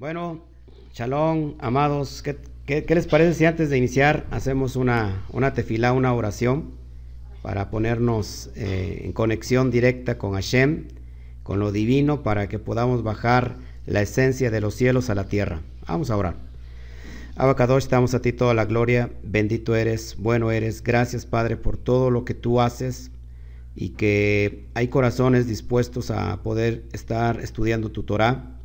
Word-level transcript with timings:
Bueno, 0.00 0.40
shalom, 0.94 1.56
amados, 1.58 2.22
¿qué, 2.22 2.86
les 2.88 3.06
parece 3.06 3.34
si 3.34 3.44
antes 3.44 3.68
de 3.68 3.76
iniciar 3.76 4.26
hacemos 4.30 4.76
una, 4.76 5.26
una 5.30 5.52
tefilá, 5.52 5.92
una 5.92 6.14
oración 6.14 6.70
para 7.42 7.68
ponernos 7.68 8.48
eh, 8.56 9.02
en 9.04 9.12
conexión 9.12 9.70
directa 9.70 10.16
con 10.16 10.32
Hashem, 10.32 10.86
con 11.42 11.58
lo 11.58 11.70
divino, 11.70 12.22
para 12.22 12.48
que 12.48 12.58
podamos 12.58 13.02
bajar 13.02 13.56
la 13.84 14.00
esencia 14.00 14.50
de 14.50 14.62
los 14.62 14.74
cielos 14.74 15.10
a 15.10 15.14
la 15.14 15.24
tierra? 15.24 15.60
Vamos 15.86 16.10
a 16.10 16.16
orar. 16.16 16.36
Abacadosh, 17.36 17.88
damos 17.88 18.14
a 18.14 18.22
ti 18.22 18.32
toda 18.32 18.54
la 18.54 18.64
gloria, 18.64 19.10
bendito 19.22 19.76
eres, 19.76 20.16
bueno 20.16 20.50
eres, 20.50 20.82
gracias 20.82 21.26
Padre 21.26 21.58
por 21.58 21.76
todo 21.76 22.10
lo 22.10 22.24
que 22.24 22.32
tú 22.32 22.62
haces 22.62 23.10
y 23.76 23.90
que 23.90 24.64
hay 24.72 24.88
corazones 24.88 25.46
dispuestos 25.46 26.10
a 26.10 26.42
poder 26.42 26.84
estar 26.94 27.38
estudiando 27.40 27.90
tu 27.90 28.02
Torah 28.02 28.56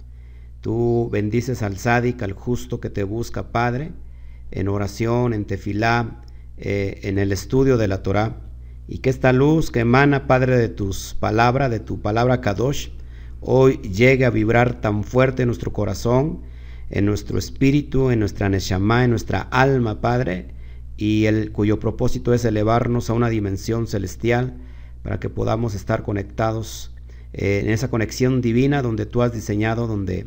Tú 0.65 1.09
bendices 1.11 1.61
al 1.61 1.77
sádic, 1.77 2.23
al 2.23 2.33
justo 2.33 2.79
que 2.79 2.89
te 2.89 3.03
busca, 3.03 3.51
Padre, 3.51 3.91
en 4.49 4.67
oración, 4.67 5.35
en 5.35 5.45
tefilá, 5.45 6.23
eh, 6.57 7.01
en 7.03 7.19
el 7.19 7.31
estudio 7.31 7.77
de 7.77 7.87
la 7.87 8.01
Torah. 8.01 8.37
Y 8.87 8.97
que 8.97 9.11
esta 9.11 9.31
luz 9.31 9.69
que 9.69 9.81
emana, 9.81 10.25
Padre, 10.25 10.57
de 10.57 10.69
tus 10.69 11.13
palabras, 11.19 11.69
de 11.69 11.79
tu 11.79 12.01
palabra 12.01 12.41
Kadosh, 12.41 12.89
hoy 13.41 13.77
llegue 13.83 14.25
a 14.25 14.31
vibrar 14.31 14.81
tan 14.81 15.03
fuerte 15.03 15.43
en 15.43 15.49
nuestro 15.49 15.71
corazón, 15.71 16.41
en 16.89 17.05
nuestro 17.05 17.37
espíritu, 17.37 18.09
en 18.09 18.17
nuestra 18.17 18.49
neshama, 18.49 19.03
en 19.03 19.11
nuestra 19.11 19.41
alma, 19.41 20.01
Padre, 20.01 20.47
y 20.97 21.25
el 21.25 21.51
cuyo 21.51 21.79
propósito 21.79 22.33
es 22.33 22.43
elevarnos 22.43 23.11
a 23.11 23.13
una 23.13 23.29
dimensión 23.29 23.85
celestial 23.85 24.57
para 25.03 25.19
que 25.19 25.29
podamos 25.29 25.75
estar 25.75 26.01
conectados 26.01 26.91
eh, 27.33 27.61
en 27.63 27.69
esa 27.69 27.91
conexión 27.91 28.41
divina 28.41 28.81
donde 28.81 29.05
tú 29.05 29.21
has 29.21 29.31
diseñado, 29.31 29.85
donde 29.85 30.25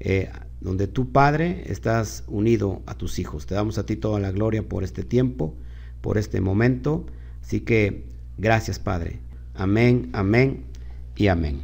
eh, 0.00 0.30
donde 0.60 0.86
tu 0.86 1.12
Padre 1.12 1.64
estás 1.66 2.24
unido 2.26 2.82
a 2.86 2.94
tus 2.94 3.18
hijos. 3.18 3.46
Te 3.46 3.54
damos 3.54 3.78
a 3.78 3.86
ti 3.86 3.96
toda 3.96 4.18
la 4.18 4.30
gloria 4.30 4.62
por 4.62 4.82
este 4.82 5.04
tiempo, 5.04 5.54
por 6.00 6.18
este 6.18 6.40
momento. 6.40 7.06
Así 7.42 7.60
que 7.60 8.04
gracias 8.38 8.78
Padre. 8.78 9.20
Amén, 9.54 10.10
amén 10.12 10.64
y 11.16 11.28
amén. 11.28 11.60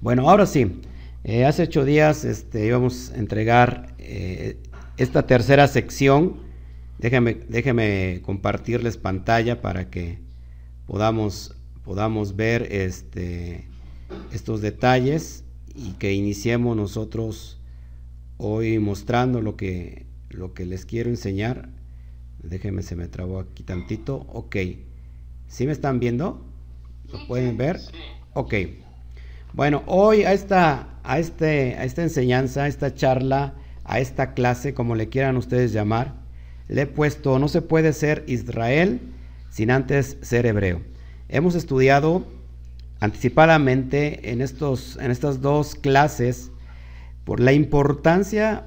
Bueno, 0.00 0.28
ahora 0.30 0.46
sí, 0.46 0.80
eh, 1.24 1.44
hace 1.44 1.64
ocho 1.64 1.84
días 1.84 2.24
este, 2.24 2.66
íbamos 2.66 3.10
a 3.10 3.16
entregar 3.18 3.94
eh, 3.98 4.56
esta 4.96 5.26
tercera 5.26 5.68
sección. 5.68 6.36
Déjenme, 6.98 7.34
déjenme 7.48 8.22
compartirles 8.24 8.96
pantalla 8.96 9.60
para 9.60 9.90
que 9.90 10.18
podamos, 10.86 11.54
podamos 11.84 12.34
ver 12.34 12.66
este, 12.72 13.68
estos 14.32 14.60
detalles 14.60 15.44
y 15.78 15.92
que 15.92 16.12
iniciemos 16.12 16.76
nosotros 16.76 17.58
hoy 18.36 18.78
mostrando 18.78 19.40
lo 19.40 19.56
que, 19.56 20.06
lo 20.30 20.52
que 20.52 20.66
les 20.66 20.84
quiero 20.84 21.08
enseñar. 21.08 21.68
Déjenme, 22.42 22.82
se 22.82 22.96
me 22.96 23.06
trabó 23.06 23.38
aquí 23.40 23.62
tantito. 23.62 24.26
Ok. 24.28 24.56
¿Sí 25.46 25.66
me 25.66 25.72
están 25.72 26.00
viendo? 26.00 26.44
¿Lo 27.12 27.26
pueden 27.26 27.56
ver? 27.56 27.80
Ok. 28.34 28.54
Bueno, 29.52 29.82
hoy 29.86 30.24
a 30.24 30.32
esta, 30.32 31.00
a, 31.04 31.18
este, 31.18 31.76
a 31.76 31.84
esta 31.84 32.02
enseñanza, 32.02 32.64
a 32.64 32.68
esta 32.68 32.94
charla, 32.94 33.54
a 33.84 34.00
esta 34.00 34.34
clase, 34.34 34.74
como 34.74 34.94
le 34.94 35.08
quieran 35.08 35.36
ustedes 35.36 35.72
llamar, 35.72 36.14
le 36.68 36.82
he 36.82 36.86
puesto, 36.86 37.38
no 37.38 37.48
se 37.48 37.62
puede 37.62 37.92
ser 37.92 38.24
Israel 38.26 39.00
sin 39.50 39.70
antes 39.70 40.18
ser 40.20 40.44
hebreo. 40.44 40.82
Hemos 41.28 41.54
estudiado 41.54 42.26
anticipadamente 43.00 44.32
en, 44.32 44.40
estos, 44.40 44.96
en 45.00 45.10
estas 45.10 45.40
dos 45.40 45.74
clases 45.74 46.50
por 47.24 47.40
la 47.40 47.52
importancia 47.52 48.64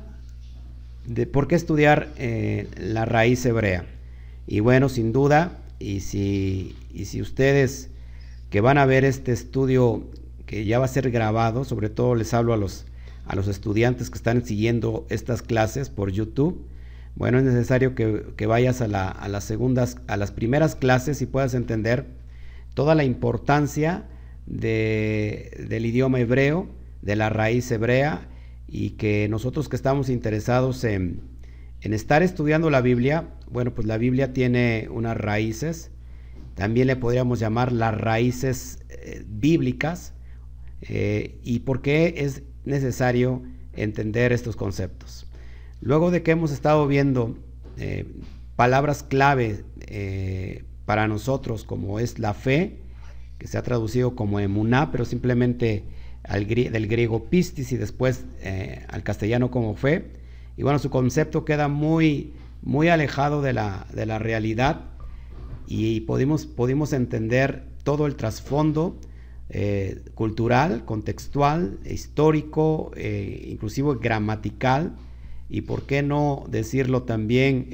de 1.06 1.26
por 1.26 1.48
qué 1.48 1.56
estudiar 1.56 2.10
eh, 2.18 2.68
la 2.78 3.06
raíz 3.06 3.46
hebrea. 3.46 3.86
Y 4.48 4.60
bueno, 4.60 4.90
sin 4.90 5.12
duda, 5.12 5.60
y 5.80 6.02
si, 6.02 6.76
y 6.94 7.06
si 7.06 7.22
ustedes 7.22 7.90
que 8.50 8.62
van 8.62 8.78
a 8.78 8.86
ver 8.86 9.06
este 9.06 9.32
estudio 9.32 10.04
que 10.46 10.66
ya 10.66 10.80
va 10.80 10.86
a 10.86 10.90
ser 10.90 11.10
grabado, 11.12 11.64
sobre 11.64 11.90
todo 11.90 12.16
les 12.16 12.34
hablo 12.34 12.54
a 12.54 12.58
los, 12.58 12.86
a 13.26 13.36
los 13.36 13.48
estudiantes 13.48 14.10
que 14.10 14.18
están 14.18 14.46
siguiendo 14.46 15.06
estas 15.10 15.42
clases 15.42 15.90
por 15.90 16.12
YouTube, 16.12 16.66
bueno, 17.16 17.40
es 17.40 17.44
necesario 17.44 17.96
que, 17.96 18.26
que 18.38 18.46
vayas 18.46 18.82
a, 18.82 18.88
la, 18.88 19.10
a, 19.10 19.28
las 19.28 19.44
segundas, 19.44 19.98
a 20.08 20.18
las 20.18 20.32
primeras 20.32 20.76
clases 20.76 21.22
y 21.22 21.26
puedas 21.26 21.54
entender 21.54 22.06
toda 22.74 22.96
la 22.96 23.04
importancia 23.04 24.06
del 24.52 25.86
idioma 25.86 26.20
hebreo, 26.20 26.68
de 27.02 27.16
la 27.16 27.30
raíz 27.30 27.72
hebrea, 27.72 28.28
y 28.68 28.92
que 28.92 29.28
nosotros 29.30 29.70
que 29.70 29.76
estamos 29.76 30.10
interesados 30.10 30.84
en, 30.84 31.22
estar 31.82 32.22
estudiando 32.22 32.70
la 32.70 32.82
Biblia, 32.82 33.30
bueno, 33.50 33.74
pues 33.74 33.88
la 33.88 33.98
Biblia 33.98 34.34
tiene 34.34 34.88
unas 34.92 35.18
raíces, 35.18 35.92
también 36.56 36.88
le 36.88 36.96
podríamos 36.96 37.40
llamar 37.40 37.72
las 37.72 38.00
raíces 38.00 38.80
eh, 38.90 39.24
bíblicas, 39.26 40.14
eh, 40.82 41.40
y 41.44 41.60
por 41.60 41.82
qué 41.82 42.16
es 42.18 42.44
necesario 42.66 43.42
entender 43.74 44.34
estos 44.34 44.56
conceptos. 44.56 45.28
Luego 45.80 46.12
de 46.12 46.24
que 46.24 46.32
hemos 46.32 46.52
estado 46.52 46.88
viendo 46.88 47.38
eh, 47.78 48.06
palabras 48.56 49.02
clave 49.02 49.64
para 50.86 51.08
nosotros, 51.08 51.64
como 51.64 52.00
es 52.00 52.20
la 52.20 52.34
fe, 52.34 52.82
que 53.42 53.48
se 53.48 53.58
ha 53.58 53.64
traducido 53.64 54.16
como 54.16 54.40
emuná, 54.40 54.92
pero 54.92 55.04
simplemente 55.04 55.84
del 56.30 56.88
griego 56.88 57.26
pistis 57.26 57.72
y 57.72 57.78
después 57.78 58.24
eh, 58.44 58.86
al 58.88 59.02
castellano 59.02 59.50
como 59.50 59.74
fe. 59.74 60.12
Y 60.58 60.62
bueno, 60.62 60.78
su 60.78 60.92
concepto 60.92 61.44
queda 61.44 61.68
muy, 61.68 62.34
muy 62.62 62.90
alejado 62.90 63.42
de 63.42 63.54
la, 63.54 63.88
de 63.96 64.06
la 64.06 64.20
realidad 64.20 64.92
y 65.66 66.02
pudimos, 66.02 66.46
pudimos 66.46 66.94
entender 66.94 67.64
todo 67.84 68.06
el 68.06 68.16
trasfondo 68.16 68.96
eh, 69.50 70.04
cultural, 70.14 70.86
contextual, 70.86 71.80
histórico, 71.84 72.92
eh, 72.96 73.48
inclusive 73.50 73.96
gramatical 74.00 74.98
y 75.50 75.62
por 75.62 75.88
qué 75.88 76.04
no 76.04 76.46
decirlo 76.48 77.04
también 77.04 77.70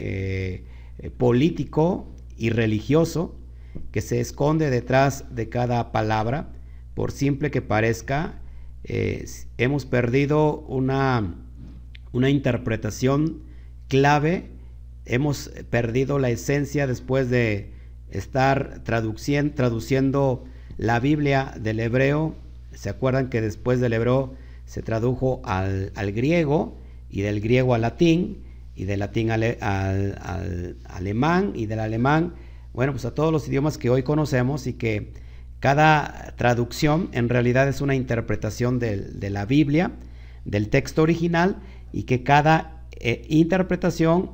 político 1.17 2.07
y 2.37 2.51
religioso 2.51 3.35
que 3.91 4.01
se 4.01 4.19
esconde 4.19 4.69
detrás 4.69 5.25
de 5.35 5.49
cada 5.49 5.91
palabra, 5.91 6.49
por 6.93 7.11
simple 7.11 7.51
que 7.51 7.61
parezca, 7.61 8.39
eh, 8.83 9.25
hemos 9.57 9.85
perdido 9.85 10.61
una, 10.61 11.35
una 12.11 12.29
interpretación 12.29 13.43
clave, 13.87 14.49
hemos 15.05 15.49
perdido 15.69 16.19
la 16.19 16.29
esencia 16.29 16.87
después 16.87 17.29
de 17.29 17.71
estar 18.09 18.81
traduciendo, 18.83 19.53
traduciendo 19.55 20.45
la 20.77 20.99
Biblia 20.99 21.53
del 21.59 21.79
hebreo. 21.79 22.35
¿Se 22.73 22.89
acuerdan 22.89 23.29
que 23.29 23.41
después 23.41 23.79
del 23.79 23.93
hebreo 23.93 24.35
se 24.65 24.81
tradujo 24.81 25.41
al, 25.45 25.91
griego 26.13 26.77
y 27.09 27.21
del 27.21 27.41
griego 27.41 27.73
al 27.73 27.81
latín 27.81 28.43
y 28.75 28.85
del 28.85 28.99
latín 28.99 29.31
al, 29.31 29.57
al 29.61 30.77
alemán 30.85 31.53
y 31.55 31.65
del 31.65 31.79
alemán 31.79 32.33
bueno, 32.77 32.91
pues 32.91 33.05
a 33.05 33.15
todos 33.15 33.33
los 33.33 33.47
idiomas 33.47 33.79
que 33.79 33.89
hoy 33.89 34.03
conocemos 34.03 34.67
y 34.67 34.73
que 34.73 35.11
cada 35.59 36.35
traducción 36.37 37.09
en 37.11 37.27
realidad 37.27 37.67
es 37.67 37.81
una 37.81 37.95
interpretación 37.95 38.77
de, 38.77 39.29
la 39.31 39.47
Biblia, 39.47 39.93
del 40.45 40.69
texto 40.69 41.01
original, 41.01 41.55
y 41.91 42.03
que 42.03 42.21
cada 42.21 42.83
eh, 42.99 43.25
interpretación, 43.29 44.29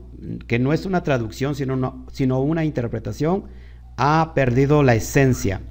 que 0.46 0.60
no 0.60 0.74
es 0.74 0.86
una 0.86 1.04
traducción, 1.04 1.56
sino, 1.56 2.06
sino 2.12 2.42
una 2.42 2.66
interpretación, 2.66 3.46
ha 3.96 4.34
perdido 4.36 4.84
la 4.84 4.96
esencia, 4.96 5.62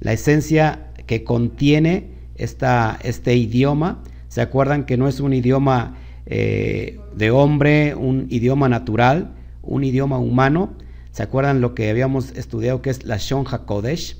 la 0.00 0.12
esencia 0.12 0.88
que 1.06 1.22
contiene 1.22 2.08
esta, 2.34 2.98
este 3.04 3.36
idioma. 3.36 4.02
¿Se 4.26 4.40
acuerdan 4.40 4.84
que 4.84 4.96
no 4.96 5.06
es 5.06 5.20
un 5.20 5.32
idioma 5.32 5.94
eh, 6.26 6.98
de 7.14 7.30
hombre, 7.30 7.94
un 7.94 8.26
idioma 8.30 8.68
natural, 8.68 9.32
un 9.62 9.84
idioma 9.84 10.18
humano, 10.18 10.74
¿Se 11.16 11.22
acuerdan 11.22 11.62
lo 11.62 11.74
que 11.74 11.88
habíamos 11.88 12.32
estudiado 12.36 12.82
que 12.82 12.90
es 12.90 13.04
la 13.04 13.16
Shon 13.16 13.46
HaKodesh? 13.46 14.18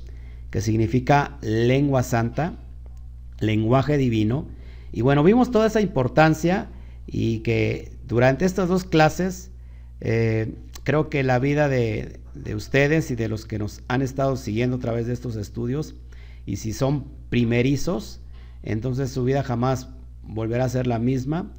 Que 0.49 0.61
significa 0.61 1.37
lengua 1.41 2.01
santa, 2.01 2.55
lenguaje 3.39 3.97
divino. 3.97 4.47
Y 4.91 5.01
bueno, 5.01 5.23
vimos 5.23 5.51
toda 5.51 5.67
esa 5.67 5.79
importancia 5.79 6.69
y 7.05 7.41
que 7.41 7.91
durante 8.07 8.45
estas 8.45 8.67
dos 8.67 8.83
clases 8.83 9.51
eh, 10.01 10.55
creo 10.85 11.11
que 11.11 11.21
la 11.21 11.37
vida 11.37 11.69
de, 11.69 12.19
ustedes 12.55 13.11
y 13.11 13.15
de 13.15 13.27
los 13.27 13.45
que 13.45 13.59
nos 13.59 13.83
han 13.87 14.01
estado 14.01 14.35
siguiendo 14.35 14.77
a 14.77 14.79
través 14.79 15.05
de 15.05 15.13
estos 15.13 15.35
estudios, 15.35 15.93
y 16.47 16.55
si 16.55 16.73
son 16.73 17.05
primerizos, 17.29 18.21
entonces 18.63 19.11
su 19.11 19.23
vida 19.23 19.43
jamás 19.43 19.89
volverá 20.23 20.65
a 20.65 20.69
ser 20.69 20.87
la 20.87 20.97
misma. 20.97 21.51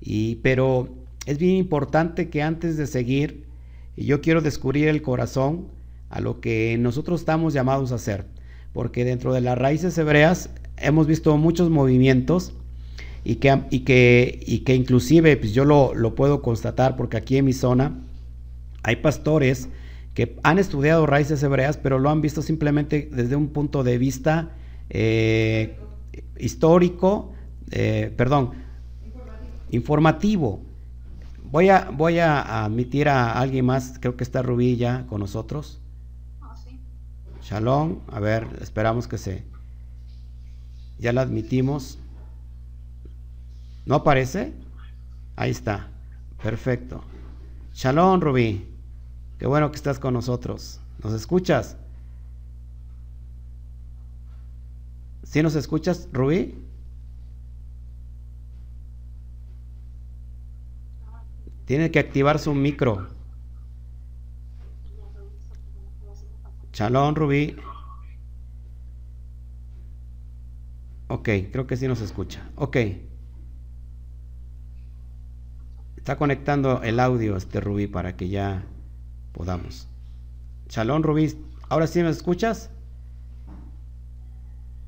Y, 0.00 0.40
pero 0.42 0.88
es 1.26 1.38
bien 1.38 1.54
importante 1.54 2.28
que 2.28 2.42
antes 2.42 2.76
de 2.76 2.88
seguir 2.88 3.49
y 4.00 4.06
yo 4.06 4.22
quiero 4.22 4.40
descubrir 4.40 4.88
el 4.88 5.02
corazón 5.02 5.66
a 6.08 6.22
lo 6.22 6.40
que 6.40 6.78
nosotros 6.80 7.20
estamos 7.20 7.52
llamados 7.52 7.92
a 7.92 7.96
hacer. 7.96 8.24
Porque 8.72 9.04
dentro 9.04 9.34
de 9.34 9.42
las 9.42 9.58
raíces 9.58 9.98
hebreas 9.98 10.48
hemos 10.78 11.06
visto 11.06 11.36
muchos 11.36 11.68
movimientos 11.68 12.54
y 13.24 13.34
que, 13.34 13.60
y 13.68 13.80
que, 13.80 14.42
y 14.46 14.60
que 14.60 14.74
inclusive 14.74 15.36
pues 15.36 15.52
yo 15.52 15.66
lo, 15.66 15.92
lo 15.92 16.14
puedo 16.14 16.40
constatar 16.40 16.96
porque 16.96 17.18
aquí 17.18 17.36
en 17.36 17.44
mi 17.44 17.52
zona 17.52 17.98
hay 18.82 18.96
pastores 18.96 19.68
que 20.14 20.34
han 20.44 20.58
estudiado 20.58 21.04
raíces 21.04 21.42
hebreas, 21.42 21.76
pero 21.76 21.98
lo 21.98 22.08
han 22.08 22.22
visto 22.22 22.40
simplemente 22.40 23.10
desde 23.12 23.36
un 23.36 23.48
punto 23.48 23.84
de 23.84 23.98
vista 23.98 24.56
eh, 24.88 25.76
histórico, 26.38 27.34
eh, 27.70 28.10
perdón, 28.16 28.52
informativo. 29.70 30.69
Voy 31.50 31.68
a, 31.68 31.90
voy 31.90 32.20
a 32.20 32.64
admitir 32.64 33.08
a 33.08 33.32
alguien 33.32 33.66
más, 33.66 33.98
creo 34.00 34.16
que 34.16 34.22
está 34.22 34.40
Rubí 34.40 34.76
ya 34.76 35.06
con 35.08 35.20
nosotros. 35.20 35.80
Shalom, 37.42 38.00
a 38.12 38.20
ver, 38.20 38.46
esperamos 38.60 39.08
que 39.08 39.18
se... 39.18 39.44
Ya 40.98 41.12
la 41.12 41.22
admitimos. 41.22 41.98
¿No 43.84 43.96
aparece? 43.96 44.52
Ahí 45.34 45.50
está. 45.50 45.88
Perfecto. 46.40 47.02
Shalom, 47.74 48.20
Rubí. 48.20 48.68
Qué 49.38 49.46
bueno 49.46 49.70
que 49.72 49.76
estás 49.76 49.98
con 49.98 50.14
nosotros. 50.14 50.78
¿Nos 51.02 51.14
escuchas? 51.14 51.76
¿Sí 55.24 55.42
nos 55.42 55.56
escuchas, 55.56 56.08
Rubí? 56.12 56.54
Tiene 61.70 61.92
que 61.92 62.00
activar 62.00 62.40
su 62.40 62.52
micro. 62.52 63.06
Shalom, 66.72 67.14
Rubí. 67.14 67.54
Ok, 71.06 71.28
creo 71.52 71.68
que 71.68 71.76
sí 71.76 71.86
nos 71.86 72.00
escucha. 72.00 72.50
Ok. 72.56 72.76
Está 75.96 76.16
conectando 76.16 76.82
el 76.82 76.98
audio 76.98 77.36
este 77.36 77.60
Rubí 77.60 77.86
para 77.86 78.16
que 78.16 78.28
ya 78.28 78.64
podamos. 79.30 79.86
Shalom, 80.70 81.04
Rubí. 81.04 81.36
¿Ahora 81.68 81.86
sí 81.86 82.02
me 82.02 82.10
escuchas? 82.10 82.72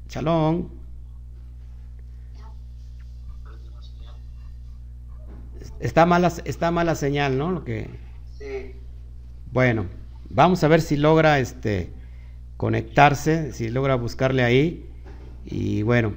Shalom. 0.08 0.81
Está 5.82 6.06
mala, 6.06 6.32
está 6.44 6.70
mala 6.70 6.94
señal, 6.94 7.36
¿no? 7.36 7.52
Lo 7.52 7.64
que... 7.64 7.90
Sí. 8.38 8.72
Bueno, 9.52 9.86
vamos 10.30 10.64
a 10.64 10.68
ver 10.68 10.80
si 10.80 10.96
logra 10.96 11.38
este, 11.38 11.90
conectarse, 12.56 13.52
si 13.52 13.68
logra 13.68 13.96
buscarle 13.96 14.42
ahí. 14.42 14.86
Y 15.44 15.82
bueno, 15.82 16.14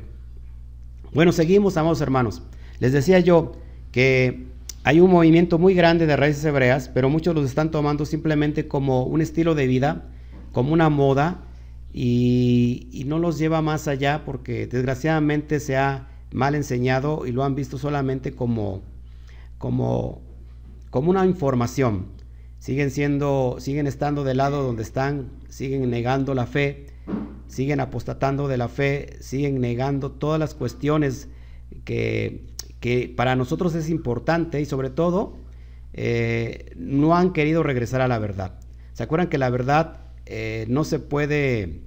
bueno, 1.13 1.31
seguimos, 1.31 1.75
amados 1.75 2.00
hermanos. 2.01 2.41
Les 2.79 2.94
decía 2.94 3.19
yo 3.19 3.53
que 3.91 4.45
hay 4.83 5.00
un 5.00 5.09
movimiento 5.09 5.57
muy 5.57 5.73
grande 5.73 6.06
de 6.06 6.15
raíces 6.15 6.45
hebreas, 6.45 6.89
pero 6.89 7.09
muchos 7.09 7.33
los 7.33 7.45
están 7.45 7.71
tomando 7.71 8.06
simplemente 8.06 8.67
como 8.67 9.03
un 9.03 9.19
estilo 9.19 9.56
de 9.56 9.65
vida, 9.65 10.06
como 10.51 10.73
una 10.73 10.89
moda, 10.89 11.41
y, 11.91 13.03
no 13.07 13.17
los 13.17 13.39
lleva 13.39 13.62
más 13.62 13.88
allá 13.88 14.23
porque 14.25 14.67
desgraciadamente 14.67 15.59
se 15.59 15.77
ha 15.77 16.09
mal 16.33 16.53
enseñado 16.53 17.25
y 17.25 17.31
lo 17.31 17.44
han 17.44 17.56
visto 17.56 17.77
solamente 17.77 18.33
como, 18.33 18.81
como, 19.65 20.21
como 20.91 21.09
una 21.09 21.25
información. 21.25 22.06
Siguen 22.59 22.91
siendo, 22.91 23.56
siguen 23.57 23.88
estando 23.88 24.23
del 24.23 24.38
lado 24.38 24.62
donde 24.62 24.83
están, 24.83 25.31
siguen 25.50 25.89
negando 25.89 26.35
la 26.35 26.45
fe, 26.45 26.85
siguen 27.47 27.79
apostatando 27.79 28.47
de 28.47 28.57
la 28.57 28.69
fe, 28.69 29.17
siguen 29.21 29.59
negando 29.59 30.12
todas 30.12 30.39
las 30.39 30.53
cuestiones 30.53 31.29
que 31.83 32.56
que 32.85 33.12
para 33.15 33.35
nosotros 33.35 33.73
es 33.73 33.89
importante 33.89 34.62
y 34.62 34.65
sobre 34.65 34.91
todo 34.91 35.38
eh, 35.94 36.71
no 36.75 37.15
han 37.15 37.33
querido 37.33 37.63
regresar 37.63 38.00
a 38.01 38.07
la 38.07 38.19
verdad. 38.19 38.59
¿Se 38.94 39.01
acuerdan 39.01 39.27
que 39.27 39.39
la 39.39 39.50
verdad 39.50 40.01
eh, 40.27 40.67
no 40.69 40.83
se 40.83 41.00
puede 41.00 41.81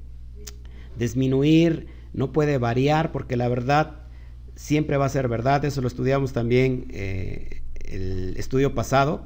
disminuir, 0.98 1.86
no 2.12 2.32
puede 2.32 2.58
variar, 2.58 3.12
porque 3.12 3.36
la 3.36 3.46
verdad 3.48 4.08
siempre 4.56 4.96
va 4.96 5.04
a 5.04 5.08
ser 5.08 5.28
verdad? 5.28 5.64
Eso 5.64 5.82
lo 5.82 5.86
estudiamos 5.86 6.32
también 6.32 6.88
eh, 6.90 7.62
el 7.88 8.34
estudio 8.36 8.74
pasado. 8.74 9.24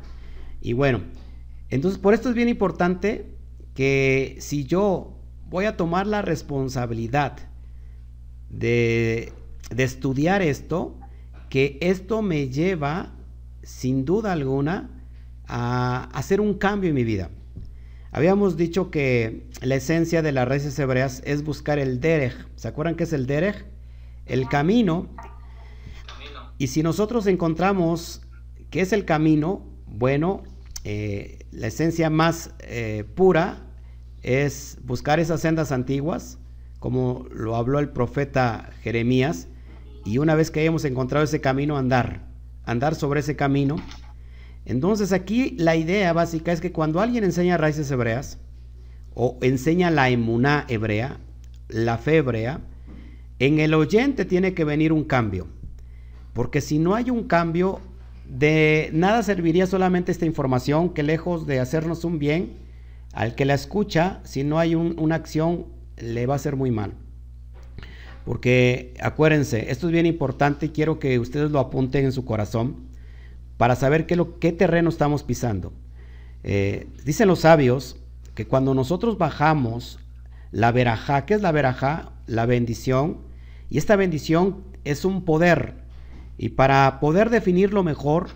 Y 0.61 0.73
bueno, 0.73 1.03
entonces 1.69 1.99
por 1.99 2.15
esto 2.15 2.29
es 2.29 2.35
bien 2.35 2.49
importante 2.49 3.37
que 3.75 4.37
si 4.41 4.65
yo 4.65 5.19
voy 5.49 5.65
a 5.65 5.77
tomar 5.77 6.07
la 6.07 6.23
responsabilidad 6.23 7.39
de, 8.49 9.33
de 9.75 9.83
estudiar 9.83 10.43
esto, 10.43 10.99
que 11.49 11.79
esto 11.81 12.23
me 12.23 12.49
lleva, 12.49 13.13
sin 13.63 14.05
duda 14.05 14.33
alguna, 14.33 14.91
a 15.47 16.05
hacer 16.15 16.41
un 16.41 16.55
cambio 16.55 16.91
en 16.91 16.97
mi 16.97 17.05
vida. 17.05 17.31
Habíamos 18.11 18.57
dicho 18.57 18.91
que 18.91 19.49
la 19.63 19.77
esencia 19.77 20.21
de 20.23 20.33
las 20.33 20.47
raíces 20.47 20.79
hebreas 20.79 21.23
es 21.25 21.45
buscar 21.45 21.79
el 21.79 22.01
derech. 22.01 22.35
¿Se 22.57 22.69
acuerdan 22.69 22.95
qué 22.95 23.05
es 23.05 23.13
el 23.13 23.27
derech? 23.27 23.65
El 24.27 24.49
camino. 24.49 25.09
Y 26.59 26.69
si 26.69 26.83
nosotros 26.83 27.27
encontramos 27.27 28.23
qué 28.73 28.81
es 28.81 28.93
el 28.93 29.05
camino, 29.05 29.63
bueno, 29.87 30.43
eh, 30.83 31.47
la 31.53 31.69
esencia 31.69 32.11
más 32.11 32.55
eh, 32.61 33.05
pura 33.15 33.67
es 34.23 34.79
buscar 34.83 35.21
esas 35.21 35.43
sendas 35.43 35.71
antiguas, 35.71 36.39
como 36.81 37.27
lo 37.31 37.55
habló 37.55 37.79
el 37.79 37.91
profeta 37.91 38.71
Jeremías, 38.81 39.47
y 40.05 40.19
una 40.19 40.35
vez 40.35 40.51
que 40.51 40.61
hayamos 40.61 40.85
encontrado 40.87 41.25
ese 41.25 41.41
camino, 41.41 41.77
andar, 41.77 42.27
andar 42.65 42.95
sobre 42.95 43.21
ese 43.21 43.37
camino. 43.37 43.77
Entonces 44.65 45.13
aquí 45.13 45.55
la 45.59 45.77
idea 45.77 46.13
básica 46.15 46.51
es 46.51 46.61
que 46.61 46.73
cuando 46.73 47.01
alguien 47.01 47.25
enseña 47.25 47.59
raíces 47.59 47.91
hebreas 47.91 48.39
o 49.15 49.39
enseña 49.43 49.91
la 49.91 50.09
emuná 50.09 50.65
hebrea, 50.69 51.19
la 51.69 51.99
fe 51.99 52.17
hebrea, 52.17 52.61
en 53.39 53.61
el 53.61 53.75
oyente 53.75 54.25
tiene 54.25 54.55
que 54.55 54.65
venir 54.65 54.93
un 54.93 55.05
cambio. 55.05 55.47
Porque 56.33 56.63
si 56.63 56.79
no 56.79 56.95
hay 56.95 57.11
un 57.11 57.25
cambio, 57.25 57.81
de 58.29 58.91
nada 58.93 59.23
serviría 59.23 59.67
solamente 59.67 60.13
esta 60.13 60.27
información 60.27 60.91
que 60.91 61.03
lejos 61.03 61.47
de 61.47 61.61
hacernos 61.61 62.05
un 62.05 62.19
bien, 62.19 62.55
al 63.13 63.35
que 63.35 63.45
la 63.45 63.55
escucha, 63.55 64.21
si 64.25 64.45
no 64.45 64.59
hay 64.59 64.75
una 64.75 65.15
acción, 65.15 65.67
le 65.97 66.27
va 66.27 66.35
a 66.35 66.37
hacer 66.37 66.57
muy 66.57 66.71
mal. 66.71 66.95
Porque 68.25 68.95
acuérdense, 69.01 69.71
esto 69.71 69.87
es 69.87 69.93
bien 69.93 70.07
importante 70.07 70.67
y 70.67 70.69
quiero 70.71 70.99
que 70.99 71.19
ustedes 71.19 71.51
lo 71.51 71.59
apunten 71.59 72.05
en 72.05 72.13
su 72.13 72.25
corazón 72.25 72.77
para 73.57 73.77
saber 73.77 74.07
qué, 74.07 74.17
lo, 74.17 74.27
terreno 74.27 74.89
estamos 74.89 75.23
pisando. 75.23 75.73
Eh, 76.45 76.87
dicen 77.05 77.29
los 77.29 77.41
sabios 77.41 77.97
que 78.35 78.47
cuando 78.47 78.75
nosotros 78.75 79.19
bajamos 79.19 79.99
la 80.51 80.73
verajá, 80.73 81.27
¿qué 81.27 81.35
es 81.35 81.43
la 81.43 81.53
verajá? 81.53 82.13
La 82.27 82.47
bendición. 82.47 83.19
Y 83.69 83.79
esta 83.79 83.97
bendición 83.97 84.63
es 84.85 85.05
un 85.05 85.25
poder. 85.25 85.82
Y 86.39 86.51
para 86.51 86.99
poder 87.01 87.31
definirlo 87.31 87.83
mejor, 87.83 88.29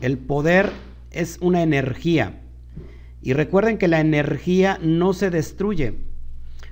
el 0.00 0.18
poder 0.18 0.72
es 1.10 1.38
una 1.40 1.62
energía. 1.62 2.40
Y 3.22 3.34
recuerden 3.34 3.78
que 3.78 3.88
la 3.88 4.00
energía 4.00 4.78
no 4.82 5.12
se 5.12 5.30
destruye. 5.30 5.98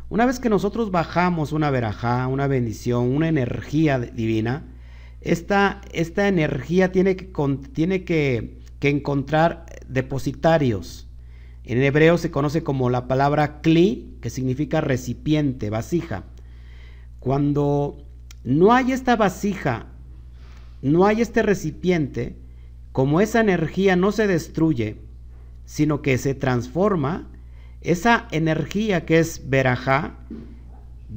Una 0.09 0.27
vez 0.27 0.41
que 0.41 0.49
nosotros 0.49 0.91
bajamos 0.91 1.53
una 1.53 1.71
verajá, 1.71 2.27
una 2.27 2.49
bendición, 2.49 3.15
una 3.15 3.29
energía 3.29 4.01
divina, 4.01 4.65
esta, 5.21 5.83
esta 5.93 6.27
energía 6.27 6.91
tiene, 6.91 7.15
que, 7.15 7.31
tiene 7.73 8.05
que, 8.05 8.59
encontrar 8.81 9.67
depositarios. 9.87 11.09
En 11.63 11.81
hebreo 11.83 12.19
se 12.19 12.31
conoce 12.33 12.65
como 12.65 12.91
la 12.91 13.07
palabra 13.07 13.61
kli, 13.61 14.17
que 14.21 14.31
significa 14.31 14.81
recipiente, 14.81 15.71
vasija. 15.71 16.25
Cuando 17.21 18.05
no 18.43 18.73
hay 18.73 18.91
esta 18.93 19.15
vasija, 19.15 19.87
no 20.83 21.07
hay 21.07 21.21
este 21.21 21.43
recipiente, 21.43 22.37
como 22.93 23.21
esa 23.21 23.41
energía 23.41 23.97
no 23.97 24.13
se 24.13 24.27
destruye, 24.27 24.97
sino 25.65 26.03
que 26.03 26.19
se 26.19 26.35
transforma, 26.35 27.31
esa 27.81 28.27
energía 28.31 29.07
que 29.07 29.19
es 29.19 29.49
verajá, 29.49 30.19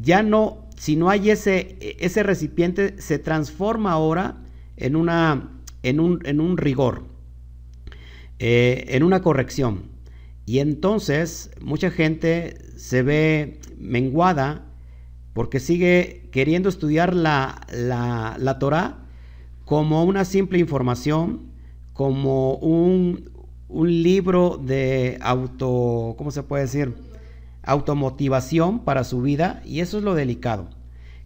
ya 0.02 0.24
no, 0.24 0.66
si 0.78 0.96
no 0.96 1.10
hay 1.10 1.30
ese, 1.30 1.78
ese 2.00 2.24
recipiente, 2.24 3.02
se 3.02 3.20
transforma 3.20 3.92
ahora 3.92 4.38
en, 4.78 4.96
una, 4.96 5.50
en, 5.82 6.00
un, 6.00 6.20
en 6.26 6.40
un 6.40 6.58
rigor, 6.58 7.06
eh, 8.40 8.86
en 8.90 9.04
una 9.04 9.22
corrección. 9.22 9.92
Y 10.46 10.60
entonces 10.60 11.52
mucha 11.62 11.90
gente 11.90 12.58
se 12.78 13.02
ve 13.02 13.60
menguada 13.78 14.66
porque 15.34 15.60
sigue 15.60 16.30
queriendo 16.32 16.70
estudiar 16.70 17.16
la, 17.16 17.66
la, 17.72 18.36
la 18.38 18.60
Torah 18.60 19.03
como 19.66 20.04
una 20.04 20.26
simple 20.26 20.60
información, 20.60 21.52
como 21.94 22.56
un, 22.56 23.30
un 23.70 24.04
libro 24.04 24.60
de 24.64 25.18
auto, 25.22 26.16
¿cómo 26.18 26.32
se 26.32 26.44
puede 26.44 26.64
decir? 26.64 26.94
Automotivación 27.64 28.80
para 28.80 29.04
su 29.04 29.22
vida 29.22 29.62
y 29.66 29.80
eso 29.80 29.98
es 29.98 30.04
lo 30.04 30.16
delicado. 30.16 30.70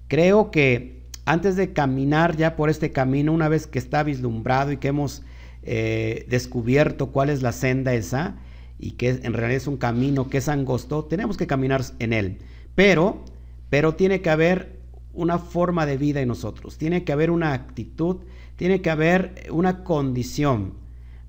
Creo 0.08 0.51
que 0.51 0.98
antes 1.25 1.56
de 1.56 1.74
caminar 1.74 2.38
ya 2.38 2.56
por 2.56 2.70
este 2.70 2.91
camino, 2.91 3.34
una 3.34 3.50
vez 3.50 3.67
que 3.67 3.79
está 3.79 4.03
vislumbrado 4.03 4.72
y 4.72 4.77
que 4.77 4.89
hemos 4.89 5.24
eh, 5.63 6.25
descubierto 6.29 7.08
cuál 7.08 7.29
es 7.29 7.41
la 7.41 7.51
senda 7.51 7.94
esa 7.94 8.38
y 8.79 8.91
que 8.91 9.10
en 9.10 9.34
realidad 9.34 9.58
es 9.58 9.67
un 9.67 9.77
camino 9.77 10.29
que 10.29 10.38
es 10.38 10.48
angosto, 10.48 11.03
tenemos 11.06 11.36
que 11.36 11.48
caminar 11.48 11.82
en 12.00 12.13
él. 12.13 12.38
Pero, 12.75 13.25
pero 13.70 13.96
tiene 13.96 14.22
que 14.22 14.29
haber 14.29 14.76
una 15.17 15.39
forma 15.39 15.86
de 15.86 15.97
vida 15.97 16.21
en 16.21 16.29
nosotros, 16.29 16.77
tiene 16.77 17.03
que 17.03 17.12
haber 17.12 17.31
una 17.31 17.53
actitud, 17.53 18.17
tiene 18.55 18.81
que 18.81 18.89
haber 18.89 19.47
una 19.51 19.83
condición 19.83 20.75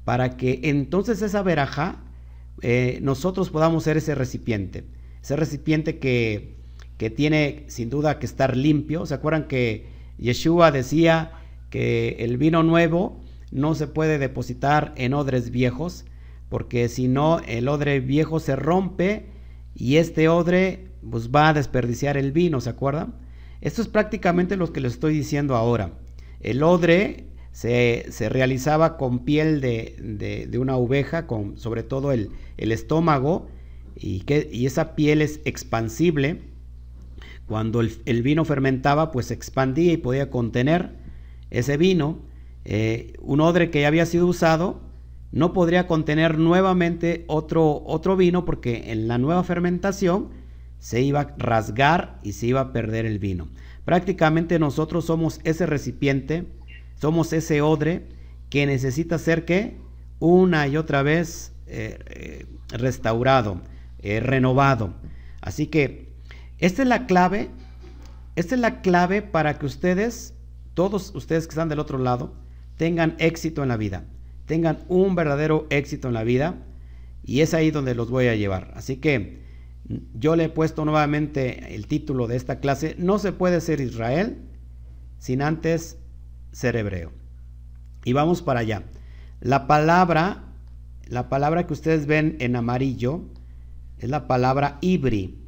para 0.05 0.37
que 0.37 0.61
entonces 0.65 1.21
esa 1.23 1.43
veraja 1.43 2.05
eh, 2.63 2.99
nosotros 3.03 3.51
podamos 3.51 3.85
ser 3.85 3.97
ese 3.97 4.15
recipiente, 4.15 4.85
ese 5.23 5.37
recipiente 5.37 5.99
que, 5.99 6.55
que 6.97 7.11
tiene 7.11 7.65
sin 7.69 7.91
duda 7.91 8.19
que 8.19 8.27
estar 8.27 8.57
limpio. 8.57 9.07
¿Se 9.07 9.15
acuerdan 9.15 9.49
que 9.49 9.87
Yeshua 10.19 10.71
decía 10.71 11.33
que 11.71 12.17
el 12.21 12.37
vino 12.37 12.63
nuevo 12.63 13.21
no 13.51 13.75
se 13.75 13.87
puede 13.87 14.19
depositar 14.19 14.93
en 14.97 15.15
odres 15.15 15.51
viejos, 15.51 16.05
porque 16.49 16.89
si 16.89 17.09
no 17.09 17.41
el 17.47 17.69
odre 17.69 18.01
viejo 18.01 18.41
se 18.41 18.57
rompe 18.57 19.27
y 19.75 19.97
este 19.97 20.29
odre 20.29 20.89
pues, 21.09 21.31
va 21.31 21.51
a 21.51 21.55
desperdiciar 21.55 22.17
el 22.17 22.33
vino, 22.33 22.61
¿se 22.61 22.71
acuerdan? 22.71 23.15
Esto 23.61 23.83
es 23.83 23.89
prácticamente 23.89 24.57
lo 24.57 24.73
que 24.73 24.81
les 24.81 24.95
estoy 24.95 25.15
diciendo 25.15 25.57
ahora. 25.57 25.93
El 26.41 26.63
odre 26.63 27.29
se, 27.53 28.29
realizaba 28.29 28.97
con 28.97 29.25
piel 29.25 29.61
de, 29.61 30.59
una 30.61 30.77
oveja, 30.77 31.27
con 31.27 31.59
sobre 31.59 31.83
todo 31.83 32.13
el, 32.13 32.31
estómago, 32.57 33.49
y, 33.97 34.21
que, 34.21 34.49
y 34.53 34.67
esa 34.67 34.95
piel 34.95 35.23
es 35.23 35.41
expansible. 35.45 36.43
Cuando 37.47 37.81
el, 37.81 38.23
vino 38.23 38.45
fermentaba, 38.45 39.11
pues 39.11 39.27
se 39.27 39.35
expandía 39.35 39.93
y 39.93 39.97
podía 39.97 40.31
contener 40.31 40.93
ese 41.51 41.77
vino. 41.77 42.21
Eh, 42.65 43.15
un 43.21 43.41
odre 43.41 43.71
que 43.71 43.81
ya 43.81 43.89
había 43.89 44.07
sido 44.07 44.27
usado 44.27 44.83
no 45.33 45.53
podría 45.53 45.87
contener 45.87 46.39
nuevamente 46.39 47.25
otro, 47.27 47.83
otro 47.85 48.17
vino 48.17 48.45
porque 48.45 48.93
en 48.93 49.09
la 49.09 49.19
nueva 49.19 49.45
fermentación 49.45 50.29
se 50.79 51.01
iba 51.01 51.21
a 51.21 51.35
rasgar 51.39 52.19
y 52.23 52.33
se 52.33 52.47
iba 52.47 52.61
a 52.61 52.73
perder 52.73 53.07
el 53.07 53.19
vino. 53.19 53.49
Prácticamente 53.85 54.59
nosotros 54.59 55.07
somos 55.07 55.41
ese 55.45 55.67
recipiente, 55.67 56.47
somos 57.01 57.33
ese 57.33 57.63
odre 57.63 58.07
que 58.51 58.67
necesita 58.67 59.19
ser 59.19 59.45
que 59.45 59.77
una 60.19 60.67
y 60.67 60.77
otra 60.77 61.03
vez 61.03 61.53
eh, 61.67 61.99
eh, 62.07 62.47
restaurado, 62.71 63.63
eh, 64.01 64.21
renovado. 64.21 64.95
Así 65.41 65.67
que 65.67 66.09
esta 66.59 66.83
es 66.83 66.89
la 66.89 67.07
clave, 67.07 67.51
esta 68.37 68.55
es 68.55 68.61
la 68.61 68.81
clave 68.81 69.23
para 69.23 69.59
que 69.59 69.67
ustedes, 69.67 70.35
todos 70.75 71.15
ustedes 71.15 71.47
que 71.47 71.53
están 71.53 71.69
del 71.69 71.79
otro 71.79 71.99
lado, 71.99 72.35
tengan 72.77 73.17
éxito 73.19 73.63
en 73.63 73.69
la 73.69 73.77
vida, 73.77 74.05
tengan 74.47 74.79
un 74.89 75.15
verdadero 75.15 75.67
éxito 75.71 76.09
en 76.09 76.15
la 76.15 76.25
vida 76.25 76.57
y 77.25 77.41
es 77.41 77.55
ahí 77.55 77.71
donde 77.71 77.95
los 77.95 78.11
voy 78.11 78.29
a 78.29 78.35
llevar. 78.35 78.73
Así 78.75 78.97
que 78.97 79.48
yo 80.15 80.37
le 80.37 80.45
he 80.45 80.49
puesto 80.49 80.85
nuevamente 80.85 81.75
el 81.75 81.87
título 81.87 82.27
de 82.27 82.37
esta 82.37 82.61
clase, 82.61 82.95
no 82.99 83.19
se 83.19 83.33
puede 83.33 83.61
ser 83.61 83.81
Israel 83.81 84.39
sin 85.19 85.43
antes 85.43 85.99
ser 86.53 86.77
hebreo. 86.77 87.13
Y 88.05 88.13
vamos 88.13 88.43
para 88.43 88.61
allá. 88.61 88.85
La 89.41 89.67
palabra, 89.67 90.45
la 91.07 91.29
palabra 91.29 91.67
que 91.67 91.73
ustedes 91.73 92.07
ven 92.07 92.37
en 92.41 92.57
amarillo 92.57 93.23
es 93.99 94.11
la 94.11 94.27
palabra 94.27 94.79
Ibri. 94.81 95.39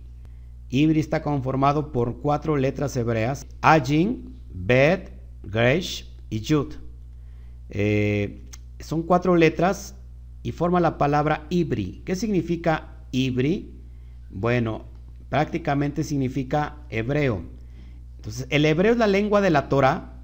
Ibri 0.69 1.01
está 1.01 1.23
conformado 1.23 1.93
por 1.93 2.21
cuatro 2.21 2.57
letras 2.57 2.97
hebreas, 2.97 3.47
Ajin, 3.61 4.37
Bet, 4.53 5.13
Gresh 5.43 6.09
y 6.31 6.41
Yud. 6.41 6.75
Eh, 7.71 8.49
son 8.79 9.03
cuatro 9.03 9.37
letras 9.37 9.97
y 10.43 10.53
forma 10.53 10.81
la 10.81 10.97
palabra 10.97 11.47
Ibri. 11.51 12.03
¿Qué 12.05 12.17
significa 12.17 13.05
Ibri? 13.11 13.80
Bueno, 14.31 14.85
prácticamente 15.29 16.05
significa 16.05 16.77
hebreo. 16.89 17.43
Entonces, 18.17 18.47
el 18.51 18.65
hebreo 18.65 18.93
es 18.93 18.99
la 18.99 19.07
lengua 19.07 19.41
de 19.41 19.51
la 19.51 19.69
Torah, 19.69 20.21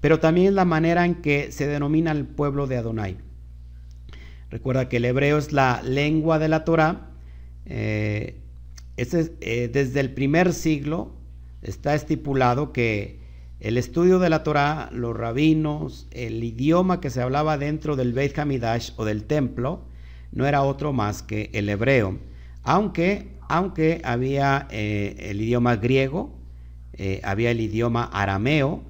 pero 0.00 0.20
también 0.20 0.48
es 0.48 0.52
la 0.52 0.64
manera 0.64 1.04
en 1.04 1.16
que 1.16 1.50
se 1.52 1.66
denomina 1.66 2.12
el 2.12 2.26
pueblo 2.26 2.66
de 2.66 2.76
Adonai. 2.76 3.16
Recuerda 4.50 4.88
que 4.88 4.98
el 4.98 5.04
hebreo 5.04 5.38
es 5.38 5.52
la 5.52 5.82
lengua 5.82 6.38
de 6.38 6.48
la 6.48 6.64
Torah. 6.64 7.10
Eh, 7.66 8.40
eh, 8.96 9.70
desde 9.72 10.00
el 10.00 10.14
primer 10.14 10.52
siglo 10.52 11.12
está 11.62 11.94
estipulado 11.94 12.72
que 12.72 13.18
el 13.60 13.78
estudio 13.78 14.18
de 14.18 14.28
la 14.28 14.42
Torah, 14.42 14.90
los 14.92 15.16
rabinos, 15.16 16.06
el 16.10 16.44
idioma 16.44 17.00
que 17.00 17.10
se 17.10 17.22
hablaba 17.22 17.56
dentro 17.56 17.96
del 17.96 18.12
Beit 18.12 18.38
Hamidash 18.38 18.92
o 18.96 19.04
del 19.04 19.24
templo, 19.24 19.80
no 20.32 20.46
era 20.46 20.62
otro 20.62 20.92
más 20.92 21.22
que 21.22 21.50
el 21.54 21.68
hebreo. 21.68 22.18
Aunque 22.62 23.33
aunque 23.48 24.00
había 24.04 24.68
eh, 24.70 25.16
el 25.30 25.40
idioma 25.40 25.76
griego, 25.76 26.32
eh, 26.94 27.20
había 27.24 27.50
el 27.50 27.60
idioma 27.60 28.04
arameo, 28.04 28.82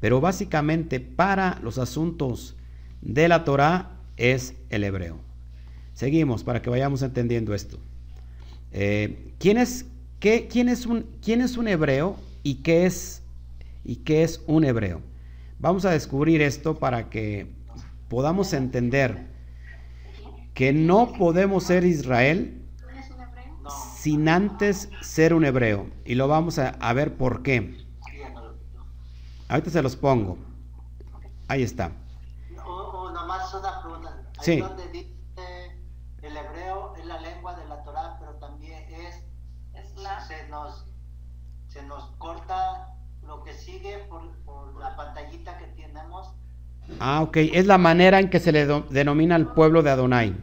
pero 0.00 0.20
básicamente 0.20 1.00
para 1.00 1.60
los 1.62 1.78
asuntos 1.78 2.56
de 3.00 3.28
la 3.28 3.44
Torah 3.44 3.98
es 4.16 4.54
el 4.70 4.84
hebreo. 4.84 5.18
Seguimos 5.94 6.42
para 6.42 6.62
que 6.62 6.70
vayamos 6.70 7.02
entendiendo 7.02 7.54
esto. 7.54 7.78
Eh, 8.72 9.34
¿quién, 9.38 9.58
es, 9.58 9.86
qué, 10.18 10.48
un, 10.88 11.06
¿Quién 11.22 11.40
es 11.40 11.56
un 11.56 11.68
hebreo 11.68 12.16
y 12.42 12.56
qué 12.56 12.86
es, 12.86 13.22
y 13.84 13.96
qué 13.96 14.22
es 14.22 14.40
un 14.46 14.64
hebreo? 14.64 15.00
Vamos 15.58 15.84
a 15.84 15.90
descubrir 15.90 16.42
esto 16.42 16.78
para 16.78 17.10
que 17.10 17.46
podamos 18.08 18.52
entender 18.52 19.26
que 20.54 20.72
no 20.72 21.12
podemos 21.12 21.64
ser 21.64 21.84
Israel 21.84 22.61
sin 24.02 24.28
antes 24.28 24.90
ser 25.00 25.32
un 25.32 25.44
hebreo. 25.44 25.86
Y 26.04 26.16
lo 26.16 26.26
vamos 26.26 26.58
a, 26.58 26.92
ver 26.92 27.14
por 27.14 27.44
qué. 27.44 27.86
Ahorita 29.48 29.70
se 29.70 29.80
los 29.80 29.94
pongo. 29.94 30.38
Ahí 31.46 31.62
está. 31.62 31.92
Sí. 34.40 34.58
Donde 34.58 34.88
dice 34.88 35.06
el 36.22 36.36
hebreo 36.36 36.96
es 36.98 37.06
la 37.06 37.20
lengua 37.20 37.54
de 37.54 37.64
la 37.68 37.84
Torah, 37.84 38.16
pero 38.18 38.32
también 38.40 38.82
es, 38.92 39.22
se, 40.26 40.48
nos, 40.48 40.84
se 41.68 41.84
nos 41.84 42.10
corta 42.18 42.96
lo 43.24 43.44
que 43.44 43.52
sigue 43.54 43.98
por, 44.08 44.80
la 44.80 44.96
pantallita 44.96 45.58
que 45.58 45.66
tenemos. 45.80 46.34
Ah, 46.98 47.22
ok. 47.22 47.36
Es 47.36 47.66
la 47.66 47.78
manera 47.78 48.18
en 48.18 48.30
que 48.30 48.40
se 48.40 48.50
le 48.50 48.66
denomina 48.66 49.36
al 49.36 49.54
pueblo 49.54 49.84
de 49.84 49.90
Adonai. 49.90 50.34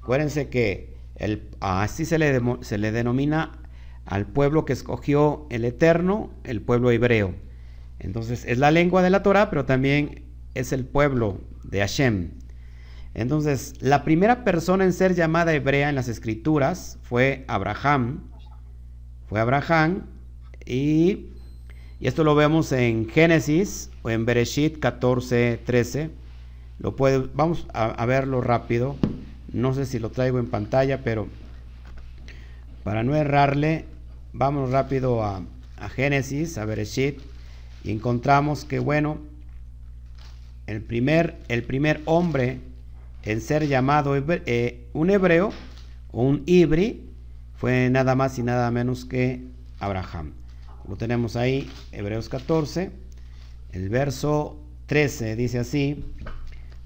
Acuérdense 0.00 0.48
que 0.48 0.95
así 1.60 2.04
se 2.04 2.18
le, 2.18 2.92
denomina 2.92 3.58
al 4.04 4.26
pueblo 4.26 4.64
que 4.64 4.72
escogió 4.72 5.46
el 5.50 5.64
Eterno, 5.64 6.30
el 6.44 6.60
pueblo 6.60 6.90
hebreo. 6.90 7.34
Entonces 7.98 8.44
es 8.46 8.58
la 8.58 8.70
lengua 8.70 9.02
de 9.02 9.10
la 9.10 9.22
Torah, 9.22 9.50
pero 9.50 9.64
también 9.64 10.24
es 10.54 10.72
el 10.72 10.84
pueblo 10.84 11.40
de 11.64 11.80
Hashem. 11.80 12.30
Entonces, 13.14 13.72
la 13.80 14.04
primera 14.04 14.44
persona 14.44 14.84
en 14.84 14.92
ser 14.92 15.14
llamada 15.14 15.54
hebrea 15.54 15.88
en 15.88 15.94
las 15.94 16.08
escrituras 16.08 16.98
fue 17.02 17.46
Abraham. 17.48 18.30
Fue 19.26 19.40
Abraham 19.40 20.04
y, 20.66 21.30
esto 21.98 22.24
lo 22.24 22.34
vemos 22.34 22.72
en 22.72 23.08
Génesis 23.08 23.90
o 24.02 24.10
en 24.10 24.26
Bereshit 24.26 24.78
14, 24.78 25.60
13. 25.64 26.10
Lo 26.78 26.94
vamos 27.34 27.66
a 27.72 28.04
verlo 28.04 28.42
rápido. 28.42 28.96
No 29.56 29.72
sé 29.72 29.86
si 29.86 29.98
lo 29.98 30.10
traigo 30.10 30.38
en 30.38 30.48
pantalla, 30.48 31.00
pero 31.02 31.28
para 32.84 33.02
no 33.02 33.16
errarle, 33.16 33.86
vamos 34.34 34.70
rápido 34.70 35.24
a, 35.24 35.42
Génesis, 35.94 36.58
a 36.58 36.66
Bereshit, 36.66 37.20
y 37.82 37.90
encontramos 37.90 38.66
que, 38.66 38.80
bueno, 38.80 39.16
el 40.66 40.82
primer, 40.82 41.38
el 41.48 41.62
primer 41.62 42.02
hombre 42.04 42.58
en 43.22 43.40
ser 43.40 43.66
llamado 43.66 44.14
eh, 44.14 44.84
un 44.92 45.08
hebreo 45.08 45.52
o 46.12 46.22
un 46.22 46.42
ibri 46.44 47.08
fue 47.56 47.88
nada 47.88 48.14
más 48.14 48.38
y 48.38 48.42
nada 48.42 48.70
menos 48.70 49.06
que 49.06 49.40
Abraham. 49.80 50.32
Lo 50.86 50.96
tenemos 50.96 51.34
ahí, 51.34 51.70
Hebreos 51.92 52.28
14, 52.28 52.90
el 53.72 53.88
verso 53.88 54.60
13 54.84 55.34
dice 55.34 55.60
así, 55.60 56.04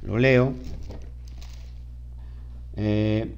lo 0.03 0.19
leo. 0.19 0.55
Eh, 2.77 3.35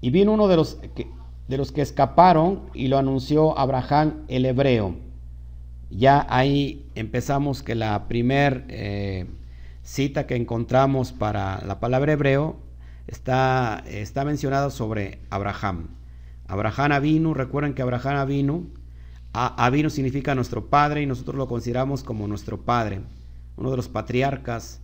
y 0.00 0.10
vino 0.10 0.32
uno 0.32 0.48
de 0.48 0.56
los, 0.56 0.76
que, 0.94 1.06
de 1.48 1.56
los 1.56 1.72
que 1.72 1.82
escaparon 1.82 2.62
y 2.74 2.88
lo 2.88 2.98
anunció 2.98 3.58
Abraham 3.58 4.24
el 4.28 4.46
hebreo. 4.46 4.96
Ya 5.90 6.26
ahí 6.28 6.86
empezamos 6.94 7.62
que 7.62 7.74
la 7.74 8.08
primer 8.08 8.64
eh, 8.68 9.26
cita 9.82 10.26
que 10.26 10.36
encontramos 10.36 11.12
para 11.12 11.62
la 11.66 11.80
palabra 11.80 12.12
hebreo 12.12 12.56
está, 13.06 13.82
está 13.86 14.24
mencionada 14.24 14.70
sobre 14.70 15.18
Abraham. 15.30 15.88
Abraham 16.48 17.02
vino, 17.02 17.34
recuerden 17.34 17.74
que 17.74 17.82
Abraham 17.82 18.26
vino 18.26 18.64
Avino 19.34 19.88
significa 19.88 20.34
nuestro 20.34 20.66
padre 20.66 21.02
y 21.02 21.06
nosotros 21.06 21.36
lo 21.36 21.48
consideramos 21.48 22.04
como 22.04 22.28
nuestro 22.28 22.60
padre, 22.60 23.00
uno 23.56 23.70
de 23.70 23.76
los 23.76 23.88
patriarcas. 23.88 24.80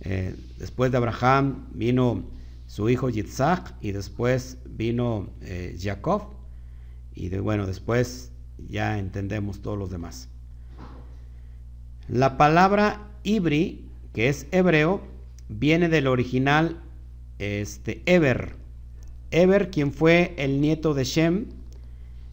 Eh, 0.00 0.34
después 0.58 0.90
de 0.90 0.98
Abraham 0.98 1.68
vino 1.72 2.24
su 2.66 2.88
hijo 2.88 3.08
Yitzhak 3.08 3.74
y 3.80 3.92
después 3.92 4.58
vino 4.68 5.30
eh, 5.40 5.76
Jacob 5.80 6.22
y 7.14 7.28
de, 7.28 7.40
bueno, 7.40 7.66
después 7.66 8.32
ya 8.68 8.98
entendemos 8.98 9.60
todos 9.60 9.78
los 9.78 9.90
demás. 9.90 10.28
La 12.08 12.36
palabra 12.36 13.08
Ibri, 13.22 13.84
que 14.12 14.28
es 14.28 14.46
hebreo, 14.50 15.02
viene 15.48 15.88
del 15.88 16.06
original 16.06 16.80
este, 17.38 18.02
Eber. 18.06 18.54
Eber, 19.30 19.70
quien 19.70 19.92
fue 19.92 20.34
el 20.38 20.60
nieto 20.60 20.94
de 20.94 21.04
Shem, 21.04 21.46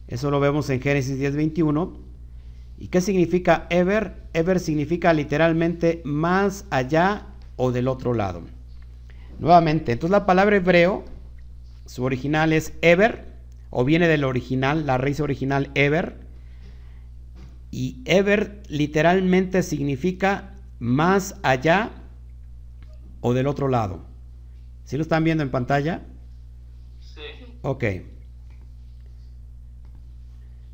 eso 0.06 0.30
lo 0.30 0.40
vemos 0.40 0.70
en 0.70 0.80
Génesis 0.80 1.18
10:21. 1.18 1.92
¿Y 2.78 2.88
qué 2.88 3.00
significa 3.00 3.66
Eber? 3.70 4.14
Eber 4.32 4.60
significa 4.60 5.12
literalmente 5.12 6.02
más 6.04 6.66
allá 6.70 7.26
o 7.56 7.72
del 7.72 7.88
otro 7.88 8.14
lado. 8.14 8.42
Nuevamente, 9.38 9.92
entonces 9.92 10.12
la 10.12 10.26
palabra 10.26 10.56
hebreo, 10.56 11.04
su 11.86 12.04
original 12.04 12.52
es 12.52 12.72
Eber, 12.82 13.34
o 13.70 13.84
viene 13.84 14.06
del 14.06 14.24
original, 14.24 14.86
la 14.86 14.98
raíz 14.98 15.20
original 15.20 15.70
Eber. 15.74 16.20
Y 17.70 18.02
Eber 18.04 18.62
literalmente 18.68 19.62
significa 19.64 20.54
más 20.78 21.34
allá 21.42 21.90
o 23.20 23.34
del 23.34 23.48
otro 23.48 23.68
lado. 23.68 24.04
¿Sí 24.84 24.96
lo 24.96 25.02
están 25.02 25.24
viendo 25.24 25.42
en 25.42 25.50
pantalla? 25.50 26.02
Sí. 27.00 27.22
Ok. 27.62 27.84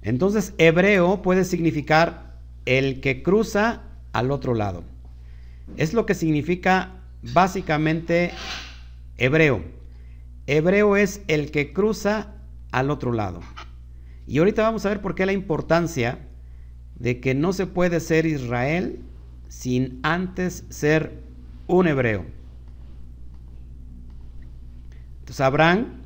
Entonces, 0.03 0.53
hebreo 0.59 1.23
puede 1.23 1.45
significar 1.45 2.39
el 2.67 3.01
que 3.01 3.23
cruza 3.23 3.83
al 4.13 4.31
otro 4.31 4.55
lado. 4.55 4.85
Es 5.77 5.95
lo 5.95 6.07
que 6.07 6.15
significa 6.15 7.00
básicamente 7.23 8.33
hebreo. 9.17 9.65
Hebreo 10.47 10.97
es 10.97 11.23
el 11.29 11.51
que 11.51 11.73
cruza 11.73 12.35
al 12.73 12.91
otro 12.91 13.13
lado. 13.13 13.41
Y 14.27 14.39
ahorita 14.39 14.63
vamos 14.63 14.87
a 14.87 14.91
ver 14.91 15.01
por 15.01 15.15
qué 15.15 15.27
la 15.27 15.33
importancia 15.33 16.27
de 16.97 17.21
que 17.21 17.35
no 17.35 17.53
se 17.53 17.67
puede 17.67 18.01
ser 18.01 18.27
Israel 18.27 19.01
sin 19.49 20.01
antes 20.03 20.65
ser 20.69 21.23
un 21.67 21.89
hebreo. 21.89 22.25
Entonces 25.21 25.41
Abraham, 25.41 26.03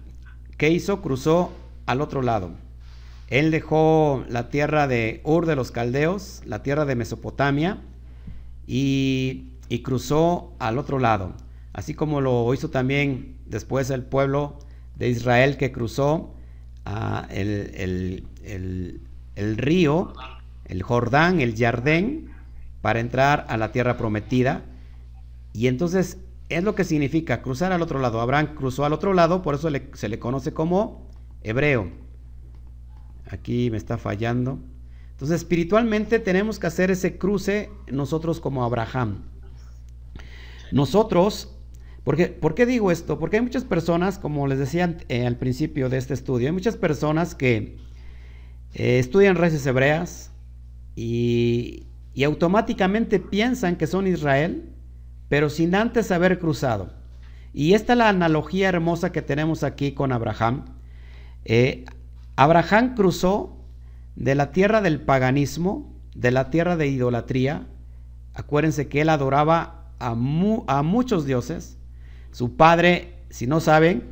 ¿qué 0.57 0.71
hizo? 0.71 1.03
Cruzó 1.03 1.53
al 1.87 2.01
otro 2.01 2.23
lado. 2.23 2.53
Él 3.29 3.51
dejó 3.51 4.25
la 4.29 4.51
tierra 4.51 4.87
de 4.87 5.21
Ur 5.25 5.47
de 5.47 5.57
los 5.57 5.71
Caldeos, 5.71 6.43
la 6.45 6.63
tierra 6.63 6.85
de 6.85 6.95
Mesopotamia, 6.95 7.79
y, 8.67 9.54
cruzó 9.83 10.55
al 10.59 10.79
otro 10.79 10.99
lado. 10.99 11.35
Así 11.73 11.95
como 11.95 12.21
lo 12.21 12.53
hizo 12.55 12.71
también 12.71 13.39
después 13.47 13.91
el 13.91 14.05
pueblo 14.05 14.59
de 14.97 15.09
Israel 15.09 15.57
que 15.57 15.73
cruzó 15.73 16.35
el, 17.31 18.27
río, 19.57 20.13
el 20.67 20.83
Jordán, 20.83 21.41
el 21.41 21.57
Jardén, 21.57 22.31
para 22.81 23.01
entrar 23.01 23.47
a 23.49 23.57
la 23.57 23.73
tierra 23.73 23.97
prometida. 23.97 24.65
Y 25.53 25.67
entonces 25.69 26.19
es 26.49 26.63
lo 26.63 26.75
que 26.75 26.85
significa 26.85 27.43
cruzar 27.43 27.73
al 27.73 27.83
otro 27.83 27.99
lado. 27.99 28.21
Abraham 28.21 28.55
cruzó 28.55 28.85
al 28.85 28.93
otro 28.93 29.15
lado, 29.15 29.43
por 29.43 29.55
eso 29.55 29.69
se 29.95 30.09
le 30.09 30.19
conoce 30.19 30.53
como 30.53 31.09
hebreo. 31.43 31.91
Aquí 33.31 33.71
me 33.71 33.79
está 33.79 33.99
fallando. 33.99 34.59
Entonces, 35.13 35.37
espiritualmente 35.37 36.19
tenemos 36.19 36.59
que 36.59 36.67
hacer 36.67 36.91
ese 36.91 37.19
cruce 37.19 37.71
nosotros 37.87 38.41
como 38.41 38.65
Abraham. 38.65 39.23
Nosotros, 40.75 41.55
porque, 42.03 42.27
¿por 42.27 42.57
qué 42.57 42.67
digo 42.67 42.91
esto? 42.91 43.21
Porque 43.21 43.37
hay 43.37 43.43
muchas 43.43 43.63
personas, 43.63 44.19
como 44.19 44.49
les 44.49 44.59
decía 44.59 44.99
eh, 45.09 45.25
al 45.25 45.37
principio 45.37 45.89
de 45.89 45.99
este 45.99 46.15
estudio, 46.15 46.49
hay 46.49 46.53
muchas 46.53 46.77
personas 46.77 47.37
que 47.37 47.79
eh, 48.73 48.99
estudian 48.99 49.37
raíces 49.37 49.65
hebreas 49.67 50.33
y, 50.97 51.87
y 52.13 52.25
automáticamente 52.25 53.21
piensan 53.21 53.77
que 53.77 53.87
son 53.87 54.09
Israel, 54.09 54.73
pero 55.29 55.49
sin 55.49 55.77
antes 55.77 56.11
haber 56.11 56.41
cruzado. 56.41 56.93
Y 57.53 57.75
esta 57.75 57.93
es 57.93 57.99
la 58.01 58.09
analogía 58.09 58.69
hermosa 58.69 59.13
que 59.13 59.23
tenemos 59.23 59.63
aquí 59.63 59.93
con 59.93 60.11
Abraham. 60.11 60.65
Eh, 61.45 61.85
Abraham 62.35 62.97
cruzó 62.97 63.65
de 64.17 64.35
la 64.35 64.51
tierra 64.51 64.81
del 64.81 65.01
paganismo, 65.01 65.95
de 66.17 66.33
la 66.33 66.51
tierra 66.51 66.77
de 66.77 66.89
idolatría. 66.89 67.69
Acuérdense 68.35 68.89
que 68.89 69.03
él 69.03 69.09
adoraba 69.09 69.84
a, 69.99 70.15
muchos 70.15 71.27
dioses. 71.27 71.79
Su 72.33 72.57
padre, 72.57 73.15
si 73.31 73.47
no 73.47 73.61
saben, 73.61 74.05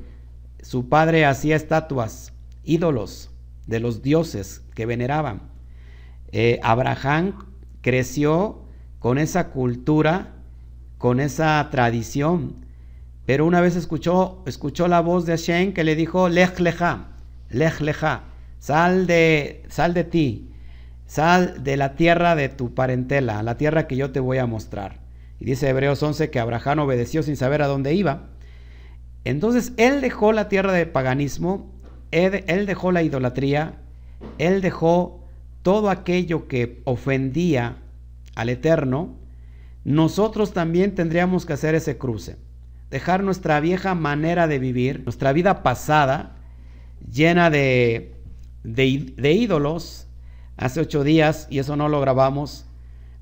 su 0.62 0.88
padre 0.88 1.24
hacía 1.26 1.56
estatuas, 1.56 2.32
ídolos 2.64 3.30
de 3.66 3.80
los 3.80 4.02
dioses 4.02 4.62
que 4.74 4.86
veneraban. 4.86 5.42
Eh, 6.30 6.60
Abraham 6.62 7.34
creció 7.80 8.62
con 8.98 9.18
esa 9.18 9.50
cultura, 9.50 10.32
con 10.98 11.20
esa 11.20 11.68
tradición, 11.70 12.54
pero 13.26 13.46
una 13.46 13.60
vez 13.60 13.76
escuchó, 13.76 14.42
escuchó 14.46 14.88
la 14.88 15.00
voz 15.00 15.26
de 15.26 15.32
Hashem 15.32 15.74
que 15.74 15.84
le 15.84 15.96
dijo, 15.96 16.28
Lech 16.28 16.58
lecha, 16.58 17.08
lech 17.50 17.80
lecha, 17.80 18.24
Sal 18.58 19.08
de, 19.08 19.64
sal 19.68 19.92
de 19.92 20.04
ti, 20.04 20.52
sal 21.04 21.64
de 21.64 21.76
la 21.76 21.96
tierra 21.96 22.36
de 22.36 22.48
tu 22.48 22.74
parentela, 22.74 23.42
la 23.42 23.56
tierra 23.56 23.88
que 23.88 23.96
yo 23.96 24.12
te 24.12 24.20
voy 24.20 24.38
a 24.38 24.46
mostrar. 24.46 25.01
Y 25.42 25.44
dice 25.44 25.68
Hebreos 25.68 26.00
11 26.00 26.30
que 26.30 26.38
Abraham 26.38 26.78
obedeció 26.78 27.24
sin 27.24 27.36
saber 27.36 27.62
a 27.62 27.66
dónde 27.66 27.94
iba. 27.94 28.28
Entonces 29.24 29.72
él 29.76 30.00
dejó 30.00 30.32
la 30.32 30.48
tierra 30.48 30.72
de 30.72 30.86
paganismo, 30.86 31.74
él, 32.12 32.44
él 32.46 32.64
dejó 32.64 32.92
la 32.92 33.02
idolatría, 33.02 33.80
él 34.38 34.60
dejó 34.60 35.26
todo 35.62 35.90
aquello 35.90 36.46
que 36.46 36.80
ofendía 36.84 37.78
al 38.36 38.50
Eterno. 38.50 39.16
Nosotros 39.84 40.52
también 40.52 40.94
tendríamos 40.94 41.44
que 41.44 41.54
hacer 41.54 41.74
ese 41.74 41.98
cruce, 41.98 42.36
dejar 42.90 43.24
nuestra 43.24 43.58
vieja 43.58 43.96
manera 43.96 44.46
de 44.46 44.60
vivir, 44.60 45.02
nuestra 45.04 45.32
vida 45.32 45.64
pasada, 45.64 46.36
llena 47.10 47.50
de 47.50 48.12
de, 48.62 49.32
ídolos. 49.32 50.06
Hace 50.56 50.80
ocho 50.80 51.02
días, 51.02 51.48
y 51.50 51.58
eso 51.58 51.76
no 51.76 51.88
lo 51.88 52.00
grabamos, 52.00 52.66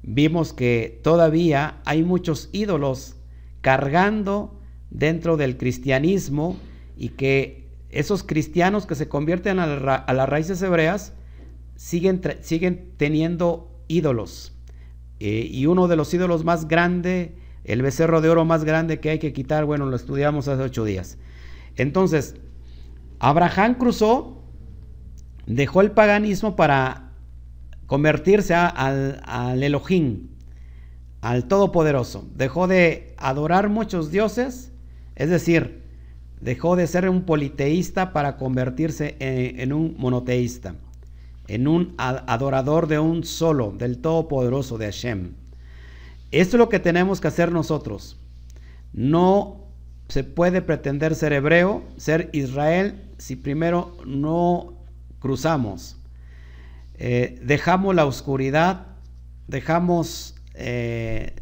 vimos 0.02 0.52
que 0.52 1.00
todavía 1.02 1.80
hay 1.84 2.02
muchos 2.02 2.48
ídolos 2.52 3.16
cargando 3.60 4.58
dentro 4.90 5.36
del 5.36 5.56
cristianismo 5.56 6.56
y 6.96 7.10
que 7.10 7.68
esos 7.90 8.22
cristianos 8.22 8.86
que 8.86 8.94
se 8.94 9.08
convierten 9.08 9.58
a, 9.58 9.66
las 9.66 10.28
raíces 10.28 10.62
hebreas 10.62 11.12
siguen, 11.76 12.20
siguen 12.40 12.92
teniendo 12.96 13.70
ídolos. 13.88 14.52
Eh, 15.18 15.48
y 15.50 15.66
uno 15.66 15.88
de 15.88 15.96
los 15.96 16.12
ídolos 16.14 16.44
más 16.44 16.68
grandes, 16.68 17.30
el 17.64 17.82
becerro 17.82 18.20
de 18.20 18.30
oro 18.30 18.44
más 18.44 18.64
grande 18.64 19.00
que 19.00 19.10
hay 19.10 19.18
que 19.18 19.32
quitar, 19.32 19.64
bueno, 19.64 19.86
lo 19.86 19.96
estudiamos 19.96 20.48
hace 20.48 20.62
ocho 20.62 20.84
días. 20.84 21.18
Entonces, 21.76 22.36
Abraham 23.18 23.74
cruzó 23.74 24.40
dejó 25.46 25.80
el 25.80 25.90
paganismo 25.90 26.54
para 26.54 27.09
convertirse 27.90 28.54
al, 28.54 29.20
al 29.24 29.60
Elohim, 29.64 30.28
al 31.22 31.48
Todopoderoso. 31.48 32.24
Dejó 32.36 32.68
de 32.68 33.14
adorar 33.16 33.68
muchos 33.68 34.12
dioses, 34.12 34.70
es 35.16 35.28
decir, 35.28 35.82
dejó 36.40 36.76
de 36.76 36.86
ser 36.86 37.10
un 37.10 37.22
politeísta 37.22 38.12
para 38.12 38.36
convertirse 38.36 39.16
en, 39.18 39.72
un 39.72 39.96
monoteísta, 39.98 40.76
en 41.48 41.66
un 41.66 41.94
adorador 41.98 42.86
de 42.86 43.00
un 43.00 43.24
solo, 43.24 43.74
del 43.76 43.98
Todopoderoso 43.98 44.78
de 44.78 44.84
Hashem. 44.84 45.32
Esto 46.30 46.56
es 46.56 46.58
lo 46.60 46.68
que 46.68 46.78
tenemos 46.78 47.20
que 47.20 47.26
hacer 47.26 47.50
nosotros. 47.50 48.20
No 48.92 49.64
se 50.06 50.22
puede 50.22 50.62
pretender 50.62 51.16
ser 51.16 51.32
hebreo, 51.32 51.82
ser 51.96 52.30
Israel, 52.34 53.02
si 53.18 53.34
primero 53.34 53.96
no 54.06 54.74
cruzamos. 55.18 55.99
Eh, 57.02 57.40
dejamos 57.42 57.94
la 57.94 58.04
oscuridad, 58.04 58.88
dejamos 59.48 60.34
eh, 60.52 61.34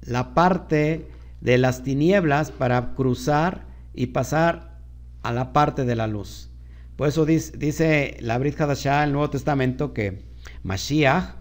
la 0.00 0.32
parte 0.32 1.06
de 1.42 1.58
las 1.58 1.82
tinieblas 1.82 2.50
para 2.50 2.94
cruzar 2.94 3.66
y 3.92 4.06
pasar 4.06 4.78
a 5.22 5.32
la 5.32 5.52
parte 5.52 5.84
de 5.84 5.96
la 5.96 6.06
luz. 6.06 6.48
Por 6.96 7.08
eso 7.08 7.26
dice, 7.26 8.16
la 8.20 8.38
Brit 8.38 8.58
Hadashah, 8.58 9.04
el 9.04 9.12
Nuevo 9.12 9.28
Testamento, 9.28 9.92
que 9.92 10.24
Mashiach 10.62 11.34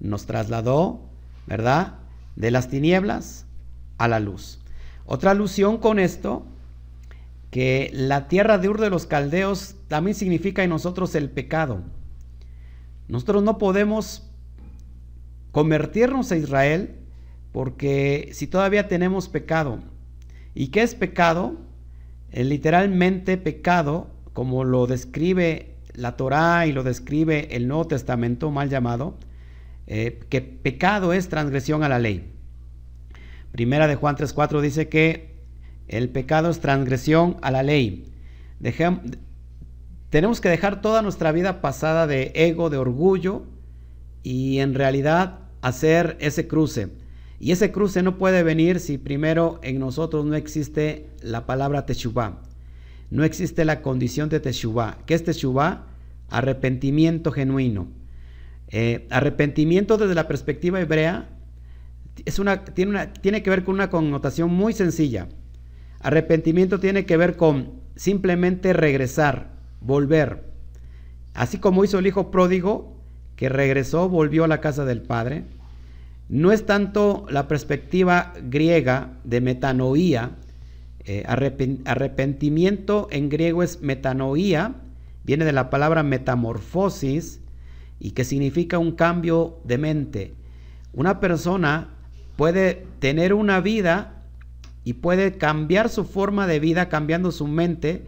nos 0.00 0.26
trasladó, 0.26 1.08
¿verdad? 1.46 1.94
De 2.34 2.50
las 2.50 2.68
tinieblas 2.68 3.46
a 3.96 4.08
la 4.08 4.18
luz. 4.18 4.58
Otra 5.06 5.30
alusión 5.30 5.78
con 5.78 6.00
esto 6.00 6.46
que 7.52 7.90
la 7.92 8.26
tierra 8.26 8.58
de 8.58 8.68
Ur 8.68 8.80
de 8.80 8.90
los 8.90 9.06
Caldeos 9.06 9.76
también 9.86 10.16
significa 10.16 10.64
en 10.64 10.70
nosotros 10.70 11.14
el 11.14 11.30
pecado. 11.30 11.84
Nosotros 13.08 13.42
no 13.42 13.58
podemos 13.58 14.30
convertirnos 15.52 16.32
a 16.32 16.36
Israel 16.36 16.96
porque 17.52 18.30
si 18.32 18.46
todavía 18.46 18.88
tenemos 18.88 19.28
pecado. 19.28 19.78
¿Y 20.54 20.68
qué 20.68 20.82
es 20.82 20.94
pecado? 20.94 21.56
Literalmente 22.32 23.36
pecado, 23.36 24.08
como 24.32 24.64
lo 24.64 24.86
describe 24.86 25.76
la 25.94 26.16
Torá 26.16 26.66
y 26.66 26.72
lo 26.72 26.82
describe 26.82 27.54
el 27.54 27.68
Nuevo 27.68 27.86
Testamento, 27.86 28.50
mal 28.50 28.68
llamado, 28.68 29.16
eh, 29.86 30.20
que 30.28 30.40
pecado 30.40 31.12
es 31.12 31.28
transgresión 31.28 31.84
a 31.84 31.88
la 31.88 31.98
ley. 31.98 32.32
Primera 33.52 33.86
de 33.86 33.94
Juan 33.94 34.16
3.4 34.16 34.60
dice 34.60 34.88
que 34.88 35.34
el 35.86 36.08
pecado 36.08 36.50
es 36.50 36.60
transgresión 36.60 37.36
a 37.42 37.52
la 37.52 37.62
ley. 37.62 38.10
Tenemos 40.14 40.40
que 40.40 40.48
dejar 40.48 40.80
toda 40.80 41.02
nuestra 41.02 41.32
vida 41.32 41.60
pasada 41.60 42.06
de 42.06 42.30
ego, 42.36 42.70
de 42.70 42.76
orgullo 42.76 43.42
y 44.22 44.60
en 44.60 44.74
realidad 44.74 45.40
hacer 45.60 46.16
ese 46.20 46.46
cruce. 46.46 46.90
Y 47.40 47.50
ese 47.50 47.72
cruce 47.72 48.00
no 48.04 48.16
puede 48.16 48.44
venir 48.44 48.78
si 48.78 48.96
primero 48.96 49.58
en 49.64 49.80
nosotros 49.80 50.24
no 50.24 50.36
existe 50.36 51.08
la 51.20 51.46
palabra 51.46 51.84
teshuvah. 51.84 52.38
No 53.10 53.24
existe 53.24 53.64
la 53.64 53.82
condición 53.82 54.28
de 54.28 54.38
teshuvah. 54.38 54.98
¿Qué 55.04 55.14
es 55.14 55.24
teshuvah? 55.24 55.86
Arrepentimiento 56.30 57.32
genuino. 57.32 57.88
Eh, 58.68 59.08
arrepentimiento 59.10 59.98
desde 59.98 60.14
la 60.14 60.28
perspectiva 60.28 60.80
hebrea 60.80 61.28
es 62.24 62.38
una, 62.38 62.64
tiene, 62.64 62.92
una, 62.92 63.12
tiene 63.14 63.42
que 63.42 63.50
ver 63.50 63.64
con 63.64 63.74
una 63.74 63.90
connotación 63.90 64.54
muy 64.54 64.74
sencilla. 64.74 65.26
Arrepentimiento 65.98 66.78
tiene 66.78 67.04
que 67.04 67.16
ver 67.16 67.36
con 67.36 67.82
simplemente 67.96 68.72
regresar, 68.74 69.53
volver. 69.84 70.44
Así 71.34 71.58
como 71.58 71.84
hizo 71.84 71.98
el 71.98 72.06
hijo 72.06 72.30
pródigo, 72.30 72.96
que 73.36 73.48
regresó, 73.48 74.08
volvió 74.08 74.44
a 74.44 74.48
la 74.48 74.60
casa 74.60 74.84
del 74.84 75.02
padre. 75.02 75.44
No 76.28 76.52
es 76.52 76.66
tanto 76.66 77.26
la 77.28 77.48
perspectiva 77.48 78.32
griega 78.48 79.12
de 79.24 79.40
metanoía. 79.40 80.32
Eh, 81.04 81.24
arrepentimiento 81.26 83.08
en 83.10 83.28
griego 83.28 83.62
es 83.62 83.82
metanoía, 83.82 84.76
viene 85.22 85.44
de 85.44 85.52
la 85.52 85.68
palabra 85.68 86.02
metamorfosis 86.02 87.40
y 88.00 88.12
que 88.12 88.24
significa 88.24 88.78
un 88.78 88.92
cambio 88.92 89.58
de 89.64 89.78
mente. 89.78 90.34
Una 90.94 91.20
persona 91.20 91.90
puede 92.36 92.86
tener 93.00 93.34
una 93.34 93.60
vida 93.60 94.22
y 94.84 94.94
puede 94.94 95.36
cambiar 95.36 95.88
su 95.88 96.04
forma 96.04 96.46
de 96.46 96.60
vida 96.60 96.88
cambiando 96.88 97.32
su 97.32 97.46
mente, 97.46 98.06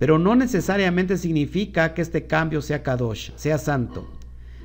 pero 0.00 0.18
no 0.18 0.34
necesariamente 0.34 1.18
significa 1.18 1.92
que 1.92 2.00
este 2.00 2.26
cambio 2.26 2.62
sea 2.62 2.82
kadosh, 2.82 3.32
sea 3.36 3.58
santo. 3.58 4.08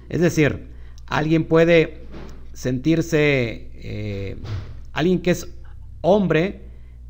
Es 0.08 0.21
decir, 0.21 0.67
alguien 1.08 1.43
puede 1.43 2.06
sentirse, 2.54 3.69
eh, 3.74 4.38
alguien 4.93 5.21
que 5.21 5.32
es 5.32 5.50
hombre, 6.00 6.62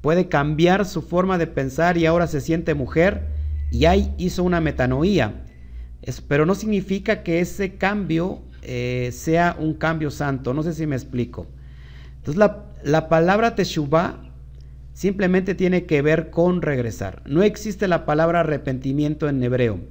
puede 0.02 0.28
cambiar 0.28 0.88
su 0.88 1.04
forma 1.04 1.38
de 1.38 1.46
pensar 1.46 1.98
y 1.98 2.08
ahora 2.08 2.26
se 2.26 2.42
siente 2.42 2.74
mujer 2.74 3.28
y 3.70 3.86
ahí 3.86 4.12
hizo 4.18 4.42
una 4.42 4.60
metanoía. 4.60 5.44
pero 6.28 6.48
no 6.48 6.56
significa 6.56 7.22
que 7.22 7.42
ese 7.42 7.76
cambio 7.76 8.42
eh, 8.64 9.12
sea 9.14 9.56
un 9.60 9.76
cambio 9.76 10.10
santo. 10.10 10.52
No 10.56 10.64
sé 10.64 10.74
si 10.74 10.88
me 10.88 10.96
explico. 10.96 11.46
Entonces 12.18 12.44
la, 12.82 13.08
palabra 13.08 13.54
teshuvah 13.54 14.25
simplemente 14.96 15.56
tiene 15.56 15.86
que 15.86 16.02
ver 16.02 16.32
con 16.32 16.62
regresar. 16.62 17.22
No 17.26 17.44
existe 17.44 17.88
la 17.88 18.06
palabra 18.06 18.40
arrepentimiento 18.40 19.28
en 19.28 19.44
hebreo. 19.44 19.82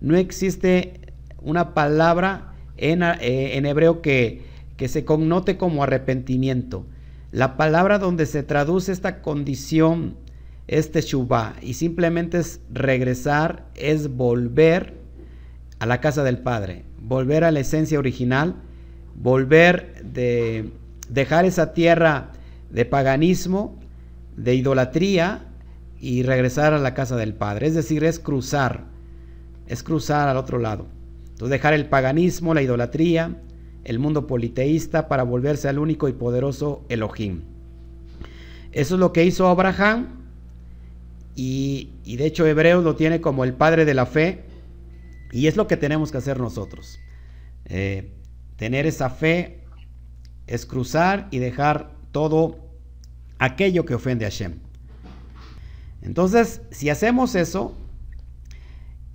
No 0.00 0.16
existe 0.16 0.94
una 1.42 1.74
palabra 1.74 2.54
en, 2.78 3.02
eh, 3.02 3.58
hebreo 3.58 4.00
que, 4.00 4.42
que, 4.78 4.88
se 4.88 5.04
connote 5.04 5.58
como 5.58 5.82
arrepentimiento. 5.82 6.86
La 7.32 7.58
palabra 7.58 7.98
donde 7.98 8.24
se 8.24 8.42
traduce 8.42 8.92
esta 8.92 9.20
condición 9.20 10.16
es 10.68 10.90
teshuvah 10.90 11.56
y 11.60 11.74
simplemente 11.74 12.38
es 12.38 12.60
regresar, 12.72 13.66
es 13.74 14.16
volver 14.16 14.94
a 15.80 15.86
la 15.86 16.00
casa 16.00 16.24
del 16.24 16.38
Padre, 16.38 16.84
volver 17.02 17.44
a 17.44 17.50
la 17.50 17.60
esencia 17.60 17.98
original, 17.98 18.56
volver 19.14 20.02
de 20.02 20.70
dejar 21.10 21.44
esa 21.44 21.74
tierra 21.74 22.32
de 22.70 22.86
paganismo, 22.86 23.78
de 24.36 24.54
idolatría 24.54 25.46
y 26.00 26.22
regresar 26.22 26.74
a 26.74 26.78
la 26.78 26.94
casa 26.94 27.16
del 27.16 27.34
Padre. 27.34 27.66
Es 27.66 27.74
decir, 27.74 28.04
es 28.04 28.18
cruzar, 28.18 28.84
es 29.66 29.82
cruzar 29.82 30.28
al 30.28 30.36
otro 30.36 30.58
lado. 30.58 30.86
Entonces 31.30 31.50
dejar 31.50 31.74
el 31.74 31.86
paganismo, 31.86 32.54
la 32.54 32.62
idolatría, 32.62 33.36
el 33.84 33.98
mundo 33.98 34.26
politeísta 34.26 35.08
para 35.08 35.22
volverse 35.22 35.68
al 35.68 35.78
único 35.78 36.08
y 36.08 36.12
poderoso 36.12 36.84
Elohim. 36.88 37.42
Eso 38.72 38.94
es 38.94 39.00
lo 39.00 39.12
que 39.12 39.24
hizo 39.24 39.46
Abraham 39.46 40.08
y, 41.34 41.90
de 42.04 42.26
hecho 42.26 42.46
Hebreos 42.46 42.82
lo 42.82 42.96
tiene 42.96 43.20
como 43.20 43.44
el 43.44 43.52
padre 43.52 43.84
de 43.84 43.94
la 43.94 44.06
fe 44.06 44.44
y 45.32 45.46
es 45.46 45.56
lo 45.56 45.66
que 45.66 45.76
tenemos 45.76 46.10
que 46.10 46.18
hacer 46.18 46.40
nosotros. 46.40 46.98
Eh, 47.66 48.12
tener 48.56 48.86
esa 48.86 49.10
fe 49.10 49.60
es 50.46 50.66
cruzar 50.66 51.28
y 51.30 51.38
dejar 51.38 51.92
todo 52.12 52.65
aquello 53.38 53.84
que 53.84 53.94
ofende 53.94 54.24
a 54.24 54.28
Hashem. 54.28 54.54
Entonces, 56.02 56.62
si 56.70 56.88
hacemos 56.90 57.34
eso, 57.34 57.76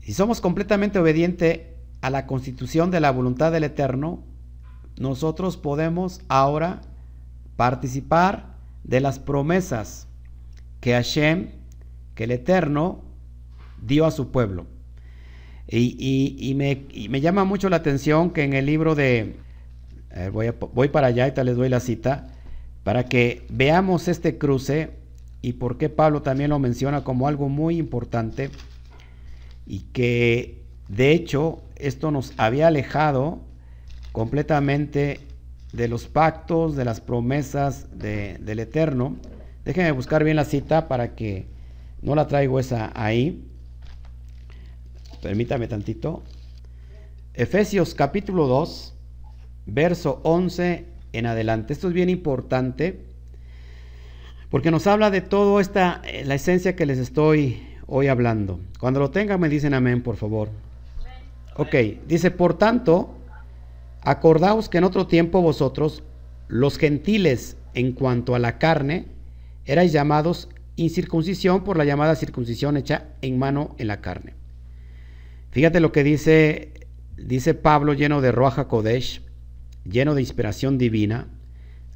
si 0.02 0.14
somos 0.14 0.42
completamente 0.42 1.00
obedientes 1.00 1.62
a 2.02 2.10
la 2.10 2.26
constitución 2.26 2.92
de 2.92 3.00
la 3.00 3.12
voluntad 3.12 3.52
del 3.52 3.64
Eterno, 3.64 4.24
nosotros 5.00 5.58
podemos 5.58 6.22
ahora 6.28 6.82
participar 7.56 8.56
de 8.84 9.00
las 9.00 9.20
promesas 9.20 10.08
que 10.80 10.94
Hashem, 10.94 11.52
que 12.16 12.26
el 12.26 12.32
Eterno, 12.32 13.04
dio 13.82 14.06
a 14.06 14.12
su 14.12 14.32
pueblo. 14.32 14.66
Y, 15.68 16.54
me, 16.56 17.22
llama 17.22 17.46
mucho 17.46 17.70
la 17.70 17.78
atención 17.78 18.32
que 18.32 18.44
en 18.44 18.54
el 18.54 18.66
libro 18.66 18.96
de 18.96 19.38
voy, 20.34 20.52
voy 20.74 20.90
para 20.90 21.08
allá 21.08 21.28
y 21.28 21.32
tal 21.32 21.46
les 21.46 21.56
doy 21.56 21.70
la 21.70 21.80
cita 21.80 22.28
para 22.84 23.06
que 23.06 23.46
veamos 23.50 24.08
este 24.08 24.38
cruce 24.38 24.92
y 25.42 25.54
por 25.54 25.78
qué 25.78 25.90
Pablo 25.90 26.22
también 26.22 26.50
lo 26.50 26.60
menciona 26.60 27.04
como 27.04 27.28
algo 27.28 27.50
muy 27.50 27.78
importante 27.78 28.50
y 29.66 29.82
que 29.94 30.64
de 30.88 31.12
hecho 31.12 31.62
esto 31.76 32.12
nos 32.12 32.34
había 32.38 32.68
alejado 32.68 33.40
completamente 34.12 35.20
de 35.74 35.88
los 35.88 36.08
pactos, 36.08 36.76
de 36.76 36.86
las 36.86 37.02
promesas 37.02 37.88
del 37.98 38.60
Eterno. 38.60 39.16
Déjenme 39.64 39.92
buscar 39.92 40.24
bien 40.24 40.36
la 40.36 40.46
cita 40.46 40.88
para 40.88 41.16
que 41.16 41.48
no 42.02 42.16
la 42.16 42.28
traigo 42.28 42.60
esa 42.60 42.92
ahí. 42.94 43.48
Permítame 45.22 45.68
tantito. 45.68 46.24
Efesios 47.34 47.94
capítulo 47.94 48.48
2, 48.48 48.94
verso 49.68 50.20
11 50.24 50.91
en 51.14 51.26
adelante. 51.26 51.74
Esto 51.74 51.88
es 51.88 51.94
bien 51.94 52.10
importante 52.10 53.02
porque 54.50 54.70
nos 54.70 54.86
habla 54.86 55.10
de 55.12 55.22
toda 55.22 55.62
esta, 55.62 56.02
eh, 56.04 56.24
la 56.26 56.36
esencia 56.36 56.76
que 56.76 56.86
les 56.86 57.00
estoy 57.00 57.62
hoy 57.88 58.08
hablando. 58.08 58.60
Cuando 58.80 59.00
lo 59.00 59.10
tengan 59.10 59.40
me 59.40 59.50
dicen 59.50 59.74
amén, 59.74 60.04
por 60.04 60.18
favor. 60.18 60.50
Ok, 61.56 61.76
dice, 62.08 62.32
por 62.32 62.58
tanto, 62.58 63.16
acordaos 64.02 64.70
que 64.70 64.78
en 64.78 64.84
otro 64.84 65.08
tiempo 65.08 65.42
vosotros, 65.42 66.04
los 66.48 66.78
gentiles 66.78 67.58
en 67.74 67.94
cuanto 67.94 68.36
a 68.36 68.40
la 68.40 68.58
carne, 68.58 69.06
erais 69.66 69.92
llamados 69.92 70.50
incircuncisión 70.76 71.64
por 71.64 71.78
la 71.78 71.86
llamada 71.86 72.16
circuncisión 72.16 72.78
hecha 72.78 73.06
en 73.22 73.38
mano 73.38 73.76
en 73.78 73.88
la 73.88 74.02
carne. 74.02 74.34
Fíjate 75.52 75.80
lo 75.80 75.92
que 75.92 76.04
dice, 76.04 76.74
dice 77.18 77.54
Pablo 77.54 77.94
lleno 77.94 78.22
de 78.22 78.32
Roja 78.32 78.68
Kodesh, 78.68 79.22
lleno 79.84 80.16
de 80.16 80.22
inspiración 80.22 80.78
divina, 80.78 81.28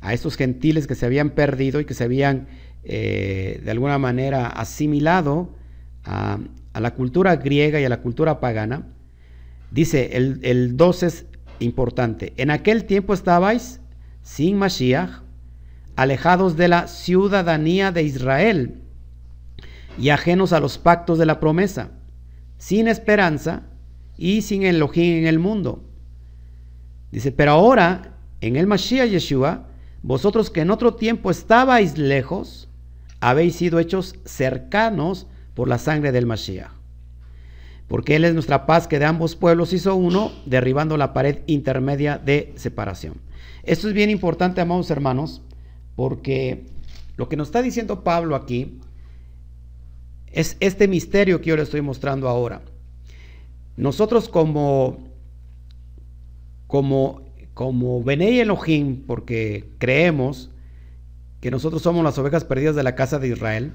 a 0.01 0.13
estos 0.13 0.35
gentiles 0.35 0.87
que 0.87 0.95
se 0.95 1.05
habían 1.05 1.31
perdido 1.31 1.79
y 1.79 1.85
que 1.85 1.93
se 1.93 2.03
habían 2.03 2.47
eh, 2.83 3.61
de 3.63 3.71
alguna 3.71 3.97
manera 3.97 4.47
asimilado 4.47 5.55
a, 6.03 6.39
la 6.79 6.93
cultura 6.93 7.37
griega 7.37 7.79
y 7.79 7.85
a 7.85 7.89
la 7.89 8.01
cultura 8.01 8.39
pagana. 8.39 8.87
Dice, 9.71 10.17
el, 10.17 10.39
el 10.43 10.77
12 10.77 11.05
es 11.07 11.25
importante, 11.59 12.33
en 12.37 12.51
aquel 12.51 12.85
tiempo 12.85 13.13
estabais 13.13 13.79
sin 14.21 14.57
Mashiach, 14.57 15.21
alejados 15.95 16.57
de 16.57 16.67
la 16.67 16.87
ciudadanía 16.87 17.91
de 17.91 18.03
Israel 18.03 18.81
y 19.97 20.09
ajenos 20.09 20.53
a 20.53 20.59
los 20.59 20.77
pactos 20.77 21.17
de 21.17 21.25
la 21.25 21.39
promesa, 21.39 21.91
sin 22.57 22.87
esperanza 22.87 23.63
y 24.17 24.41
sin 24.41 24.63
Elohim 24.63 25.19
en 25.19 25.27
el 25.27 25.39
mundo. 25.39 25.83
Dice, 27.15 27.31
pero 27.31 27.51
ahora, 27.51 28.17
en 28.41 28.57
el 28.57 28.67
Mashiach 28.67 29.09
Yeshua, 29.09 29.69
vosotros 30.03 30.49
que 30.49 30.59
en 30.59 30.69
otro 30.69 30.95
tiempo 30.95 31.31
estabais 31.31 31.97
lejos, 31.97 32.67
habéis 33.21 33.55
sido 33.55 33.79
hechos 33.79 34.15
cercanos 34.25 35.25
por 35.53 35.69
la 35.69 35.77
sangre 35.77 36.11
del 36.11 36.25
Mashiach. 36.25 36.71
porque 37.87 38.17
Él 38.17 38.25
es 38.25 38.33
nuestra 38.33 38.65
paz 38.65 38.89
que 38.89 38.99
de 38.99 39.05
ambos 39.05 39.37
pueblos 39.37 39.71
hizo 39.71 39.95
uno, 39.95 40.29
derribando 40.45 40.97
la 40.97 41.13
pared 41.13 41.37
intermedia 41.47 42.17
de 42.17 42.51
separación. 42.57 43.13
Esto 43.63 43.87
es 43.87 43.93
bien 43.93 44.09
importante, 44.09 44.59
amados 44.59 44.91
hermanos, 44.91 45.41
porque 45.95 46.65
lo 47.15 47.29
que 47.29 47.37
nos 47.37 47.47
está 47.47 47.61
diciendo 47.61 48.03
Pablo 48.03 48.35
aquí 48.35 48.81
es 50.33 50.57
este 50.59 50.89
misterio 50.89 51.39
que 51.39 51.51
yo 51.51 51.55
le 51.55 51.63
estoy 51.63 51.79
mostrando 51.79 52.27
ahora. 52.27 52.61
Nosotros 53.77 54.27
como 54.27 55.14
como 56.75 57.23
como 57.53 58.03
Benei 58.03 58.41
Elohim, 58.41 59.03
porque 59.07 59.69
creemos 59.77 60.51
que 61.39 61.51
nosotros 61.51 61.81
somos 61.81 62.03
las 62.03 62.17
ovejas 62.17 62.43
perdidas 62.43 62.75
de 62.75 62.83
la 62.83 62.95
casa 62.95 63.17
de 63.17 63.29
Israel 63.29 63.71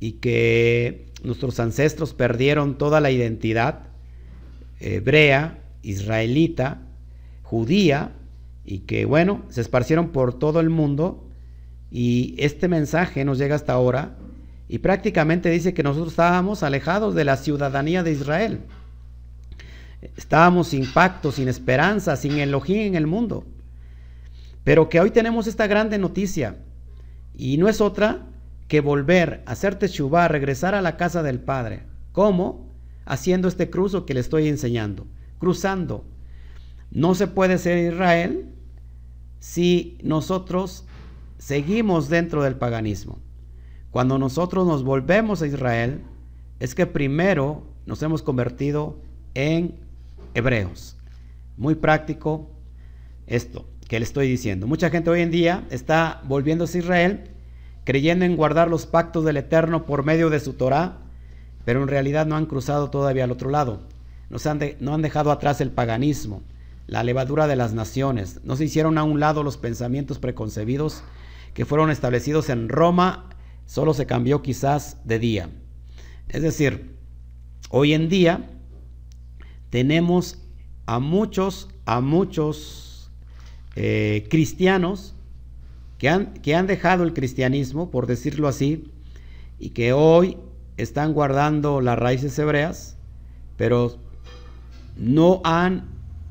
y 0.00 0.12
que 0.12 1.12
nuestros 1.22 1.60
ancestros 1.60 2.14
perdieron 2.14 2.78
toda 2.78 3.02
la 3.02 3.10
identidad 3.10 3.80
hebrea, 4.80 5.58
israelita, 5.82 6.80
judía, 7.42 8.12
y 8.64 8.78
que 8.78 9.04
bueno, 9.04 9.42
se 9.50 9.60
esparcieron 9.60 10.08
por 10.08 10.38
todo 10.38 10.60
el 10.60 10.70
mundo 10.70 11.28
y 11.90 12.34
este 12.38 12.66
mensaje 12.66 13.26
nos 13.26 13.36
llega 13.36 13.56
hasta 13.56 13.74
ahora 13.74 14.16
y 14.68 14.78
prácticamente 14.78 15.50
dice 15.50 15.74
que 15.74 15.82
nosotros 15.82 16.14
estábamos 16.14 16.62
alejados 16.62 17.14
de 17.14 17.24
la 17.26 17.36
ciudadanía 17.36 18.02
de 18.02 18.12
Israel. 18.12 18.60
Estábamos 20.00 20.68
sin 20.68 20.90
pacto, 20.92 21.30
sin 21.30 21.48
esperanza, 21.48 22.16
sin 22.16 22.38
Elohim 22.38 22.88
en 22.88 22.94
el 22.94 23.06
mundo. 23.06 23.44
Pero 24.64 24.88
que 24.88 25.00
hoy 25.00 25.10
tenemos 25.10 25.46
esta 25.46 25.66
grande 25.66 25.98
noticia 25.98 26.58
y 27.34 27.56
no 27.58 27.68
es 27.68 27.80
otra 27.80 28.26
que 28.68 28.80
volver 28.80 29.42
a 29.46 29.52
hacer 29.52 29.74
teshuva, 29.74 30.28
regresar 30.28 30.74
a 30.74 30.82
la 30.82 30.96
casa 30.96 31.22
del 31.22 31.40
Padre. 31.40 31.82
¿Cómo? 32.12 32.70
Haciendo 33.04 33.48
este 33.48 33.68
cruzo 33.68 34.06
que 34.06 34.14
le 34.14 34.20
estoy 34.20 34.48
enseñando, 34.48 35.06
cruzando. 35.38 36.04
No 36.90 37.14
se 37.14 37.26
puede 37.26 37.58
ser 37.58 37.92
Israel 37.92 38.48
si 39.38 39.98
nosotros 40.02 40.86
seguimos 41.38 42.08
dentro 42.08 42.42
del 42.42 42.56
paganismo. 42.56 43.18
Cuando 43.90 44.18
nosotros 44.18 44.66
nos 44.66 44.84
volvemos 44.84 45.42
a 45.42 45.46
Israel, 45.46 46.02
es 46.60 46.74
que 46.74 46.86
primero 46.86 47.64
nos 47.86 48.02
hemos 48.02 48.22
convertido 48.22 49.00
en 49.34 49.89
hebreos. 50.34 50.96
Muy 51.56 51.74
práctico 51.74 52.50
esto 53.26 53.66
que 53.88 53.98
le 53.98 54.04
estoy 54.04 54.28
diciendo. 54.28 54.66
Mucha 54.66 54.90
gente 54.90 55.10
hoy 55.10 55.20
en 55.20 55.30
día 55.30 55.66
está 55.70 56.22
volviéndose 56.24 56.78
a 56.78 56.80
Israel, 56.82 57.24
creyendo 57.84 58.24
en 58.24 58.36
guardar 58.36 58.68
los 58.68 58.86
pactos 58.86 59.24
del 59.24 59.36
Eterno 59.36 59.84
por 59.84 60.04
medio 60.04 60.30
de 60.30 60.40
su 60.40 60.52
Torah, 60.52 60.98
pero 61.64 61.82
en 61.82 61.88
realidad 61.88 62.26
no 62.26 62.36
han 62.36 62.46
cruzado 62.46 62.90
todavía 62.90 63.24
al 63.24 63.32
otro 63.32 63.50
lado. 63.50 63.82
han 64.44 64.60
no 64.78 64.94
han 64.94 65.02
dejado 65.02 65.32
atrás 65.32 65.60
el 65.60 65.70
paganismo, 65.70 66.42
la 66.86 67.02
levadura 67.02 67.46
de 67.46 67.56
las 67.56 67.72
naciones. 67.72 68.40
No 68.44 68.56
se 68.56 68.64
hicieron 68.64 68.96
a 68.96 69.02
un 69.02 69.18
lado 69.18 69.42
los 69.42 69.56
pensamientos 69.56 70.18
preconcebidos 70.18 71.02
que 71.54 71.64
fueron 71.64 71.90
establecidos 71.90 72.48
en 72.48 72.68
Roma, 72.68 73.28
solo 73.66 73.92
se 73.92 74.06
cambió 74.06 74.40
quizás 74.40 74.98
de 75.04 75.18
día. 75.18 75.50
Es 76.28 76.42
decir, 76.42 76.96
hoy 77.70 77.92
en 77.92 78.08
día 78.08 78.48
tenemos 79.70 80.38
a 80.86 80.98
muchos, 80.98 81.68
a 81.86 82.00
muchos 82.00 83.10
eh, 83.76 84.26
cristianos 84.28 85.14
que 85.98 86.08
han, 86.08 86.34
que 86.34 86.54
han 86.54 86.66
dejado 86.66 87.04
el 87.04 87.12
cristianismo, 87.12 87.90
por 87.90 88.06
decirlo 88.06 88.48
así, 88.48 88.90
y 89.58 89.70
que 89.70 89.92
hoy 89.92 90.36
están 90.76 91.12
guardando 91.12 91.80
las 91.80 91.98
raíces 91.98 92.38
hebreas, 92.38 92.96
pero 93.56 93.98
no 94.96 95.40
han 95.44 95.84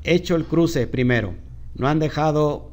hecho 0.04 0.36
el 0.36 0.44
cruce 0.44 0.86
primero, 0.86 1.34
no 1.74 1.88
han 1.88 1.98
dejado 1.98 2.70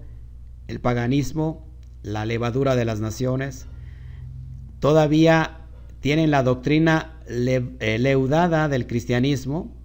el 0.68 0.80
paganismo, 0.80 1.66
la 2.04 2.26
levadura 2.26 2.76
de 2.76 2.86
las 2.86 3.00
naciones, 3.00 3.68
todavía 4.80 5.62
tienen 6.00 6.32
la 6.32 6.44
doctrina 6.44 7.20
eh, 7.28 7.98
leudada 8.00 8.70
del 8.70 8.88
cristianismo, 8.88 9.77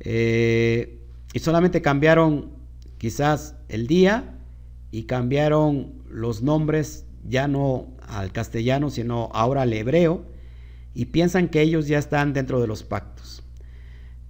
eh, 0.00 1.00
y 1.32 1.38
solamente 1.38 1.82
cambiaron 1.82 2.52
quizás 2.98 3.56
el 3.68 3.86
día 3.86 4.38
y 4.90 5.04
cambiaron 5.04 6.02
los 6.08 6.42
nombres 6.42 7.06
ya 7.24 7.48
no 7.48 7.88
al 8.06 8.32
castellano, 8.32 8.90
sino 8.90 9.30
ahora 9.32 9.62
al 9.62 9.72
hebreo, 9.72 10.24
y 10.94 11.06
piensan 11.06 11.48
que 11.48 11.62
ellos 11.62 11.88
ya 11.88 11.98
están 11.98 12.32
dentro 12.32 12.60
de 12.60 12.66
los 12.66 12.82
pactos. 12.82 13.42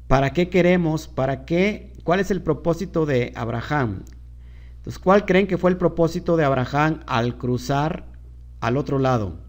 ¿Para 0.06 0.32
qué 0.32 0.48
queremos? 0.48 1.08
¿Para 1.08 1.44
qué? 1.44 1.92
¿Cuál 2.04 2.20
es 2.20 2.30
el 2.30 2.42
propósito 2.42 3.04
de 3.06 3.32
Abraham? 3.34 4.04
Entonces, 4.76 4.98
¿cuál 4.98 5.24
creen 5.24 5.46
que 5.46 5.58
fue 5.58 5.70
el 5.70 5.76
propósito 5.76 6.36
de 6.36 6.44
Abraham 6.44 7.00
al 7.06 7.36
cruzar 7.38 8.06
al 8.60 8.76
otro 8.76 8.98
lado 8.98 9.40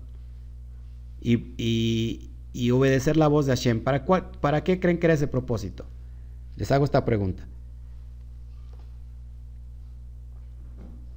y, 1.21 2.31
obedecer 2.71 3.17
la 3.17 3.27
voz 3.27 3.45
de 3.45 3.51
Hashem? 3.51 3.83
¿Para, 3.83 4.05
¿Para 4.05 4.63
qué 4.63 4.79
creen 4.79 4.97
que 4.97 5.07
era 5.07 5.13
ese 5.13 5.27
propósito? 5.27 5.85
Les 6.55 6.71
hago 6.71 6.85
esta 6.85 7.03
pregunta. 7.03 7.43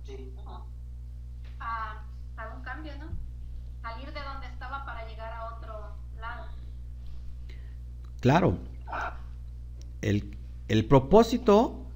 Sí. 0.05 0.33
Un 2.57 2.63
cambio, 2.63 2.93
¿no? 2.99 3.07
Salir 3.83 4.13
de 4.13 4.21
donde 4.21 4.47
estaba 4.49 4.85
para 4.85 5.09
llegar 5.09 5.33
a 5.33 5.57
otro 5.57 5.97
lado. 6.21 6.47
Claro. 8.21 8.59
El, 10.01 10.37
el 10.69 10.85
propósito 10.87 11.87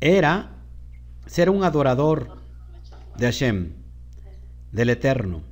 era 0.00 0.50
ser 1.26 1.50
un 1.50 1.62
adorador 1.62 2.38
de 3.16 3.26
Hashem, 3.26 3.72
del 4.72 4.90
Eterno. 4.90 5.42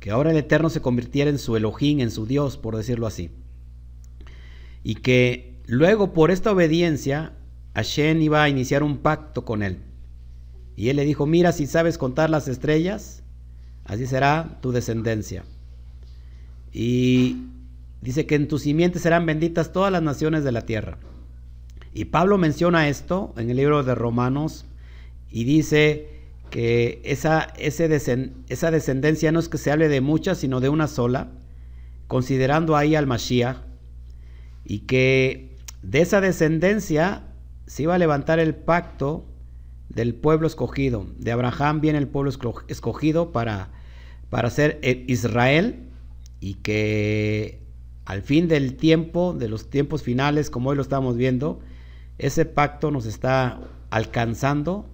Que 0.00 0.10
ahora 0.10 0.30
el 0.30 0.36
Eterno 0.38 0.70
se 0.70 0.80
convirtiera 0.80 1.30
en 1.30 1.38
su 1.38 1.56
Elohim, 1.56 2.00
en 2.00 2.10
su 2.10 2.26
Dios, 2.26 2.56
por 2.56 2.76
decirlo 2.76 3.06
así 3.06 3.39
y 4.82 4.96
que 4.96 5.54
luego 5.66 6.12
por 6.12 6.30
esta 6.30 6.52
obediencia 6.52 7.32
Hashem 7.74 8.20
iba 8.22 8.42
a 8.42 8.48
iniciar 8.48 8.82
un 8.82 8.98
pacto 8.98 9.44
con 9.44 9.62
él. 9.62 9.78
Y 10.76 10.88
él 10.88 10.96
le 10.96 11.04
dijo, 11.04 11.26
mira, 11.26 11.52
si 11.52 11.66
sabes 11.66 11.98
contar 11.98 12.30
las 12.30 12.48
estrellas, 12.48 13.22
así 13.84 14.06
será 14.06 14.58
tu 14.60 14.72
descendencia. 14.72 15.44
Y 16.72 17.48
dice 18.00 18.26
que 18.26 18.34
en 18.34 18.48
tu 18.48 18.58
simiente 18.58 18.98
serán 18.98 19.26
benditas 19.26 19.72
todas 19.72 19.92
las 19.92 20.02
naciones 20.02 20.44
de 20.44 20.52
la 20.52 20.62
tierra. 20.62 20.98
Y 21.92 22.06
Pablo 22.06 22.38
menciona 22.38 22.88
esto 22.88 23.34
en 23.36 23.50
el 23.50 23.56
libro 23.56 23.82
de 23.82 23.94
Romanos 23.94 24.64
y 25.30 25.44
dice 25.44 26.08
que 26.50 27.00
esa, 27.04 27.52
esa 27.56 28.70
descendencia 28.70 29.32
no 29.32 29.40
es 29.40 29.48
que 29.48 29.58
se 29.58 29.70
hable 29.70 29.88
de 29.88 30.00
muchas, 30.00 30.38
sino 30.38 30.60
de 30.60 30.68
una 30.68 30.88
sola, 30.88 31.30
considerando 32.06 32.76
ahí 32.76 32.94
al 32.94 33.06
Mashiach, 33.06 33.69
y 34.64 34.80
que 34.80 35.56
de 35.82 36.00
esa 36.00 36.20
descendencia 36.20 37.24
se 37.66 37.84
iba 37.84 37.94
a 37.94 37.98
levantar 37.98 38.38
el 38.38 38.54
pacto 38.54 39.26
del 39.88 40.14
pueblo 40.14 40.46
escogido. 40.46 41.06
De 41.18 41.32
Abraham 41.32 41.80
viene 41.80 41.98
el 41.98 42.08
pueblo 42.08 42.30
escogido 42.68 43.32
para, 43.32 43.70
para 44.28 44.50
ser 44.50 44.78
Israel 44.82 45.88
y 46.40 46.54
que 46.54 47.60
al 48.04 48.22
fin 48.22 48.48
del 48.48 48.76
tiempo, 48.76 49.34
de 49.34 49.48
los 49.48 49.70
tiempos 49.70 50.02
finales, 50.02 50.50
como 50.50 50.70
hoy 50.70 50.76
lo 50.76 50.82
estamos 50.82 51.16
viendo, 51.16 51.60
ese 52.18 52.44
pacto 52.44 52.90
nos 52.90 53.06
está 53.06 53.60
alcanzando 53.90 54.88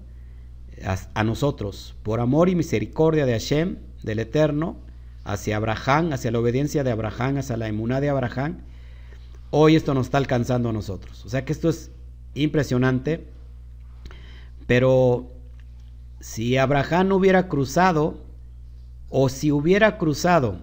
a, 0.84 0.98
a 1.14 1.24
nosotros 1.24 1.94
por 2.02 2.20
amor 2.20 2.48
y 2.48 2.54
misericordia 2.54 3.26
de 3.26 3.32
Hashem, 3.32 3.78
del 4.02 4.18
Eterno, 4.18 4.76
hacia 5.24 5.56
Abraham, 5.56 6.12
hacia 6.12 6.30
la 6.30 6.38
obediencia 6.38 6.84
de 6.84 6.90
Abraham, 6.92 7.38
hacia 7.38 7.56
la 7.56 7.68
emuná 7.68 8.00
de 8.00 8.10
Abraham 8.10 8.58
Hoy 9.50 9.76
esto 9.76 9.94
nos 9.94 10.06
está 10.06 10.18
alcanzando 10.18 10.68
a 10.68 10.72
nosotros. 10.72 11.24
O 11.24 11.28
sea 11.28 11.44
que 11.44 11.52
esto 11.52 11.68
es 11.68 11.90
impresionante. 12.34 13.26
Pero 14.66 15.30
si 16.20 16.56
Abraham 16.56 17.12
hubiera 17.12 17.48
cruzado, 17.48 18.18
o 19.08 19.28
si 19.28 19.52
hubiera 19.52 19.98
cruzado, 19.98 20.58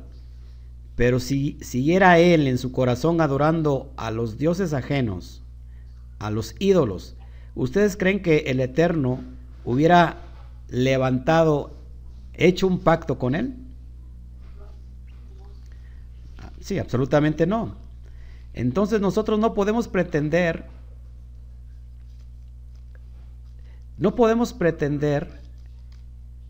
pero 0.95 1.19
si 1.19 1.57
siguiera 1.61 2.19
él 2.19 2.47
en 2.47 2.57
su 2.57 2.71
corazón 2.71 3.21
adorando 3.21 3.91
a 3.95 4.11
los 4.11 4.37
dioses 4.37 4.73
ajenos, 4.73 5.41
a 6.19 6.29
los 6.29 6.55
ídolos, 6.59 7.15
¿ustedes 7.55 7.97
creen 7.97 8.21
que 8.21 8.39
el 8.47 8.59
Eterno 8.59 9.21
hubiera 9.65 10.17
levantado, 10.69 11.71
hecho 12.33 12.67
un 12.67 12.79
pacto 12.79 13.17
con 13.17 13.35
él? 13.35 13.55
Sí, 16.59 16.77
absolutamente 16.79 17.47
no. 17.47 17.82
Entonces 18.53 19.01
nosotros 19.01 19.39
no 19.39 19.53
podemos 19.53 19.87
pretender, 19.87 20.65
no 23.97 24.15
podemos 24.15 24.53
pretender 24.53 25.41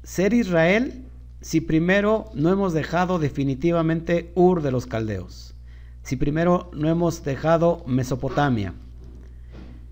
ser 0.03 0.33
Israel 0.33 1.05
si 1.39 1.61
primero 1.61 2.25
no 2.33 2.51
hemos 2.51 2.73
dejado 2.73 3.19
definitivamente 3.19 4.31
Ur 4.35 4.61
de 4.61 4.71
los 4.71 4.85
caldeos. 4.85 5.55
si 6.03 6.17
primero 6.17 6.69
no 6.73 6.89
hemos 6.89 7.23
dejado 7.23 7.83
Mesopotamia? 7.87 8.73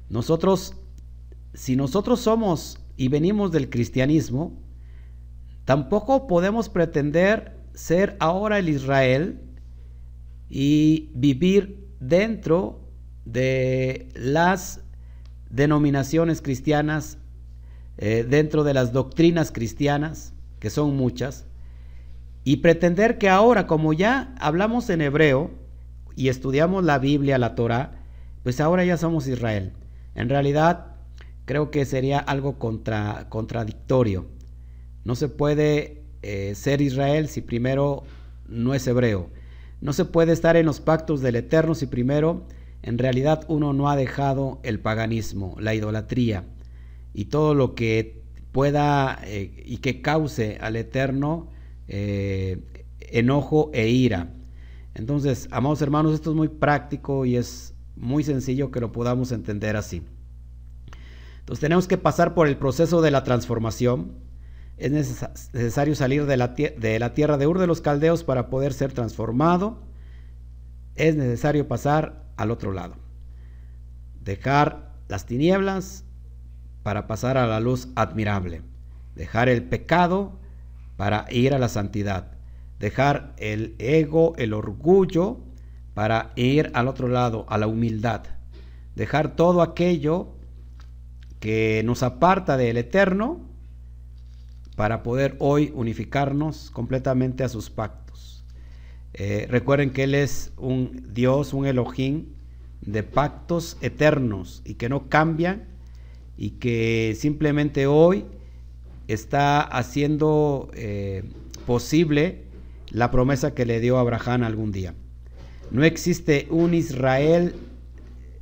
Nosotros, 0.10 0.76
si 1.54 1.78
nosotros 1.78 2.19
somos 2.19 2.78
y 2.97 3.08
venimos 3.08 3.54
del 3.54 3.69
cristianismo, 3.69 4.52
tampoco 5.63 6.28
podemos 6.28 6.67
pretender 6.67 7.58
ser 7.74 8.17
ahora 8.19 8.60
el 8.60 8.67
Israel 8.67 9.39
y 10.50 11.10
vivir 11.13 11.82
dentro 12.01 12.81
de 13.23 14.09
las 14.15 14.81
denominaciones 15.49 16.41
cristianas, 16.41 17.17
eh, 17.97 18.25
dentro 18.27 18.65
de 18.65 18.73
las 18.73 18.91
doctrinas 18.91 19.51
cristianas, 19.51 20.33
que 20.59 20.69
son 20.69 20.97
muchas, 20.97 21.45
y 22.43 22.57
pretender 22.57 23.17
que 23.17 23.29
ahora, 23.29 23.67
como 23.67 23.93
ya 23.93 24.33
hablamos 24.39 24.89
en 24.89 25.01
hebreo 25.01 25.51
y 26.15 26.29
estudiamos 26.29 26.83
la 26.83 26.97
Biblia, 26.97 27.37
la 27.37 27.55
Torah, 27.55 28.03
pues 28.43 28.59
ahora 28.59 28.83
ya 28.83 28.97
somos 28.97 29.27
Israel. 29.27 29.73
En 30.15 30.27
realidad, 30.27 30.95
creo 31.45 31.69
que 31.69 31.85
sería 31.85 32.17
algo 32.17 32.57
contra, 32.57 33.27
contradictorio. 33.29 34.25
No 35.03 35.15
se 35.15 35.29
puede 35.29 36.01
eh, 36.23 36.53
ser 36.55 36.81
Israel 36.81 37.27
si 37.27 37.41
primero 37.41 38.03
no 38.47 38.73
es 38.73 38.87
hebreo. 38.87 39.29
No 39.82 39.94
se 39.94 40.06
puede 40.06 40.32
estar 40.32 40.56
en 40.56 40.65
los 40.65 40.80
pactos 40.80 41.22
del 41.22 41.36
Eterno 41.36 41.76
si 41.76 41.88
primero 41.88 42.46
en 42.84 42.98
realidad 42.98 43.46
uno 43.48 43.74
no 43.74 43.89
ha 43.89 43.96
dejado 43.96 44.60
el 44.63 44.80
paganismo, 44.80 45.56
la 45.60 45.76
idolatría 45.76 46.46
y 47.13 47.26
todo 47.26 47.54
lo 47.54 47.76
que 47.76 48.22
pueda 48.52 49.20
eh, 49.24 49.63
y 49.65 49.78
que 49.78 50.02
cause 50.02 50.58
al 50.62 50.76
Eterno 50.76 51.50
eh, 51.88 52.60
enojo 53.00 53.70
e 53.74 53.89
ira. 53.89 54.34
Entonces, 54.94 55.48
amados 55.52 55.82
hermanos, 55.82 56.13
esto 56.13 56.32
es 56.32 56.36
muy 56.36 56.48
práctico 56.48 57.26
y 57.26 57.36
es 57.36 57.74
muy 57.96 58.24
sencillo 58.24 58.72
que 58.72 58.80
lo 58.80 58.91
podamos 58.91 59.32
entender 59.32 59.76
así. 59.76 60.04
Entonces 61.39 61.62
tenemos 61.62 61.88
que 61.88 61.98
pasar 61.98 62.34
por 62.34 62.48
el 62.48 62.58
proceso 62.58 63.02
de 63.02 63.12
la 63.12 63.24
transformación. 63.24 64.13
Es 64.82 64.91
necesario 64.91 65.94
salir 65.94 66.26
de 66.26 66.38
la, 66.38 66.56
tierra 67.13 67.38
de 67.38 67.46
Ur 67.46 67.60
de 67.60 67.67
los 67.67 67.82
Caldeos 67.82 68.24
para 68.24 68.50
poder 68.50 68.74
ser 68.74 68.91
transformado. 68.91 69.84
Es 70.96 71.15
necesario 71.15 71.67
pasar 71.67 72.26
al 72.36 72.50
otro 72.50 72.72
lado. 72.72 72.96
Dejar 74.24 74.96
las 75.08 75.28
tinieblas 75.28 76.04
para 76.82 77.06
pasar 77.06 77.38
a 77.38 77.46
la 77.46 77.60
luz 77.60 77.89
admirable. 77.96 78.63
Dejar 79.13 79.50
el 79.50 79.62
pecado 79.62 80.39
para 80.98 81.28
ir 81.30 81.54
a 81.54 81.60
la 81.60 81.70
santidad. 81.70 82.32
Dejar 82.80 83.36
el 83.38 83.76
ego, 83.78 84.34
el 84.38 84.52
orgullo, 84.52 85.41
para 85.94 86.32
ir 86.36 86.72
al 86.74 86.88
otro 86.88 87.08
lado, 87.08 87.46
a 87.50 87.60
la 87.60 87.67
humildad. 87.67 88.24
Dejar 88.96 89.36
todo 89.36 89.62
aquello 89.62 90.30
que 91.39 91.84
nos 91.86 92.02
aparta 92.02 92.58
del 92.58 92.78
eterno 92.78 93.50
para 94.75 95.03
poder 95.03 95.36
hoy 95.39 95.71
unificarnos 95.75 96.71
completamente 96.71 97.43
a 97.43 97.49
sus 97.49 97.69
pactos. 97.69 98.43
Eh, 99.13 99.47
recuerden 99.49 99.91
que 99.91 100.03
Él 100.03 100.15
es 100.15 100.53
un 100.57 101.07
Dios, 101.13 101.53
un 101.53 101.65
Elohim 101.65 102.25
de 102.81 103.03
pactos 103.03 103.77
eternos 103.81 104.62
y 104.65 104.75
que 104.75 104.89
no 104.89 105.10
cambian 105.10 105.65
y 106.38 106.51
que 106.51 107.15
simplemente 107.17 107.88
hoy 107.88 108.25
está 109.07 109.62
haciendo 109.62 110.71
eh, 110.73 111.23
posible 111.65 112.43
la 112.89 113.12
promesa 113.12 113.53
que 113.53 113.65
le 113.65 113.79
dio 113.79 113.97
a 113.97 114.01
Abraham 114.01 114.43
algún 114.43 114.71
día. 114.71 114.93
No 115.71 115.84
existe 115.84 116.47
un 116.49 116.73
Israel 116.73 117.55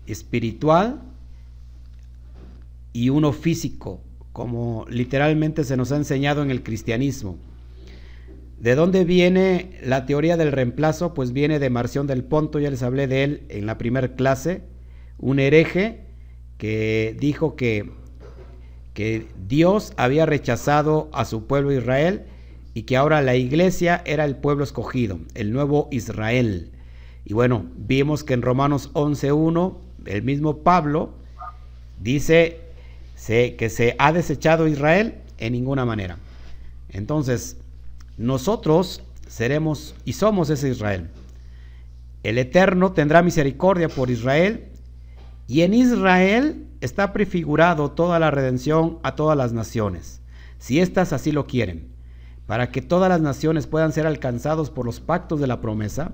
espiritual 0.07 1.01
y 2.93 3.09
uno 3.09 3.33
físico, 3.33 4.01
como 4.33 4.85
literalmente 4.89 5.63
se 5.63 5.77
nos 5.77 5.91
ha 5.91 5.97
enseñado 5.97 6.41
en 6.43 6.51
el 6.51 6.63
cristianismo. 6.63 7.37
¿De 8.59 8.75
dónde 8.75 9.05
viene 9.05 9.77
la 9.83 10.05
teoría 10.05 10.35
del 10.35 10.51
reemplazo? 10.51 11.13
Pues 11.13 11.31
viene 11.31 11.59
de 11.59 11.69
Marción 11.69 12.07
del 12.07 12.23
Ponto, 12.23 12.59
ya 12.59 12.69
les 12.69 12.83
hablé 12.83 13.07
de 13.07 13.23
él 13.23 13.43
en 13.49 13.65
la 13.65 13.77
primera 13.77 14.15
clase, 14.15 14.63
un 15.17 15.39
hereje 15.39 16.01
que 16.57 17.15
dijo 17.19 17.55
que 17.55 17.89
que 18.99 19.27
Dios 19.47 19.93
había 19.95 20.25
rechazado 20.25 21.09
a 21.13 21.23
su 21.23 21.47
pueblo 21.47 21.71
Israel 21.71 22.23
y 22.73 22.83
que 22.83 22.97
ahora 22.97 23.21
la 23.21 23.37
iglesia 23.37 24.01
era 24.05 24.25
el 24.25 24.35
pueblo 24.35 24.65
escogido, 24.65 25.19
el 25.35 25.53
nuevo 25.53 25.87
Israel. 25.89 26.73
Y 27.23 27.31
bueno, 27.31 27.65
vimos 27.77 28.25
que 28.25 28.33
en 28.33 28.41
Romanos 28.41 28.91
11.1 28.93 29.77
el 30.05 30.23
mismo 30.23 30.57
Pablo 30.63 31.13
dice 32.01 32.59
que 33.27 33.69
se 33.69 33.95
ha 33.99 34.11
desechado 34.11 34.67
Israel 34.67 35.15
en 35.37 35.53
ninguna 35.53 35.85
manera. 35.85 36.17
Entonces, 36.89 37.57
nosotros 38.17 39.03
seremos 39.27 39.93
y 40.05 40.13
somos 40.13 40.49
ese 40.49 40.69
Israel. 40.69 41.09
El 42.23 42.37
Eterno 42.37 42.91
tendrá 42.91 43.21
misericordia 43.21 43.87
por 43.87 44.09
Israel 44.09 44.69
y 45.47 45.61
en 45.61 45.73
Israel 45.73 46.65
está 46.81 47.13
prefigurado 47.13 47.91
toda 47.91 48.19
la 48.19 48.31
redención 48.31 48.99
a 49.03 49.15
todas 49.15 49.37
las 49.37 49.53
naciones, 49.53 50.21
si 50.57 50.79
éstas 50.79 51.13
así 51.13 51.31
lo 51.31 51.45
quieren, 51.45 51.87
para 52.47 52.71
que 52.71 52.81
todas 52.81 53.09
las 53.09 53.21
naciones 53.21 53.67
puedan 53.67 53.91
ser 53.91 54.07
alcanzados 54.07 54.69
por 54.69 54.85
los 54.85 54.99
pactos 54.99 55.39
de 55.39 55.47
la 55.47 55.61
promesa, 55.61 56.13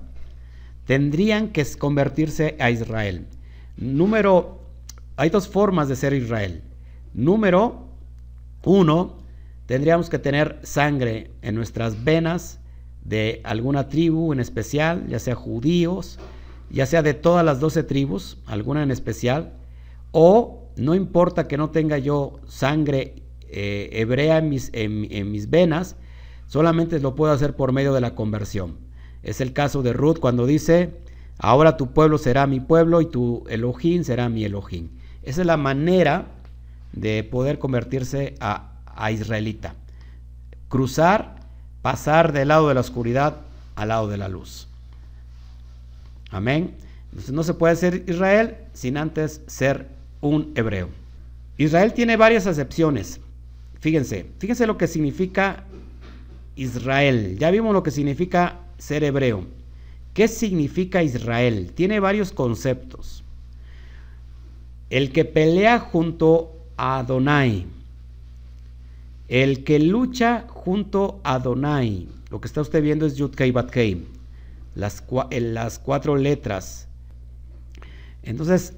tendrían 0.84 1.48
que 1.48 1.64
convertirse 1.78 2.56
a 2.60 2.70
Israel. 2.70 3.26
Número, 3.76 4.60
hay 5.16 5.30
dos 5.30 5.48
formas 5.48 5.88
de 5.88 5.96
ser 5.96 6.12
Israel. 6.12 6.62
Número 7.16 7.88
uno, 8.62 9.16
tendríamos 9.64 10.10
que 10.10 10.18
tener 10.18 10.60
sangre 10.64 11.30
en 11.40 11.54
nuestras 11.54 12.04
venas 12.04 12.60
de 13.04 13.40
alguna 13.42 13.88
tribu 13.88 14.34
en 14.34 14.40
especial, 14.40 15.06
ya 15.08 15.18
sea 15.18 15.34
judíos, 15.34 16.18
ya 16.68 16.84
sea 16.84 17.00
de 17.00 17.14
todas 17.14 17.42
las 17.42 17.58
doce 17.58 17.82
tribus, 17.82 18.36
alguna 18.44 18.82
en 18.82 18.90
especial, 18.90 19.54
o 20.12 20.68
no 20.76 20.94
importa 20.94 21.48
que 21.48 21.56
no 21.56 21.70
tenga 21.70 21.96
yo 21.96 22.38
sangre 22.48 23.22
eh, 23.48 23.88
hebrea 23.92 24.36
en 24.36 24.50
mis, 24.50 24.68
en, 24.74 25.30
mis 25.30 25.48
venas, 25.48 25.96
solamente 26.46 27.00
lo 27.00 27.14
puedo 27.14 27.32
hacer 27.32 27.56
por 27.56 27.72
medio 27.72 27.94
de 27.94 28.02
la 28.02 28.14
conversión. 28.14 28.76
Es 29.22 29.40
el 29.40 29.54
caso 29.54 29.82
de 29.82 29.94
Ruth 29.94 30.18
cuando 30.18 30.44
dice, 30.44 31.00
ahora 31.38 31.78
tu 31.78 31.94
pueblo 31.94 32.18
será 32.18 32.46
mi 32.46 32.60
pueblo 32.60 33.00
y 33.00 33.06
tu 33.06 33.44
Elohim 33.48 34.04
será 34.04 34.28
mi 34.28 34.44
Elohim. 34.44 34.90
Esa 35.22 35.40
es 35.40 35.46
la 35.46 35.56
manera 35.56 36.35
de 36.92 37.24
poder 37.24 37.58
convertirse 37.58 38.34
a, 38.40 38.72
a 38.86 39.10
israelita. 39.10 39.74
Cruzar, 40.68 41.36
pasar 41.82 42.32
del 42.32 42.48
lado 42.48 42.68
de 42.68 42.74
la 42.74 42.80
oscuridad 42.80 43.36
al 43.74 43.88
lado 43.88 44.08
de 44.08 44.16
la 44.16 44.28
luz. 44.28 44.66
Amén. 46.30 46.74
Entonces 47.10 47.32
no 47.32 47.42
se 47.42 47.54
puede 47.54 47.76
ser 47.76 48.04
Israel 48.08 48.56
sin 48.72 48.96
antes 48.96 49.42
ser 49.46 49.88
un 50.20 50.52
hebreo. 50.54 50.88
Israel 51.58 51.92
tiene 51.92 52.16
varias 52.16 52.46
acepciones. 52.46 53.20
Fíjense, 53.80 54.26
fíjense 54.38 54.66
lo 54.66 54.76
que 54.76 54.86
significa 54.86 55.64
Israel. 56.56 57.36
Ya 57.38 57.50
vimos 57.50 57.72
lo 57.72 57.82
que 57.82 57.90
significa 57.90 58.58
ser 58.78 59.04
hebreo. 59.04 59.46
¿Qué 60.12 60.28
significa 60.28 61.02
Israel? 61.02 61.72
Tiene 61.74 62.00
varios 62.00 62.32
conceptos. 62.32 63.22
El 64.88 65.12
que 65.12 65.24
pelea 65.24 65.78
junto 65.78 66.55
Adonai. 66.76 67.66
El 69.28 69.64
que 69.64 69.78
lucha 69.78 70.44
junto 70.48 71.20
a 71.24 71.34
Adonai. 71.34 72.08
Lo 72.30 72.40
que 72.40 72.46
está 72.46 72.60
usted 72.60 72.82
viendo 72.82 73.06
es 73.06 73.16
Yud 73.16 73.34
Batkei. 73.52 74.06
Las, 74.74 75.02
las 75.30 75.78
cuatro 75.78 76.16
letras. 76.16 76.86
Entonces, 78.22 78.74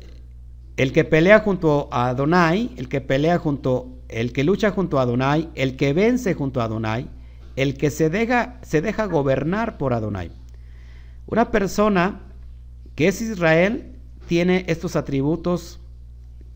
el 0.76 0.92
que 0.92 1.04
pelea 1.04 1.40
junto 1.40 1.88
a 1.90 2.08
Adonai, 2.08 2.70
el 2.76 2.88
que 2.88 3.00
pelea 3.00 3.38
junto, 3.38 3.88
el 4.08 4.32
que 4.32 4.44
lucha 4.44 4.70
junto 4.70 4.98
a 4.98 5.02
Adonai, 5.02 5.48
el 5.54 5.76
que 5.76 5.92
vence 5.92 6.34
junto 6.34 6.60
a 6.60 6.64
Adonai, 6.64 7.08
el 7.56 7.76
que 7.76 7.90
se 7.90 8.10
deja 8.10 9.06
gobernar 9.06 9.76
por 9.76 9.92
Adonai. 9.92 10.30
Una 11.26 11.50
persona 11.50 12.20
que 12.94 13.08
es 13.08 13.20
Israel 13.20 13.96
tiene 14.28 14.64
estos 14.68 14.96
atributos 14.96 15.80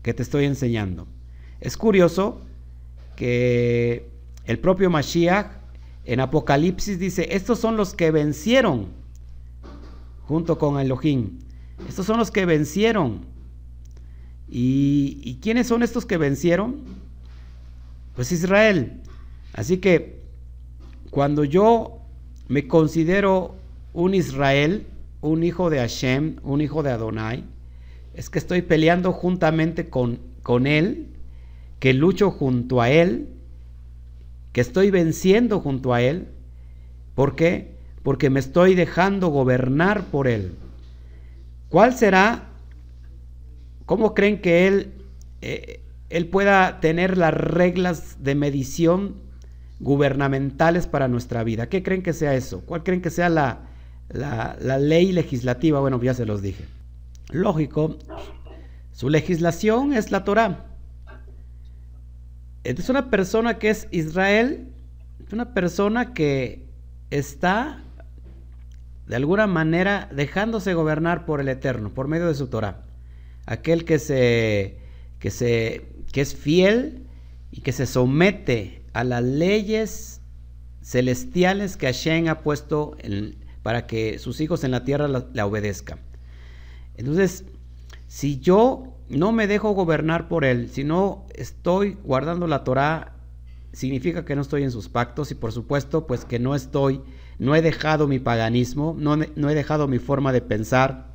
que 0.01 0.13
te 0.13 0.23
estoy 0.23 0.45
enseñando. 0.45 1.07
Es 1.63 1.77
curioso 1.77 2.41
que 3.15 4.09
el 4.45 4.59
propio 4.59 4.89
Mashiach 4.89 5.47
en 6.05 6.19
Apocalipsis 6.19 6.99
dice, 6.99 7.29
estos 7.31 7.59
son 7.59 7.77
los 7.77 7.93
que 7.93 8.11
vencieron 8.11 8.87
junto 10.27 10.59
con 10.59 10.79
Elohim. 10.79 11.39
Estos 11.87 12.05
son 12.05 12.19
los 12.19 12.31
que 12.31 12.45
vencieron 12.45 13.33
¿Y, 14.55 15.39
quiénes 15.41 15.65
son 15.65 15.81
estos 15.81 16.05
que 16.05 16.17
vencieron? 16.17 16.81
Pues 18.15 18.31
Israel. 18.31 19.01
Así 19.53 19.77
que 19.77 20.21
cuando 21.09 21.43
yo 21.43 22.01
me 22.49 22.67
considero 22.67 23.55
un 23.93 24.13
Israel, 24.13 24.85
un 25.21 25.43
hijo 25.43 25.71
de 25.71 25.79
Hashem, 25.79 26.35
un 26.43 26.61
hijo 26.61 26.83
de 26.83 26.91
Adonai, 26.91 27.45
es 28.13 28.29
que 28.29 28.37
estoy 28.37 28.61
peleando 28.61 29.11
juntamente 29.11 29.89
con, 29.89 30.19
con 30.43 30.67
Él, 30.67 31.07
que 31.83 31.93
lucho 31.93 32.31
junto 32.31 32.79
a 32.79 32.89
Él, 32.89 33.27
que 34.53 34.61
estoy 34.61 34.89
venciendo 34.89 35.59
junto 35.59 35.93
a 35.93 36.01
Él. 36.01 36.29
¿Por 37.13 37.35
qué? 37.35 37.75
Porque 38.03 38.29
me 38.29 38.39
estoy 38.39 38.73
dejando 38.73 39.27
gobernar 39.27 40.05
por 40.05 40.29
Él. 40.29 40.53
¿Cuál 41.67 41.93
será? 41.93 42.51
¿Cómo 43.85 44.13
creen 44.13 44.39
que 44.39 44.65
Él, 44.65 44.93
eh, 45.41 45.81
él 46.09 46.29
pueda 46.29 46.79
tener 46.79 47.17
las 47.17 47.33
reglas 47.33 48.23
de 48.23 48.35
medición 48.35 49.15
gubernamentales 49.81 50.87
para 50.87 51.09
nuestra 51.09 51.43
vida? 51.43 51.67
¿Qué 51.67 51.83
creen 51.83 52.01
que 52.01 52.13
sea 52.13 52.33
eso? 52.33 52.61
¿Cuál 52.65 52.83
creen 52.83 53.01
que 53.01 53.09
sea 53.09 53.27
la, 53.27 53.67
la, 54.07 54.55
la 54.61 54.77
ley 54.77 55.11
legislativa? 55.11 55.81
Bueno, 55.81 56.01
ya 56.01 56.13
se 56.13 56.25
los 56.25 56.41
dije. 56.41 56.63
Lógico, 57.33 57.97
su 58.93 59.09
legislación 59.09 59.91
es 59.91 60.11
la 60.11 60.23
Torah. 60.23 60.72
Es 62.63 62.89
una 62.89 63.09
persona 63.09 63.59
que 63.59 63.69
es 63.69 63.87
Israel, 63.91 64.69
es 65.25 65.33
una 65.33 65.53
persona 65.53 66.13
que 66.13 66.65
está 67.09 67.83
de 69.07 69.15
alguna 69.17 69.47
manera 69.47 70.09
dejándose 70.15 70.73
gobernar 70.73 71.25
por 71.25 71.41
el 71.41 71.49
Eterno, 71.49 71.93
por 71.93 72.07
medio 72.07 72.27
de 72.27 72.35
su 72.35 72.47
Torah. 72.47 72.85
Aquel 73.45 73.83
que 73.83 73.99
se 73.99 74.77
que 75.19 75.29
se 75.29 75.85
que 76.11 76.21
es 76.21 76.35
fiel 76.35 77.05
y 77.51 77.61
que 77.61 77.73
se 77.73 77.85
somete 77.85 78.83
a 78.93 79.03
las 79.03 79.23
leyes 79.23 80.21
celestiales 80.81 81.75
que 81.75 81.87
Hashem 81.87 82.27
ha 82.29 82.41
puesto 82.41 82.95
para 83.61 83.87
que 83.87 84.19
sus 84.19 84.39
hijos 84.39 84.63
en 84.63 84.71
la 84.71 84.83
tierra 84.85 85.07
la 85.07 85.45
obedezcan. 85.45 85.99
Entonces, 86.95 87.45
si 88.07 88.39
yo 88.39 88.92
no 89.17 89.31
me 89.31 89.47
dejo 89.47 89.71
gobernar 89.71 90.27
por 90.27 90.45
él, 90.45 90.69
si 90.69 90.83
no 90.83 91.25
estoy 91.33 91.97
guardando 92.03 92.47
la 92.47 92.63
Torah, 92.63 93.13
significa 93.71 94.25
que 94.25 94.35
no 94.35 94.41
estoy 94.41 94.63
en 94.63 94.71
sus 94.71 94.89
pactos 94.89 95.31
y 95.31 95.35
por 95.35 95.51
supuesto, 95.51 96.07
pues 96.07 96.25
que 96.25 96.39
no 96.39 96.55
estoy, 96.55 97.01
no 97.39 97.55
he 97.55 97.61
dejado 97.61 98.07
mi 98.07 98.19
paganismo, 98.19 98.95
no, 98.97 99.17
no 99.17 99.49
he 99.49 99.55
dejado 99.55 99.87
mi 99.87 99.99
forma 99.99 100.31
de 100.31 100.41
pensar, 100.41 101.13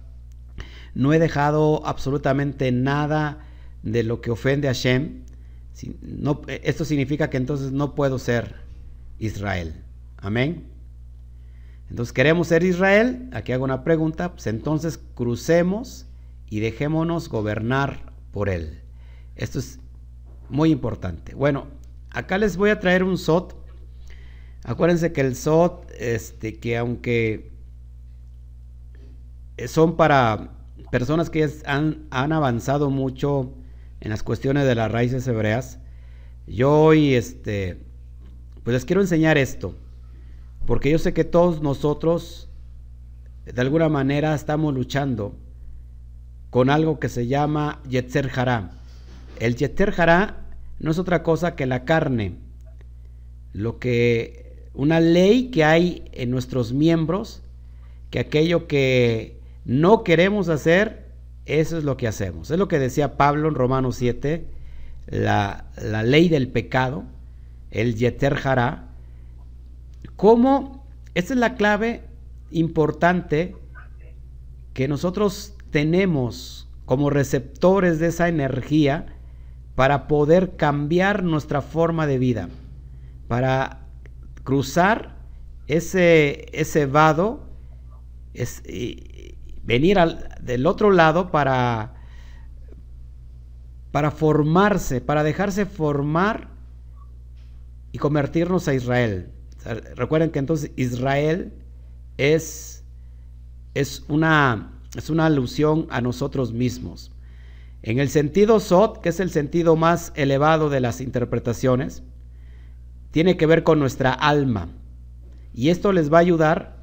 no 0.94 1.12
he 1.12 1.18
dejado 1.18 1.86
absolutamente 1.86 2.72
nada 2.72 3.46
de 3.82 4.03
lo 4.03 4.20
que 4.20 4.30
ofende 4.30 4.68
a 4.68 4.72
Hashem. 4.72 5.22
No, 6.03 6.42
esto 6.49 6.84
significa 6.84 7.30
que 7.30 7.36
entonces 7.36 7.70
no 7.70 7.94
puedo 7.94 8.18
ser 8.18 8.57
Israel. 9.20 9.84
Amén. 10.16 10.66
Entonces 11.88 12.12
queremos 12.12 12.49
ser 12.49 12.64
Israel, 12.64 13.30
aquí 13.32 13.53
hago 13.53 13.64
una 13.64 13.84
pregunta, 13.84 14.32
pues 14.32 14.46
entonces 14.49 14.99
crucemos 15.14 16.07
y 16.51 16.61
dejémonos 16.61 17.28
gobernar 17.28 18.12
por 18.32 18.49
él. 18.49 18.80
Esto 19.36 19.59
es 19.59 19.78
muy 20.49 20.70
importante. 20.70 21.34
Bueno, 21.34 21.66
acá 22.11 22.38
les 22.38 22.57
voy 22.57 22.70
a 22.70 22.80
traer 22.80 23.05
un 23.05 23.18
SOT. 23.18 23.55
Acuérdense 24.64 25.12
que 25.12 25.20
el 25.20 25.36
SOT, 25.36 25.90
este, 25.99 26.59
que 26.59 26.76
aunque 26.76 27.53
son 29.66 29.96
para 29.96 30.53
personas 30.90 31.30
que 31.30 31.49
han, 31.66 32.07
han 32.11 32.32
avanzado 32.32 32.90
mucho 32.90 33.53
en 34.01 34.11
las 34.11 34.22
cuestiones 34.22 34.66
de 34.66 34.74
las 34.74 34.90
raíces 34.90 35.26
hebreas, 35.26 35.78
yo 36.46 36.72
hoy, 36.72 37.14
este, 37.14 37.82
pues 38.64 38.74
les 38.74 38.84
quiero 38.84 39.03
enseñar 39.03 39.36
esto. 39.36 39.74
Porque 40.66 40.90
yo 40.90 40.99
sé 40.99 41.12
que 41.12 41.24
todos 41.24 41.62
nosotros, 41.62 42.49
de 43.44 43.61
alguna 43.61 43.88
manera, 43.88 44.34
estamos 44.34 44.74
luchando 44.74 45.34
con 46.51 46.70
algo 46.70 46.99
que 46.99 47.09
se 47.09 47.26
llama 47.26 47.80
Yetzer 47.88 48.30
Hará. 48.34 48.70
El 49.38 49.57
Yetzer 49.57 49.94
Hará 49.96 50.36
no 50.78 50.90
es 50.90 50.99
otra 50.99 51.22
cosa 51.22 51.57
que 51.57 51.66
la 51.66 51.84
carne, 51.84 52.34
lo 53.53 53.78
que 53.78 54.68
una 54.74 55.01
ley 55.01 55.51
que 55.51 55.64
hay 55.64 56.05
en 56.12 56.30
nuestros 56.30 56.72
miembros, 56.72 57.42
que 58.11 58.20
aquello 58.20 58.66
que 58.66 59.40
no 59.64 60.05
queremos 60.05 60.49
hacer, 60.49 61.07
eso 61.46 61.78
es 61.78 61.84
lo 61.84 61.96
que 61.96 62.09
hacemos. 62.09 62.51
Es 62.51 62.59
lo 62.59 62.68
que 62.68 62.78
decía 62.78 63.16
Pablo 63.16 63.49
en 63.49 63.55
Romanos 63.55 63.96
7, 63.96 64.46
la, 65.07 65.66
la 65.82 66.03
ley 66.03 66.28
del 66.28 66.49
pecado, 66.49 67.05
el 67.70 67.96
Yeter 67.96 68.38
Hará, 68.44 68.88
¿Cómo? 70.18 70.84
Esta 71.14 71.32
es 71.32 71.38
la 71.38 71.55
clave 71.55 72.03
importante 72.51 73.55
que 74.74 74.88
nosotros 74.88 75.55
tenemos 75.71 76.69
como 76.85 77.11
receptores 77.11 77.99
de 77.99 78.09
esa 78.09 78.29
energía 78.29 79.07
para 79.75 80.09
poder 80.09 80.57
cambiar 80.57 81.23
nuestra 81.23 81.62
forma 81.62 82.07
de 82.07 82.19
vida, 82.19 82.49
para 83.29 83.87
cruzar 84.43 85.16
ese, 85.66 86.47
ese 86.53 86.87
vado, 86.87 87.47
es, 88.35 88.62
venir 89.62 89.99
al, 89.99 90.35
del 90.41 90.66
otro 90.66 90.91
lado 90.91 91.31
para, 91.31 91.95
para 93.93 94.11
formarse, 94.11 95.01
para 95.01 95.23
dejarse 95.23 95.66
formar 95.66 96.49
y 97.93 97.99
convertirnos 97.99 98.66
a 98.69 98.75
Israel. 98.75 99.31
Recuerden 99.97 100.31
que 100.31 100.39
entonces 100.39 100.71
Israel 100.77 101.53
es, 102.16 102.85
es, 103.75 104.05
una, 104.09 104.78
es 104.99 105.11
una 105.11 105.26
alusión 105.26 105.86
a 105.90 106.01
nosotros 106.01 106.53
mismos. 106.53 107.12
En 107.82 108.01
el 108.01 108.09
sentido 108.09 108.59
Sot, 108.59 109.01
que 109.01 109.11
es 109.11 109.20
el 109.20 109.30
sentido 109.30 109.76
más 109.76 110.12
elevado 110.16 110.70
de 110.70 110.80
las 110.80 111.01
interpretaciones, 111.01 112.03
tiene 113.12 113.36
que 113.36 113.46
ver 113.46 113.62
con 113.62 113.78
nuestra 113.78 114.12
alma. 114.12 114.70
Y 115.55 115.68
esto 115.68 115.92
les 115.92 116.12
va 116.12 116.18
a 116.18 116.22
ayudar 116.22 116.82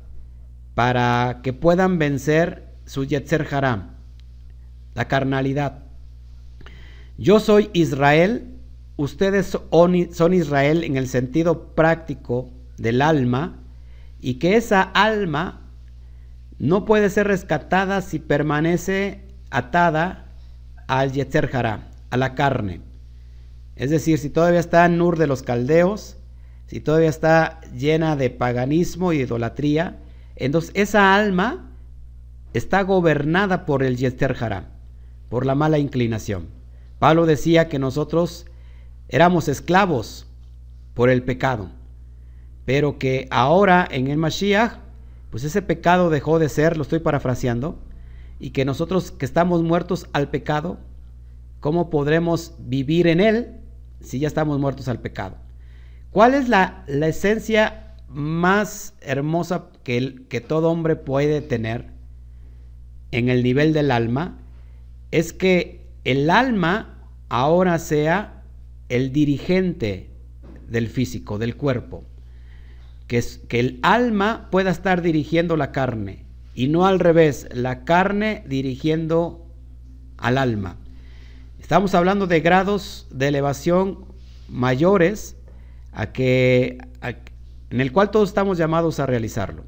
para 0.76 1.42
que 1.44 1.52
puedan 1.52 2.00
vencer 2.00 2.74
su 2.86 3.04
Yetzer 3.04 3.46
Haram, 3.54 3.98
la 4.94 5.10
carnalidad. 5.10 5.84
Yo 7.18 7.42
soy 7.42 7.70
Israel, 7.74 8.56
ustedes 8.96 9.58
son 9.72 10.34
Israel 10.34 10.86
en 10.86 10.96
el 10.96 11.10
sentido 11.10 11.76
práctico 11.76 12.50
del 12.78 13.02
alma 13.02 13.60
y 14.22 14.36
que 14.36 14.56
esa 14.56 14.82
alma 14.82 15.65
no 16.60 16.86
puede 16.86 17.10
ser 17.10 17.28
rescatada 17.28 18.02
si 18.02 18.20
permanece 18.20 19.22
atada 19.50 20.26
al 20.88 21.12
Yetzer 21.12 21.50
a 21.56 22.18
la 22.18 22.36
carne. 22.36 22.82
Es 23.76 23.90
decir, 23.90 24.18
si 24.20 24.30
todavía 24.30 24.60
está 24.60 24.86
en 24.86 24.98
Nur 24.98 25.18
de 25.18 25.28
los 25.28 25.44
caldeos, 25.44 26.18
si 26.68 26.80
todavía 26.80 27.10
está 27.10 27.62
llena 27.72 28.16
de 28.16 28.30
paganismo 28.30 29.12
y 29.12 29.22
idolatría, 29.22 29.98
entonces 30.36 30.72
esa 30.74 31.16
alma 31.16 31.72
está 32.54 32.84
gobernada 32.84 33.66
por 33.66 33.84
el 33.84 33.98
Yetzer 33.98 34.36
por 35.30 35.46
la 35.46 35.56
mala 35.56 35.78
inclinación. 35.78 36.48
Pablo 37.00 37.26
decía 37.26 37.68
que 37.68 37.80
nosotros 37.80 38.46
éramos 39.10 39.50
esclavos 39.50 40.28
por 40.94 41.10
el 41.10 41.24
pecado 41.24 41.70
pero 42.66 42.98
que 42.98 43.28
ahora 43.30 43.88
en 43.90 44.08
el 44.08 44.18
Mashiach, 44.18 44.80
pues 45.36 45.44
ese 45.44 45.62
pecado 45.62 46.10
dejó 46.10 46.40
de 46.40 46.48
ser, 46.48 46.78
lo 46.78 46.84
estoy 46.84 47.00
parafraseando, 47.00 47.78
y 48.40 48.52
que 48.52 48.64
nosotros 48.64 49.12
que 49.12 49.26
estamos 49.26 49.64
muertos 49.64 50.08
al 50.14 50.30
pecado, 50.30 50.80
¿cómo 51.60 51.90
podremos 51.90 52.54
vivir 52.58 53.06
en 53.08 53.20
él 53.20 53.58
si 54.00 54.20
ya 54.20 54.30
estamos 54.30 54.60
muertos 54.62 54.88
al 54.88 55.02
pecado? 55.02 55.36
¿Cuál 56.10 56.36
es 56.36 56.48
la, 56.48 56.86
la 56.88 57.10
esencia 57.10 57.98
más 58.08 58.94
hermosa 59.02 59.72
que, 59.84 60.24
que 60.30 60.40
todo 60.40 60.72
hombre 60.72 60.96
puede 60.96 61.42
tener 61.42 61.88
en 63.12 63.28
el 63.28 63.44
nivel 63.44 63.74
del 63.74 63.92
alma? 63.92 64.40
Es 65.12 65.34
que 65.34 65.86
el 66.06 66.30
alma 66.30 67.10
ahora 67.28 67.78
sea 67.80 68.46
el 68.88 69.12
dirigente 69.12 70.12
del 70.70 70.88
físico, 70.88 71.38
del 71.38 71.58
cuerpo 71.58 72.06
que, 73.08 73.24
que 73.48 73.60
el 73.60 73.80
alma 73.84 74.48
pueda 74.52 74.72
estar 74.72 75.02
dirigiendo 75.02 75.58
la 75.58 75.72
carne 75.72 76.26
y 76.56 76.68
no 76.68 76.86
al 76.86 77.00
revés, 77.00 77.48
la 77.52 77.84
carne 77.84 78.44
dirigiendo 78.48 79.46
al 80.18 80.38
alma. 80.38 80.78
Estamos 81.60 81.94
hablando 81.96 82.28
de 82.28 82.40
grados 82.40 83.08
de 83.12 83.28
elevación 83.28 84.06
mayores 84.48 85.36
a 85.92 86.12
que, 86.12 86.78
en 87.70 87.82
el 87.82 87.92
cual 87.92 88.12
todos 88.12 88.30
estamos 88.30 88.58
llamados 88.58 89.00
a 89.00 89.06
realizarlo. 89.06 89.64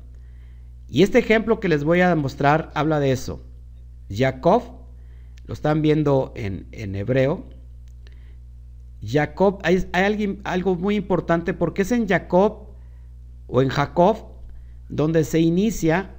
Y 0.90 1.04
este 1.04 1.20
ejemplo 1.20 1.60
que 1.60 1.68
les 1.68 1.84
voy 1.84 2.02
a 2.02 2.16
mostrar 2.16 2.72
habla 2.74 3.00
de 3.00 3.12
eso. 3.12 3.44
Jacob, 4.10 4.64
lo 5.46 5.54
están 5.54 5.82
viendo 5.82 6.32
en, 6.36 6.68
en 6.72 6.96
hebreo. 6.96 7.46
Jacob, 9.06 9.60
hay, 9.64 9.86
hay 9.92 10.04
alguien, 10.04 10.40
algo 10.44 10.76
muy 10.76 10.96
importante 10.96 11.54
porque 11.54 11.82
es 11.82 11.92
en 11.92 12.08
Jacob 12.08 12.67
o 13.48 13.62
en 13.62 13.70
Jacob, 13.70 14.18
donde 14.90 15.24
se 15.24 15.40
inicia 15.40 16.12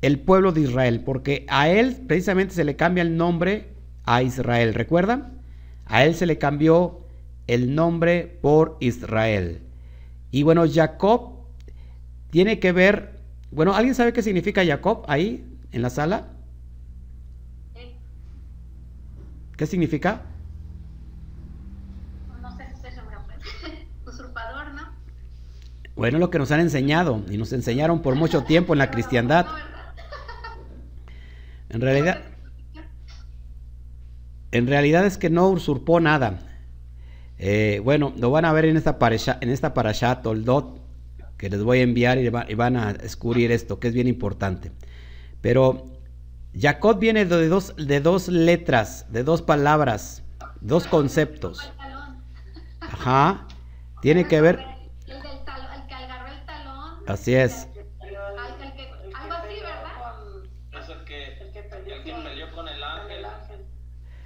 el 0.00 0.20
pueblo 0.20 0.52
de 0.52 0.62
Israel, 0.62 1.02
porque 1.04 1.46
a 1.48 1.68
él 1.68 2.04
precisamente 2.06 2.54
se 2.54 2.64
le 2.64 2.76
cambia 2.76 3.02
el 3.02 3.16
nombre 3.16 3.74
a 4.04 4.22
Israel, 4.22 4.74
¿recuerdan? 4.74 5.40
A 5.86 6.04
él 6.04 6.14
se 6.14 6.26
le 6.26 6.38
cambió 6.38 7.06
el 7.46 7.74
nombre 7.74 8.38
por 8.40 8.76
Israel. 8.80 9.62
Y 10.30 10.42
bueno, 10.42 10.64
Jacob 10.70 11.44
tiene 12.30 12.58
que 12.58 12.72
ver, 12.72 13.20
bueno, 13.50 13.74
¿alguien 13.74 13.94
sabe 13.94 14.12
qué 14.12 14.22
significa 14.22 14.64
Jacob 14.64 15.04
ahí 15.06 15.44
en 15.70 15.82
la 15.82 15.90
sala? 15.90 16.28
¿Qué 19.56 19.66
significa? 19.66 20.22
No 22.40 22.56
sé 22.56 22.66
si 22.80 24.08
usurpador, 24.08 24.74
¿no? 24.74 24.82
Bueno, 26.02 26.18
lo 26.18 26.30
que 26.30 26.38
nos 26.40 26.50
han 26.50 26.58
enseñado 26.58 27.22
y 27.30 27.38
nos 27.38 27.52
enseñaron 27.52 28.02
por 28.02 28.16
mucho 28.16 28.42
tiempo 28.42 28.72
en 28.72 28.80
la 28.80 28.90
cristiandad. 28.90 29.46
En 31.68 31.80
realidad, 31.80 32.22
en 34.50 34.66
realidad 34.66 35.06
es 35.06 35.16
que 35.16 35.30
no 35.30 35.46
usurpó 35.46 36.00
nada. 36.00 36.40
Eh, 37.38 37.80
bueno, 37.84 38.12
lo 38.16 38.32
van 38.32 38.44
a 38.44 38.52
ver 38.52 38.64
en 38.64 38.76
esta 38.76 38.98
parasha, 38.98 39.38
en 39.40 39.50
esta 39.50 39.74
parasha 39.74 40.22
Toldot, 40.22 40.80
que 41.36 41.48
les 41.48 41.62
voy 41.62 41.78
a 41.78 41.82
enviar 41.82 42.18
y, 42.18 42.28
van 42.30 42.76
a 42.76 42.94
descubrir 42.94 43.52
esto, 43.52 43.78
que 43.78 43.86
es 43.86 43.94
bien 43.94 44.08
importante. 44.08 44.72
Pero 45.40 45.86
Jacob 46.52 46.98
viene 46.98 47.26
de 47.26 47.46
dos, 47.46 47.76
de 47.76 48.00
dos 48.00 48.26
letras, 48.26 49.06
de 49.12 49.22
dos 49.22 49.40
palabras, 49.40 50.24
dos 50.60 50.88
conceptos. 50.88 51.72
Ajá. 52.80 53.46
Tiene 54.00 54.26
que 54.26 54.40
ver. 54.40 54.71
Así 57.06 57.34
es. 57.34 57.68
Algo 59.14 59.34
así, 59.34 59.54
¿verdad? 59.60 60.82
Es 60.82 60.88
el 60.88 61.04
que, 61.04 61.38
el 61.42 61.52
que 62.04 62.12
peleó 62.12 62.52
con 62.54 62.68
el 62.68 62.82
ángel. 62.82 63.26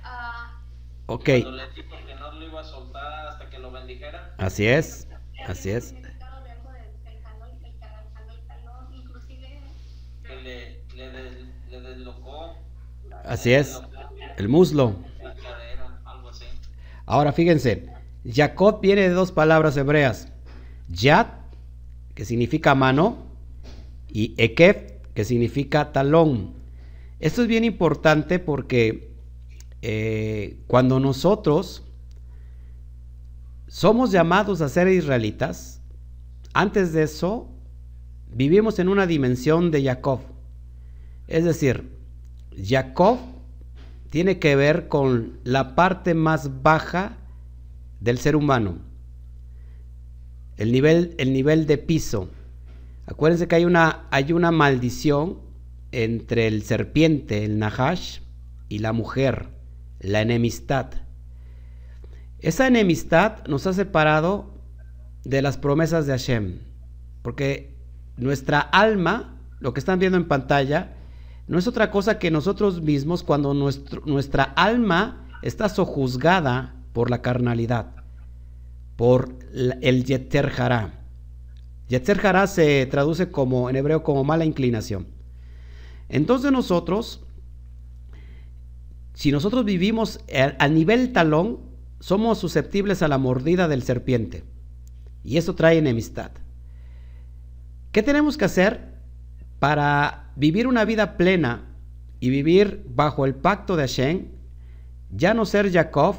Ah. 0.02 0.60
Ok. 1.06 1.24
Cuando 1.24 1.50
le 1.52 1.70
dijo 1.70 1.96
que 2.06 2.14
no 2.14 2.32
lo 2.32 2.46
iba 2.46 2.60
a 2.60 2.64
soltar 2.64 3.26
hasta 3.28 3.48
que 3.50 3.58
lo 3.58 3.70
bendijera. 3.70 4.34
Así 4.38 4.66
es. 4.66 5.08
Así 5.46 5.70
es. 5.70 5.94
Que 10.22 10.36
le, 10.42 10.82
le, 10.96 11.10
des- 11.10 11.46
le 11.70 11.80
deslocó 11.80 12.56
Así 13.24 13.52
es. 13.54 13.80
El 14.36 14.48
muslo. 14.48 14.96
Ahora 17.06 17.32
fíjense, 17.32 17.86
Jacob 18.28 18.80
viene 18.80 19.02
de 19.02 19.10
dos 19.10 19.30
palabras 19.30 19.76
hebreas. 19.76 20.32
Yad, 20.88 21.26
que 22.16 22.24
significa 22.24 22.74
mano, 22.74 23.18
y 24.08 24.34
Ekef, 24.38 24.94
que 25.14 25.24
significa 25.24 25.92
talón. 25.92 26.54
Esto 27.20 27.42
es 27.42 27.48
bien 27.48 27.62
importante 27.62 28.38
porque 28.38 29.14
eh, 29.82 30.58
cuando 30.66 30.98
nosotros 30.98 31.84
somos 33.68 34.10
llamados 34.10 34.62
a 34.62 34.68
ser 34.70 34.88
israelitas, 34.88 35.82
antes 36.54 36.94
de 36.94 37.02
eso 37.02 37.50
vivimos 38.32 38.78
en 38.78 38.88
una 38.88 39.06
dimensión 39.06 39.70
de 39.70 39.84
Jacob. 39.84 40.20
Es 41.28 41.44
decir, 41.44 41.90
Jacob 42.56 43.18
tiene 44.08 44.38
que 44.38 44.56
ver 44.56 44.88
con 44.88 45.38
la 45.44 45.74
parte 45.74 46.14
más 46.14 46.62
baja 46.62 47.18
del 48.00 48.16
ser 48.16 48.36
humano, 48.36 48.78
el 50.56 50.72
nivel, 50.72 51.14
el 51.18 51.32
nivel 51.32 51.66
de 51.66 51.78
piso. 51.78 52.30
Acuérdense 53.06 53.48
que 53.48 53.56
hay 53.56 53.64
una, 53.64 54.06
hay 54.10 54.32
una 54.32 54.50
maldición 54.50 55.38
entre 55.92 56.46
el 56.46 56.62
serpiente, 56.62 57.44
el 57.44 57.58
Nahash, 57.58 58.20
y 58.68 58.80
la 58.80 58.92
mujer, 58.92 59.48
la 60.00 60.20
enemistad. 60.20 60.90
Esa 62.40 62.66
enemistad 62.66 63.46
nos 63.46 63.66
ha 63.66 63.72
separado 63.72 64.54
de 65.24 65.42
las 65.42 65.56
promesas 65.56 66.06
de 66.06 66.12
Hashem, 66.12 66.58
porque 67.22 67.74
nuestra 68.16 68.60
alma, 68.60 69.40
lo 69.60 69.72
que 69.72 69.80
están 69.80 69.98
viendo 69.98 70.18
en 70.18 70.28
pantalla, 70.28 70.94
no 71.48 71.58
es 71.58 71.66
otra 71.66 71.90
cosa 71.90 72.18
que 72.18 72.30
nosotros 72.30 72.82
mismos 72.82 73.22
cuando 73.22 73.54
nuestro- 73.54 74.02
nuestra 74.04 74.42
alma 74.42 75.26
está 75.42 75.68
sojuzgada 75.68 76.74
por 76.92 77.10
la 77.10 77.22
carnalidad, 77.22 77.94
por 78.96 79.38
el 79.52 80.04
Yeter 80.04 80.52
Hará. 80.58 81.04
Hará 82.24 82.46
se 82.46 82.86
traduce 82.86 83.30
como 83.30 83.70
en 83.70 83.76
hebreo 83.76 84.02
como 84.02 84.24
mala 84.24 84.44
inclinación. 84.44 85.06
Entonces 86.08 86.50
nosotros, 86.50 87.24
si 89.14 89.30
nosotros 89.30 89.64
vivimos 89.64 90.20
a 90.58 90.68
nivel 90.68 91.12
talón, 91.12 91.60
somos 92.00 92.38
susceptibles 92.38 93.02
a 93.02 93.08
la 93.08 93.18
mordida 93.18 93.68
del 93.68 93.82
serpiente. 93.82 94.44
Y 95.24 95.36
eso 95.38 95.54
trae 95.54 95.78
enemistad. 95.78 96.30
¿Qué 97.92 98.02
tenemos 98.02 98.36
que 98.36 98.44
hacer 98.44 98.94
para 99.58 100.32
vivir 100.36 100.66
una 100.66 100.84
vida 100.84 101.16
plena 101.16 101.64
y 102.20 102.30
vivir 102.30 102.84
bajo 102.88 103.24
el 103.26 103.34
pacto 103.34 103.76
de 103.76 103.82
Hashem? 103.82 104.28
Ya 105.10 105.34
no 105.34 105.46
ser 105.46 105.72
Jacob, 105.72 106.16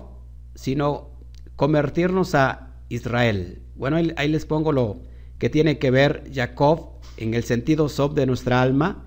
sino 0.55 1.11
convertirnos 1.55 2.35
a 2.35 2.66
Israel. 2.89 3.61
Bueno, 3.75 3.97
ahí, 3.97 4.27
les 4.27 4.45
pongo 4.45 4.71
lo 4.71 5.01
que 5.37 5.49
tiene 5.49 5.77
que 5.77 5.91
ver 5.91 6.23
Jacob 6.33 6.89
en 7.17 7.33
el 7.33 7.43
sentido 7.43 7.89
sob 7.89 8.13
de 8.13 8.25
nuestra 8.25 8.61
alma. 8.61 9.05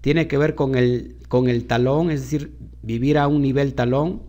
Tiene 0.00 0.26
que 0.28 0.38
ver 0.38 0.54
con 0.54 0.74
el, 0.74 1.16
con 1.28 1.48
el 1.48 1.66
talón, 1.66 2.10
es 2.10 2.22
decir, 2.22 2.56
vivir 2.82 3.18
a 3.18 3.28
un 3.28 3.42
nivel 3.42 3.74
talón. 3.74 4.22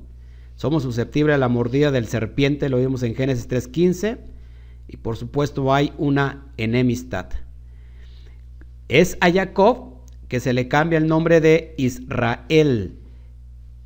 Somos 0.56 0.84
susceptibles 0.84 1.36
a 1.36 1.39
la 1.39 1.47
mordida 1.47 1.91
del 1.91 2.08
serpiente, 2.08 2.70
lo 2.70 2.78
vimos 2.78 3.04
en 3.04 3.16
Génesis 3.16 3.49
3.15. 3.49 4.20
Y 4.88 4.97
por 4.97 5.18
supuesto 5.18 5.74
hay 5.74 5.93
una 5.97 6.47
enemistad. 6.58 7.30
Es 8.88 9.18
a 9.22 9.32
Jacob 9.32 9.93
que 10.28 10.39
se 10.39 10.54
le 10.54 10.68
cambia 10.68 10.97
el 10.97 11.08
nombre 11.08 11.41
de 11.41 11.74
Israel. 11.78 12.99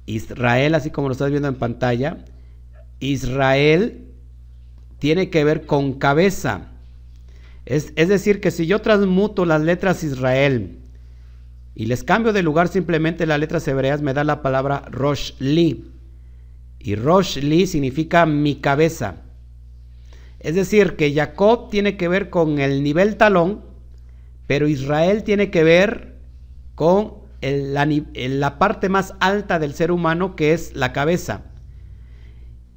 Israel, 0.05 0.75
así 0.75 0.89
como 0.91 1.07
lo 1.07 1.11
estás 1.13 1.29
viendo 1.29 1.47
en 1.47 1.55
pantalla. 1.55 2.25
Israel 2.99 4.06
tiene 4.99 5.29
que 5.29 5.43
ver 5.43 5.65
con 5.65 5.93
cabeza. 5.93 6.71
Es, 7.65 7.93
es 7.95 8.07
decir, 8.09 8.39
que 8.39 8.51
si 8.51 8.65
yo 8.65 8.81
transmuto 8.81 9.45
las 9.45 9.61
letras 9.61 10.03
Israel 10.03 10.79
y 11.75 11.85
les 11.85 12.03
cambio 12.03 12.33
de 12.33 12.43
lugar 12.43 12.69
simplemente 12.69 13.25
las 13.25 13.39
letras 13.39 13.67
hebreas, 13.67 14.01
me 14.01 14.13
da 14.13 14.23
la 14.23 14.41
palabra 14.41 14.83
Rosh 14.89 15.33
Li. 15.39 15.91
Y 16.79 16.95
Rosh 16.95 17.37
Li 17.37 17.67
significa 17.67 18.25
mi 18.25 18.55
cabeza. 18.55 19.17
Es 20.39 20.55
decir, 20.55 20.95
que 20.95 21.13
Jacob 21.13 21.69
tiene 21.69 21.97
que 21.97 22.07
ver 22.07 22.29
con 22.29 22.59
el 22.59 22.83
nivel 22.83 23.17
talón, 23.17 23.61
pero 24.47 24.67
Israel 24.67 25.23
tiene 25.23 25.51
que 25.51 25.63
ver 25.63 26.15
con 26.75 27.13
la, 27.41 27.87
la 28.13 28.57
parte 28.59 28.89
más 28.89 29.13
alta 29.19 29.59
del 29.59 29.73
ser 29.73 29.91
humano, 29.91 30.35
que 30.35 30.53
es 30.53 30.75
la 30.75 30.93
cabeza. 30.93 31.43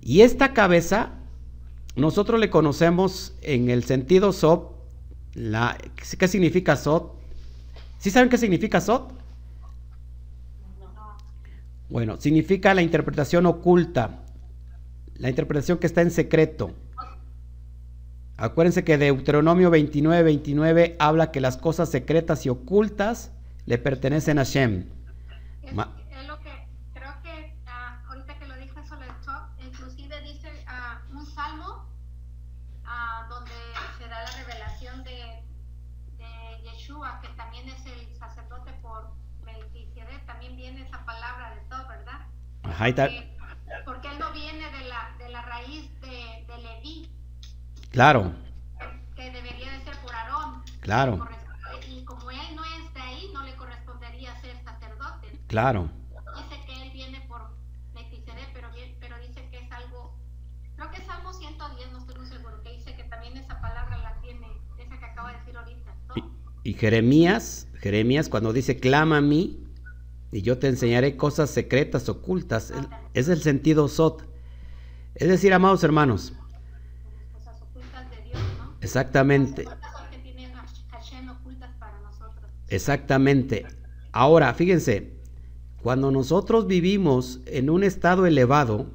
Y 0.01 0.23
esta 0.23 0.53
cabeza, 0.53 1.20
nosotros 1.97 2.41
le 2.41 2.51
conocemos 2.51 3.35
en 3.43 3.71
el 3.71 3.85
sentido. 3.85 4.33
La, 5.35 5.79
¿Qué 6.19 6.29
significa 6.29 6.77
Sod? 6.77 7.13
¿Sí 7.99 8.11
saben 8.11 8.29
qué 8.29 8.39
significa 8.39 8.81
Sod? 8.81 9.13
Bueno, 11.89 12.21
significa 12.21 12.73
la 12.73 12.83
interpretación 12.83 13.47
oculta, 13.47 14.21
la 15.17 15.29
interpretación 15.29 15.79
que 15.79 15.87
está 15.87 16.03
en 16.03 16.11
secreto. 16.11 16.73
Acuérdense 18.37 18.85
que 18.85 18.97
Deuteronomio 18.97 19.71
29, 19.71 20.23
29 20.23 20.97
habla 20.99 21.31
que 21.31 21.41
las 21.41 21.59
cosas 21.59 21.91
secretas 21.91 22.47
y 22.47 22.49
ocultas 22.49 23.33
le 23.67 23.77
pertenecen 23.77 24.39
a 24.39 24.45
Shem. 24.45 24.87
Ahí 42.81 42.91
está. 42.91 43.11
Porque, 43.85 44.09
él 44.09 44.19
no 44.19 44.33
viene 44.33 44.71
de 44.71 44.89
la, 44.89 45.15
de 45.19 45.29
la 45.29 45.43
raíz 45.43 45.91
de, 46.01 46.45
de 46.47 46.63
Leví, 46.63 47.11
Claro, 47.91 48.33
que 49.15 49.31
debería 49.31 49.71
de 49.73 49.85
ser 49.85 49.97
por 49.99 50.15
Aarón. 50.15 50.63
claro, 50.81 51.29
Y 51.91 52.03
como 52.05 52.31
él 52.31 52.39
no 52.57 52.65
es 52.65 52.95
de 52.95 53.01
ahí, 53.01 53.31
no 53.35 53.43
le 53.43 53.55
correspondería 53.57 54.35
ser 54.41 54.57
sacerdote. 54.65 55.39
claro. 55.47 55.91
Dice 56.37 56.65
que 56.67 56.83
él 56.83 56.91
viene 56.93 57.21
por 57.29 57.51
Melquisedec, 57.95 58.51
pero, 58.55 58.69
pero 58.99 59.19
dice 59.19 59.47
que 59.51 59.59
es 59.59 59.73
algo, 59.73 60.17
creo 60.77 60.91
que 60.91 61.03
Salmo 61.05 61.33
110, 61.35 61.93
no 61.93 61.99
estoy 61.99 62.15
muy 62.17 62.27
seguro, 62.29 62.63
que 62.63 62.71
dice 62.73 62.95
que 62.97 63.05
también 63.05 63.37
esa 63.37 63.61
palabra 63.61 63.99
la 63.99 64.15
tiene, 64.23 64.47
esa 64.79 64.99
que 64.99 65.05
acaba 65.05 65.33
de 65.33 65.39
decir 65.39 65.55
ahorita, 65.57 65.95
¿no? 66.09 66.15
Y, 66.65 66.71
y 66.71 66.75
Jeremías, 66.75 67.69
Jeremías 67.81 68.29
cuando 68.31 68.53
dice, 68.55 68.79
clama 68.81 69.19
a 69.19 69.21
mí 69.21 69.67
y 70.33 70.43
yo 70.43 70.59
te 70.59 70.69
enseñaré 70.69 71.17
cosas 71.17 71.51
secretas, 71.51 72.09
ocultas. 72.09 72.73
Es 73.15 73.29
el 73.29 73.43
sentido 73.43 73.89
sot. 73.89 74.27
Es 75.15 75.29
decir, 75.29 75.53
amados 75.53 75.83
hermanos. 75.83 76.33
Exactamente. 78.81 79.67
Exactamente. 82.69 83.67
Ahora, 84.13 84.55
fíjense, 84.55 85.21
cuando 85.83 86.11
nosotros 86.11 86.67
vivimos 86.67 87.41
en 87.47 87.69
un 87.69 87.83
estado 87.83 88.27
elevado, 88.27 88.87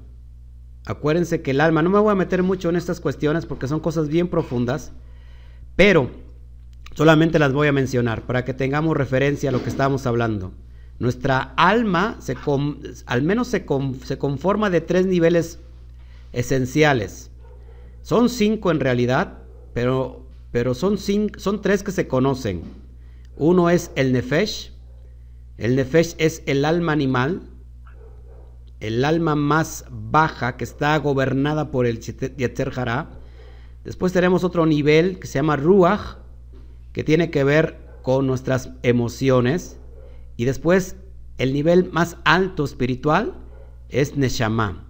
acuérdense 0.86 1.42
que 1.42 1.52
el 1.52 1.62
alma, 1.62 1.82
no 1.82 1.90
me 1.90 2.00
voy 2.00 2.12
a 2.12 2.16
meter 2.16 2.44
mucho 2.44 2.70
en 2.70 2.78
estas 2.78 3.02
cuestiones 3.02 3.46
porque 3.46 3.68
son 3.68 3.82
cosas 3.82 4.08
bien 4.08 4.30
profundas, 4.30 4.94
pero 5.76 6.10
solamente 6.94 7.40
las 7.40 7.52
voy 7.52 7.68
a 7.68 7.74
mencionar 7.74 8.22
para 8.22 8.46
que 8.46 8.54
tengamos 8.54 8.96
referencia 8.96 9.50
a 9.50 9.52
lo 9.52 9.62
que 9.62 9.70
estamos 9.70 10.06
hablando. 10.06 10.54
Nuestra 11.00 11.54
alma 11.58 12.18
se 12.20 12.38
al 13.06 13.22
menos 13.22 13.48
se, 13.50 13.66
se 14.04 14.18
conforma 14.18 14.70
de 14.70 14.82
tres 14.82 15.06
niveles 15.06 15.60
esenciales. 16.32 17.32
Son 18.02 18.30
cinco 18.30 18.72
en 18.72 18.80
realidad, 18.80 19.40
pero, 19.74 20.26
pero 20.52 20.74
son, 20.74 20.98
cinco, 20.98 21.40
son 21.40 21.62
tres 21.62 21.84
que 21.84 21.92
se 21.92 22.08
conocen. 22.08 22.62
Uno 23.36 23.70
es 23.70 23.92
el 23.96 24.14
nefesh. 24.14 24.72
El 25.58 25.76
nefesh 25.76 26.16
es 26.18 26.44
el 26.46 26.66
alma 26.66 26.92
animal, 26.92 27.42
el 28.80 29.04
alma 29.06 29.36
más 29.36 29.86
baja 29.90 30.58
que 30.58 30.66
está 30.66 30.98
gobernada 30.98 31.72
por 31.72 31.86
el 31.86 32.00
Yetzer. 32.00 32.74
Después 33.84 34.14
tenemos 34.14 34.44
otro 34.44 34.66
nivel 34.66 35.20
que 35.20 35.28
se 35.28 35.40
llama 35.40 35.56
Ruach, 35.56 36.18
que 36.92 37.04
tiene 37.04 37.32
que 37.32 37.44
ver 37.44 37.78
con 38.02 38.28
nuestras 38.28 38.70
emociones. 38.84 39.80
Y 40.38 40.46
después 40.46 40.96
el 41.38 41.54
nivel 41.54 41.92
más 41.92 42.18
alto 42.24 42.64
espiritual 42.64 43.36
es 43.90 44.18
Neshama. 44.18 44.86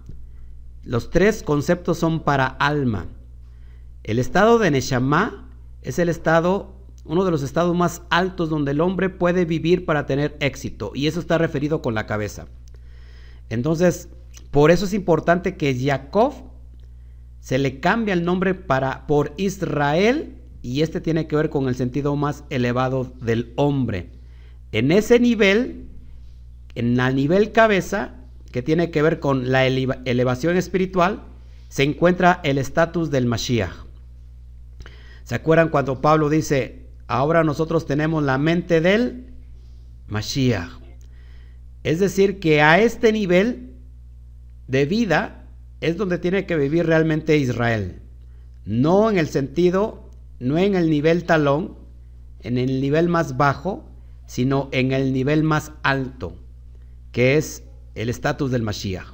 Los 0.82 1.10
tres 1.10 1.42
conceptos 1.42 1.98
son 1.98 2.20
para 2.20 2.46
alma. 2.46 3.06
El 4.04 4.18
estado 4.18 4.58
de 4.58 4.70
Neshama 4.70 5.50
es 5.82 5.98
el 5.98 6.08
estado, 6.08 6.76
uno 7.04 7.24
de 7.24 7.30
los 7.30 7.42
estados 7.42 7.76
más 7.76 8.02
altos 8.10 8.50
donde 8.50 8.70
el 8.70 8.80
hombre 8.80 9.08
puede 9.10 9.44
vivir 9.44 9.84
para 9.84 10.06
tener 10.06 10.36
éxito. 10.40 10.92
Y 10.94 11.08
eso 11.08 11.20
está 11.20 11.38
referido 11.38 11.82
con 11.82 11.94
la 11.94 12.06
cabeza. 12.06 12.46
Entonces, 13.48 14.08
por 14.50 14.70
eso 14.70 14.84
es 14.84 14.94
importante 14.94 15.56
que 15.56 15.76
Jacob 15.78 16.34
se 17.40 17.58
le 17.58 17.80
cambie 17.80 18.12
el 18.12 18.24
nombre 18.24 18.54
para, 18.54 19.06
por 19.06 19.32
Israel 19.36 20.36
y 20.62 20.82
este 20.82 21.00
tiene 21.00 21.28
que 21.28 21.36
ver 21.36 21.50
con 21.50 21.68
el 21.68 21.76
sentido 21.76 22.16
más 22.16 22.44
elevado 22.50 23.12
del 23.20 23.52
hombre. 23.56 24.10
En 24.76 24.92
ese 24.92 25.18
nivel, 25.18 25.88
en 26.74 27.00
el 27.00 27.14
nivel 27.14 27.50
cabeza, 27.52 28.16
que 28.52 28.60
tiene 28.60 28.90
que 28.90 29.00
ver 29.00 29.20
con 29.20 29.50
la 29.50 29.64
elevación 29.64 30.58
espiritual, 30.58 31.22
se 31.70 31.82
encuentra 31.82 32.42
el 32.44 32.58
estatus 32.58 33.10
del 33.10 33.24
Mashiach. 33.24 33.72
¿Se 35.24 35.34
acuerdan 35.34 35.70
cuando 35.70 36.02
Pablo 36.02 36.28
dice, 36.28 36.90
ahora 37.06 37.42
nosotros 37.42 37.86
tenemos 37.86 38.22
la 38.22 38.36
mente 38.36 38.82
del 38.82 39.32
Mashiach? 40.08 40.68
Es 41.82 41.98
decir, 41.98 42.38
que 42.38 42.60
a 42.60 42.78
este 42.78 43.12
nivel 43.12 43.76
de 44.68 44.84
vida 44.84 45.48
es 45.80 45.96
donde 45.96 46.18
tiene 46.18 46.44
que 46.44 46.56
vivir 46.56 46.84
realmente 46.84 47.38
Israel. 47.38 48.02
No 48.66 49.08
en 49.08 49.16
el 49.16 49.28
sentido, 49.28 50.10
no 50.38 50.58
en 50.58 50.74
el 50.74 50.90
nivel 50.90 51.24
talón, 51.24 51.78
en 52.42 52.58
el 52.58 52.82
nivel 52.82 53.08
más 53.08 53.38
bajo, 53.38 53.95
sino 54.26 54.68
en 54.72 54.92
el 54.92 55.12
nivel 55.12 55.42
más 55.42 55.72
alto, 55.82 56.36
que 57.12 57.36
es 57.36 57.62
el 57.94 58.08
estatus 58.08 58.50
del 58.50 58.62
Mashiach. 58.62 59.06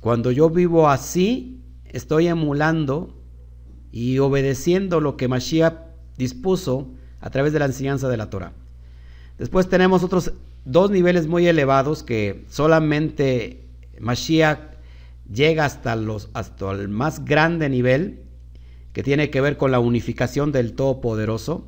Cuando 0.00 0.30
yo 0.30 0.50
vivo 0.50 0.88
así, 0.88 1.60
estoy 1.84 2.26
emulando 2.26 3.14
y 3.92 4.18
obedeciendo 4.18 5.00
lo 5.00 5.16
que 5.16 5.28
Mashiach 5.28 5.74
dispuso 6.16 6.88
a 7.20 7.30
través 7.30 7.52
de 7.52 7.58
la 7.58 7.66
enseñanza 7.66 8.08
de 8.08 8.16
la 8.16 8.28
Torah. 8.30 8.52
Después 9.38 9.68
tenemos 9.68 10.02
otros 10.02 10.32
dos 10.64 10.90
niveles 10.90 11.26
muy 11.26 11.46
elevados 11.46 12.02
que 12.02 12.44
solamente 12.48 13.64
Mashiach 14.00 14.58
llega 15.32 15.64
hasta, 15.64 15.96
los, 15.96 16.30
hasta 16.34 16.70
el 16.72 16.88
más 16.88 17.24
grande 17.24 17.68
nivel, 17.68 18.22
que 18.92 19.02
tiene 19.02 19.30
que 19.30 19.40
ver 19.40 19.56
con 19.56 19.70
la 19.70 19.80
unificación 19.80 20.52
del 20.52 20.74
Todopoderoso. 20.74 21.66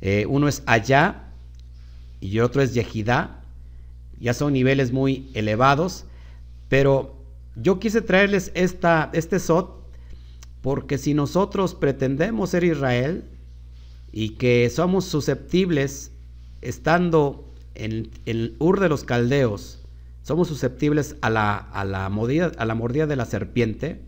Eh, 0.00 0.26
uno 0.28 0.48
es 0.48 0.62
allá 0.66 1.31
y 2.22 2.38
otro 2.38 2.62
es 2.62 2.72
Yehidá. 2.72 3.42
Ya 4.20 4.32
son 4.32 4.52
niveles 4.52 4.92
muy 4.92 5.28
elevados, 5.34 6.04
pero 6.68 7.16
yo 7.56 7.80
quise 7.80 8.00
traerles 8.00 8.52
esta, 8.54 9.10
este 9.12 9.40
SOT 9.40 9.82
porque 10.62 10.96
si 10.96 11.12
nosotros 11.12 11.74
pretendemos 11.74 12.50
ser 12.50 12.62
Israel 12.62 13.24
y 14.12 14.30
que 14.30 14.70
somos 14.70 15.04
susceptibles, 15.04 16.12
estando 16.60 17.52
en, 17.74 18.10
el 18.26 18.54
Ur 18.60 18.78
de 18.78 18.88
los 18.88 19.02
Caldeos, 19.02 19.80
somos 20.22 20.46
susceptibles 20.46 21.16
a 21.20 21.30
la, 21.30 21.56
a, 21.56 21.84
la 21.84 22.08
mordida, 22.08 22.52
a 22.56 22.64
la 22.64 22.76
mordida 22.76 23.08
de 23.08 23.16
la 23.16 23.24
serpiente, 23.24 24.00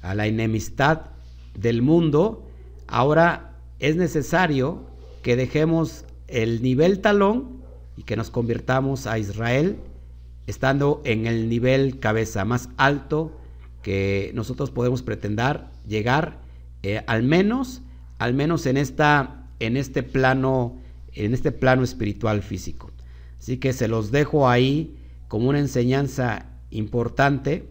a 0.00 0.14
la 0.14 0.26
enemistad 0.26 1.10
del 1.54 1.82
mundo, 1.82 2.48
ahora 2.86 3.58
es 3.78 3.96
necesario 3.96 4.86
que 5.22 5.36
dejemos 5.36 6.06
el 6.34 6.62
nivel 6.62 7.00
talón 7.00 7.62
y 7.96 8.02
que 8.02 8.16
nos 8.16 8.30
convirtamos 8.30 9.06
a 9.06 9.18
Israel 9.18 9.76
estando 10.48 11.00
en 11.04 11.26
el 11.26 11.48
nivel 11.48 12.00
cabeza 12.00 12.44
más 12.44 12.68
alto 12.76 13.38
que 13.82 14.32
nosotros 14.34 14.72
podemos 14.72 15.02
pretender 15.02 15.66
llegar 15.86 16.40
eh, 16.82 17.02
al 17.06 17.22
menos, 17.22 17.82
al 18.18 18.34
menos 18.34 18.66
en, 18.66 18.76
esta, 18.76 19.46
en 19.60 19.76
este 19.76 20.02
plano, 20.02 20.80
en 21.12 21.34
este 21.34 21.52
plano 21.52 21.84
espiritual 21.84 22.42
físico. 22.42 22.90
Así 23.38 23.58
que 23.58 23.72
se 23.72 23.86
los 23.86 24.10
dejo 24.10 24.48
ahí 24.48 24.96
como 25.28 25.48
una 25.48 25.60
enseñanza 25.60 26.46
importante, 26.70 27.68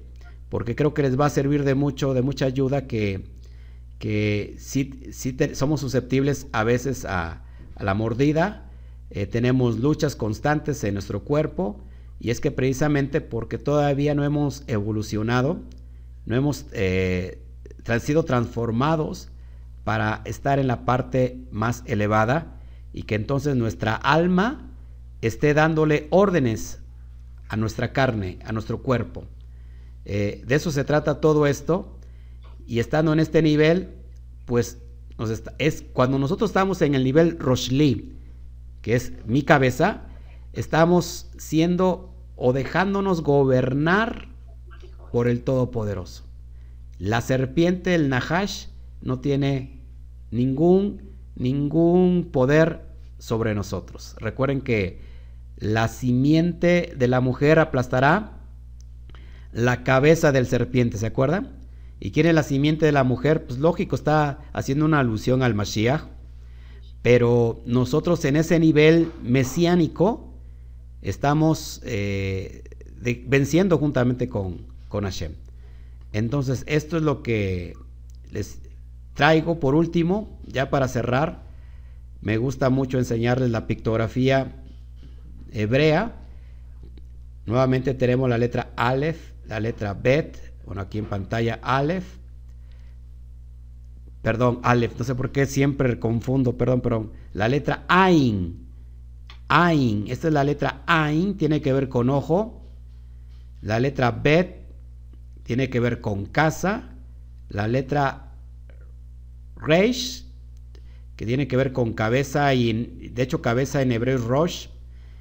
porque 0.49 0.75
creo 0.75 0.93
que 0.93 1.01
les 1.01 1.19
va 1.19 1.25
a 1.25 1.29
servir 1.29 1.65
de 1.65 1.75
mucho, 1.75 2.13
de 2.13 2.21
mucha 2.21 2.45
ayuda 2.45 2.87
que, 2.87 3.25
que 3.99 4.55
somos 5.53 5.81
susceptibles 5.81 6.47
a 6.53 6.63
veces 6.63 7.05
a, 7.05 7.42
la 7.79 7.93
mordida, 7.93 8.69
eh, 9.09 9.25
tenemos 9.25 9.79
luchas 9.79 10.15
constantes 10.15 10.83
en 10.83 10.93
nuestro 10.93 11.23
cuerpo, 11.23 11.79
y 12.19 12.29
es 12.29 12.39
que 12.39 12.51
precisamente 12.51 13.21
porque 13.21 13.57
todavía 13.57 14.15
no 14.15 14.23
hemos 14.23 14.63
evolucionado, 14.67 15.59
no 16.25 16.35
hemos 16.35 16.65
eh, 16.71 17.41
sido 17.99 18.23
transformados 18.23 19.29
para 19.83 20.21
estar 20.25 20.59
en 20.59 20.67
la 20.67 20.85
parte 20.85 21.45
más 21.51 21.83
elevada 21.85 22.61
y 22.93 23.03
que 23.03 23.15
entonces 23.15 23.55
nuestra 23.55 23.95
alma 23.95 24.69
esté 25.21 25.53
dándole 25.53 26.07
órdenes 26.11 26.79
a 27.49 27.57
nuestra 27.57 27.91
carne, 27.91 28.39
a 28.45 28.51
nuestro 28.51 28.81
cuerpo. 28.81 29.25
Eh, 30.05 30.43
de 30.45 30.55
eso 30.55 30.71
se 30.71 30.83
trata 30.83 31.19
todo 31.19 31.45
esto 31.47 31.97
y 32.65 32.79
estando 32.79 33.13
en 33.13 33.19
este 33.19 33.41
nivel, 33.41 33.95
pues 34.45 34.79
es 35.57 35.83
cuando 35.93 36.19
nosotros 36.19 36.49
estamos 36.49 36.81
en 36.81 36.95
el 36.95 37.03
nivel 37.03 37.39
Roshli, 37.39 38.13
que 38.81 38.95
es 38.95 39.13
mi 39.25 39.43
cabeza, 39.43 40.03
estamos 40.53 41.31
siendo 41.37 42.13
o 42.35 42.53
dejándonos 42.53 43.21
gobernar 43.21 44.27
por 45.11 45.27
el 45.27 45.43
Todopoderoso. 45.43 46.23
La 46.97 47.21
serpiente, 47.21 47.95
el 47.95 48.09
Nahash, 48.09 48.67
no 49.01 49.19
tiene 49.19 49.81
ningún, 50.31 51.01
ningún 51.35 52.29
poder 52.31 52.81
sobre 53.19 53.55
nosotros. 53.55 54.15
Recuerden 54.19 54.61
que 54.61 55.01
la 55.57 55.87
simiente 55.87 56.93
de 56.97 57.07
la 57.07 57.21
mujer 57.21 57.59
aplastará 57.59 58.39
la 59.51 59.83
cabeza 59.83 60.31
del 60.31 60.47
serpiente, 60.47 60.97
¿se 60.97 61.05
acuerdan? 61.05 61.62
¿Y 61.99 62.11
quién 62.11 62.25
es 62.25 62.35
la 62.35 62.43
simiente 62.43 62.85
de 62.85 62.91
la 62.91 63.03
mujer? 63.03 63.45
Pues 63.45 63.59
lógico, 63.59 63.95
está 63.95 64.39
haciendo 64.53 64.85
una 64.85 64.99
alusión 64.99 65.43
al 65.43 65.53
Mashiach. 65.53 66.03
Pero 67.01 67.61
nosotros 67.65 68.23
en 68.25 68.37
ese 68.37 68.59
nivel 68.59 69.11
mesiánico 69.21 70.33
estamos 71.01 71.81
eh, 71.83 72.63
venciendo 73.27 73.77
juntamente 73.77 74.29
con, 74.29 74.65
con 74.87 75.03
Hashem. 75.03 75.33
Entonces, 76.13 76.63
esto 76.67 76.97
es 76.97 77.03
lo 77.03 77.23
que 77.23 77.73
les 78.31 78.59
traigo 79.13 79.59
por 79.59 79.75
último, 79.75 80.39
ya 80.45 80.69
para 80.69 80.87
cerrar. 80.87 81.43
Me 82.21 82.37
gusta 82.37 82.69
mucho 82.69 82.97
enseñarles 82.97 83.49
la 83.49 83.67
pictografía 83.67 84.53
hebrea. 85.51 86.15
Nuevamente 87.45 87.93
tenemos 87.93 88.29
la 88.29 88.37
letra 88.37 88.71
Aleph, 88.75 89.33
la 89.45 89.59
letra 89.59 89.93
Bet, 89.93 90.52
bueno, 90.65 90.81
aquí 90.81 90.97
en 90.97 91.05
pantalla 91.05 91.59
Aleph. 91.61 92.05
Perdón, 94.21 94.59
Aleph, 94.63 94.97
no 94.97 95.03
sé 95.03 95.15
por 95.15 95.31
qué 95.31 95.45
siempre 95.45 95.99
confundo, 95.99 96.57
perdón, 96.57 96.81
perdón. 96.81 97.11
La 97.33 97.49
letra 97.49 97.83
Ain, 97.89 98.67
Ain, 99.49 100.05
esta 100.07 100.29
es 100.29 100.33
la 100.33 100.43
letra 100.43 100.83
Ain, 100.85 101.35
tiene 101.35 101.61
que 101.61 101.73
ver 101.73 101.89
con 101.89 102.09
ojo. 102.09 102.61
La 103.61 103.79
letra 103.79 104.11
Bet 104.11 104.61
tiene 105.43 105.69
que 105.69 105.79
ver 105.79 105.99
con 105.99 106.25
casa. 106.25 106.89
La 107.49 107.67
letra 107.67 108.31
Reish, 109.57 110.25
que 111.15 111.25
tiene 111.25 111.47
que 111.47 111.57
ver 111.57 111.73
con 111.73 111.93
cabeza, 111.93 112.53
y 112.53 113.09
de 113.09 113.21
hecho 113.21 113.41
cabeza 113.41 113.81
en 113.81 113.91
hebreo 113.91 114.15
es 114.15 114.23
Rosh. 114.23 114.67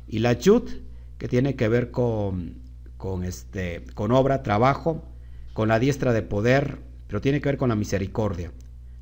Y 0.07 0.21
la 0.21 0.35
Yud, 0.35 0.71
que 1.19 1.29
tiene 1.29 1.57
que 1.57 1.69
ver 1.69 1.91
con, 1.91 2.55
con, 2.97 3.25
este, 3.25 3.85
con 3.95 4.13
obra, 4.13 4.43
trabajo, 4.43 5.12
con 5.53 5.69
la 5.69 5.79
diestra 5.79 6.13
de 6.13 6.23
poder, 6.23 6.79
pero 7.07 7.21
tiene 7.21 7.41
que 7.41 7.49
ver 7.49 7.59
con 7.59 7.69
la 7.69 7.77
misericordia. 7.77 8.53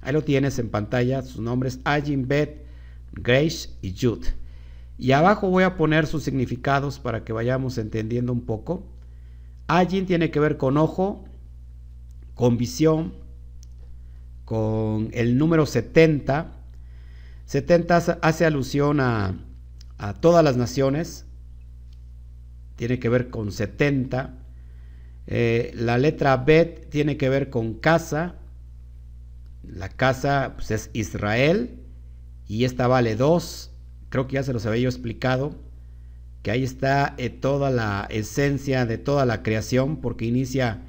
Ahí 0.00 0.12
lo 0.12 0.22
tienes 0.22 0.58
en 0.58 0.70
pantalla, 0.70 1.22
sus 1.22 1.40
nombres 1.40 1.80
Ajin, 1.84 2.26
Bet, 2.26 2.64
Grace 3.12 3.70
y 3.82 3.92
Yud. 3.92 4.24
Y 4.98 5.12
abajo 5.12 5.48
voy 5.48 5.64
a 5.64 5.76
poner 5.76 6.06
sus 6.06 6.22
significados 6.22 6.98
para 6.98 7.24
que 7.24 7.32
vayamos 7.32 7.78
entendiendo 7.78 8.32
un 8.32 8.42
poco. 8.42 8.86
Ajin 9.66 10.06
tiene 10.06 10.30
que 10.30 10.40
ver 10.40 10.56
con 10.56 10.76
ojo, 10.76 11.24
con 12.34 12.58
visión, 12.58 13.14
con 14.44 15.10
el 15.12 15.38
número 15.38 15.66
70. 15.66 16.52
70 17.46 18.18
hace 18.20 18.46
alusión 18.46 19.00
a, 19.00 19.38
a 19.98 20.14
todas 20.14 20.42
las 20.42 20.56
naciones, 20.56 21.26
tiene 22.76 22.98
que 22.98 23.08
ver 23.08 23.28
con 23.30 23.52
70. 23.52 24.39
Eh, 25.32 25.70
la 25.74 25.96
letra 25.96 26.36
Bet 26.36 26.90
tiene 26.90 27.16
que 27.16 27.28
ver 27.28 27.50
con 27.50 27.74
casa. 27.74 28.34
La 29.62 29.88
casa 29.88 30.54
pues, 30.56 30.72
es 30.72 30.90
Israel 30.92 31.78
y 32.48 32.64
esta 32.64 32.88
vale 32.88 33.14
2. 33.14 33.70
Creo 34.08 34.26
que 34.26 34.34
ya 34.34 34.42
se 34.42 34.52
los 34.52 34.66
había 34.66 34.82
yo 34.82 34.88
explicado, 34.88 35.54
que 36.42 36.50
ahí 36.50 36.64
está 36.64 37.14
eh, 37.16 37.30
toda 37.30 37.70
la 37.70 38.08
esencia 38.10 38.86
de 38.86 38.98
toda 38.98 39.24
la 39.24 39.44
creación, 39.44 40.00
porque 40.00 40.24
inicia, 40.24 40.82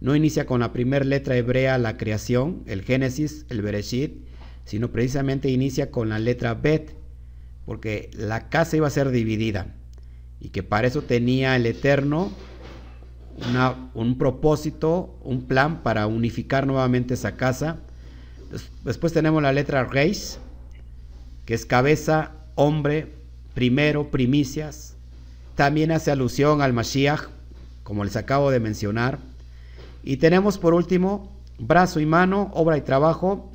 no 0.00 0.14
inicia 0.14 0.46
con 0.46 0.60
la 0.60 0.72
primera 0.72 1.04
letra 1.04 1.36
hebrea 1.36 1.76
la 1.76 1.96
creación, 1.96 2.62
el 2.66 2.82
Génesis, 2.82 3.46
el 3.48 3.62
Bereshit, 3.62 4.28
sino 4.64 4.92
precisamente 4.92 5.50
inicia 5.50 5.90
con 5.90 6.08
la 6.08 6.20
letra 6.20 6.54
Bet, 6.54 6.94
porque 7.66 8.10
la 8.14 8.48
casa 8.48 8.76
iba 8.76 8.86
a 8.86 8.90
ser 8.90 9.10
dividida 9.10 9.74
y 10.40 10.50
que 10.50 10.62
para 10.62 10.86
eso 10.86 11.02
tenía 11.02 11.56
el 11.56 11.66
Eterno 11.66 12.30
un 13.94 14.18
propósito, 14.18 15.16
un 15.22 15.42
plan 15.42 15.82
para 15.82 16.06
unificar 16.06 16.66
nuevamente 16.66 17.14
esa 17.14 17.36
casa. 17.36 17.78
Después 18.84 19.12
tenemos 19.12 19.42
la 19.42 19.52
letra 19.52 19.84
Reis, 19.84 20.38
que 21.44 21.54
es 21.54 21.66
cabeza, 21.66 22.32
hombre, 22.54 23.14
primero, 23.54 24.10
primicias. 24.10 24.94
También 25.54 25.92
hace 25.92 26.10
alusión 26.10 26.62
al 26.62 26.72
Mashiach, 26.72 27.28
como 27.82 28.04
les 28.04 28.16
acabo 28.16 28.50
de 28.50 28.60
mencionar. 28.60 29.18
Y 30.02 30.18
tenemos 30.18 30.58
por 30.58 30.74
último 30.74 31.32
brazo 31.58 32.00
y 32.00 32.06
mano, 32.06 32.50
obra 32.54 32.76
y 32.76 32.82
trabajo, 32.82 33.50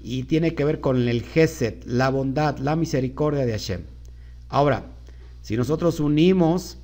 y 0.00 0.24
tiene 0.24 0.54
que 0.54 0.64
ver 0.64 0.80
con 0.80 1.08
el 1.08 1.22
Geset, 1.22 1.84
la 1.86 2.10
bondad, 2.10 2.58
la 2.58 2.76
misericordia 2.76 3.46
de 3.46 3.52
Hashem. 3.52 3.82
Ahora, 4.48 4.84
si 5.42 5.56
nosotros 5.56 6.00
unimos 6.00 6.78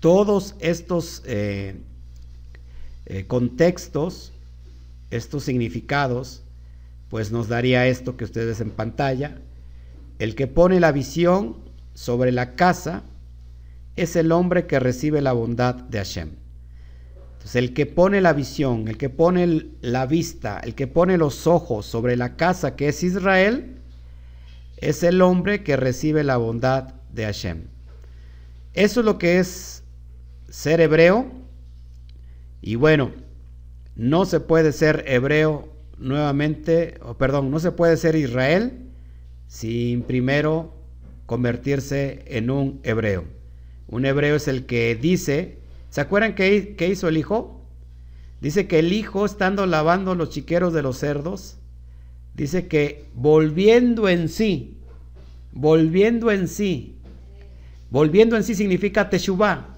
todos 0.00 0.54
estos 0.60 1.22
eh, 1.26 1.76
eh, 3.06 3.24
contextos, 3.26 4.32
estos 5.10 5.44
significados, 5.44 6.42
pues 7.08 7.32
nos 7.32 7.48
daría 7.48 7.86
esto 7.86 8.16
que 8.16 8.24
ustedes 8.24 8.60
en 8.60 8.70
pantalla. 8.70 9.38
El 10.18 10.34
que 10.34 10.46
pone 10.46 10.80
la 10.80 10.92
visión 10.92 11.56
sobre 11.94 12.32
la 12.32 12.54
casa 12.54 13.02
es 13.96 14.14
el 14.14 14.30
hombre 14.30 14.66
que 14.66 14.78
recibe 14.78 15.20
la 15.20 15.32
bondad 15.32 15.74
de 15.74 15.98
Hashem. 15.98 16.30
Entonces, 17.32 17.56
el 17.56 17.72
que 17.72 17.86
pone 17.86 18.20
la 18.20 18.32
visión, 18.32 18.88
el 18.88 18.98
que 18.98 19.08
pone 19.08 19.66
la 19.80 20.06
vista, 20.06 20.60
el 20.60 20.74
que 20.74 20.86
pone 20.86 21.16
los 21.16 21.46
ojos 21.46 21.86
sobre 21.86 22.16
la 22.16 22.36
casa 22.36 22.76
que 22.76 22.88
es 22.88 23.02
Israel, 23.02 23.76
es 24.76 25.02
el 25.02 25.22
hombre 25.22 25.64
que 25.64 25.76
recibe 25.76 26.24
la 26.24 26.36
bondad 26.36 26.94
de 27.12 27.24
Hashem. 27.24 27.62
Eso 28.74 29.00
es 29.00 29.06
lo 29.06 29.18
que 29.18 29.38
es 29.38 29.82
ser 30.48 30.80
hebreo. 30.80 31.26
Y 32.60 32.74
bueno, 32.74 33.12
no 33.96 34.24
se 34.24 34.40
puede 34.40 34.72
ser 34.72 35.04
hebreo 35.06 35.68
nuevamente, 35.98 36.98
o 37.02 37.14
perdón, 37.14 37.50
no 37.50 37.58
se 37.60 37.72
puede 37.72 37.96
ser 37.96 38.14
Israel 38.14 38.72
sin 39.46 40.02
primero 40.02 40.74
convertirse 41.26 42.24
en 42.26 42.50
un 42.50 42.80
hebreo. 42.82 43.24
Un 43.88 44.04
hebreo 44.04 44.36
es 44.36 44.48
el 44.48 44.66
que 44.66 44.94
dice, 44.94 45.58
¿se 45.90 46.00
acuerdan 46.00 46.34
qué, 46.34 46.74
qué 46.76 46.88
hizo 46.88 47.08
el 47.08 47.16
hijo? 47.16 47.60
Dice 48.40 48.68
que 48.68 48.78
el 48.78 48.92
hijo, 48.92 49.24
estando 49.24 49.66
lavando 49.66 50.14
los 50.14 50.30
chiqueros 50.30 50.72
de 50.72 50.82
los 50.82 50.98
cerdos, 50.98 51.58
dice 52.34 52.68
que 52.68 53.06
volviendo 53.14 54.08
en 54.08 54.28
sí, 54.28 54.76
volviendo 55.52 56.30
en 56.30 56.46
sí, 56.46 56.96
volviendo 57.90 58.36
en 58.36 58.44
sí 58.44 58.54
significa 58.54 59.10
teshuvah, 59.10 59.77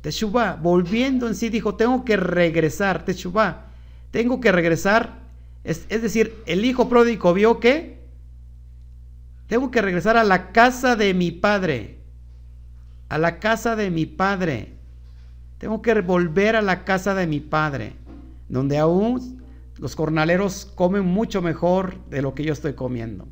Teshuvah, 0.00 0.56
volviendo 0.56 1.28
en 1.28 1.34
sí, 1.34 1.50
dijo, 1.50 1.74
tengo 1.74 2.04
que 2.04 2.16
regresar, 2.16 3.04
Teshuvah, 3.04 3.66
tengo 4.10 4.40
que 4.40 4.52
regresar. 4.52 5.20
Es, 5.62 5.88
decir, 5.88 6.42
el 6.46 6.64
hijo 6.64 6.88
pródigo 6.88 7.34
vio 7.34 7.60
que 7.60 8.00
tengo 9.46 9.70
que 9.70 9.82
regresar 9.82 10.16
a 10.16 10.24
la 10.24 10.52
casa 10.52 10.96
de 10.96 11.12
mi 11.12 11.30
padre, 11.30 11.98
a 13.08 13.18
la 13.18 13.40
casa 13.40 13.76
de 13.76 13.90
mi 13.90 14.06
padre. 14.06 14.74
Tengo 15.58 15.82
que 15.82 16.00
volver 16.00 16.56
a 16.56 16.62
la 16.62 16.84
casa 16.84 17.14
de 17.14 17.26
mi 17.26 17.40
padre, 17.40 17.92
donde 18.48 18.78
aún 18.78 19.42
los 19.76 19.94
jornaleros 19.96 20.64
comen 20.74 21.04
mucho 21.04 21.42
mejor 21.42 22.02
de 22.08 22.22
lo 22.22 22.34
que 22.34 22.44
yo 22.44 22.54
estoy 22.54 22.72
comiendo. 22.72 23.28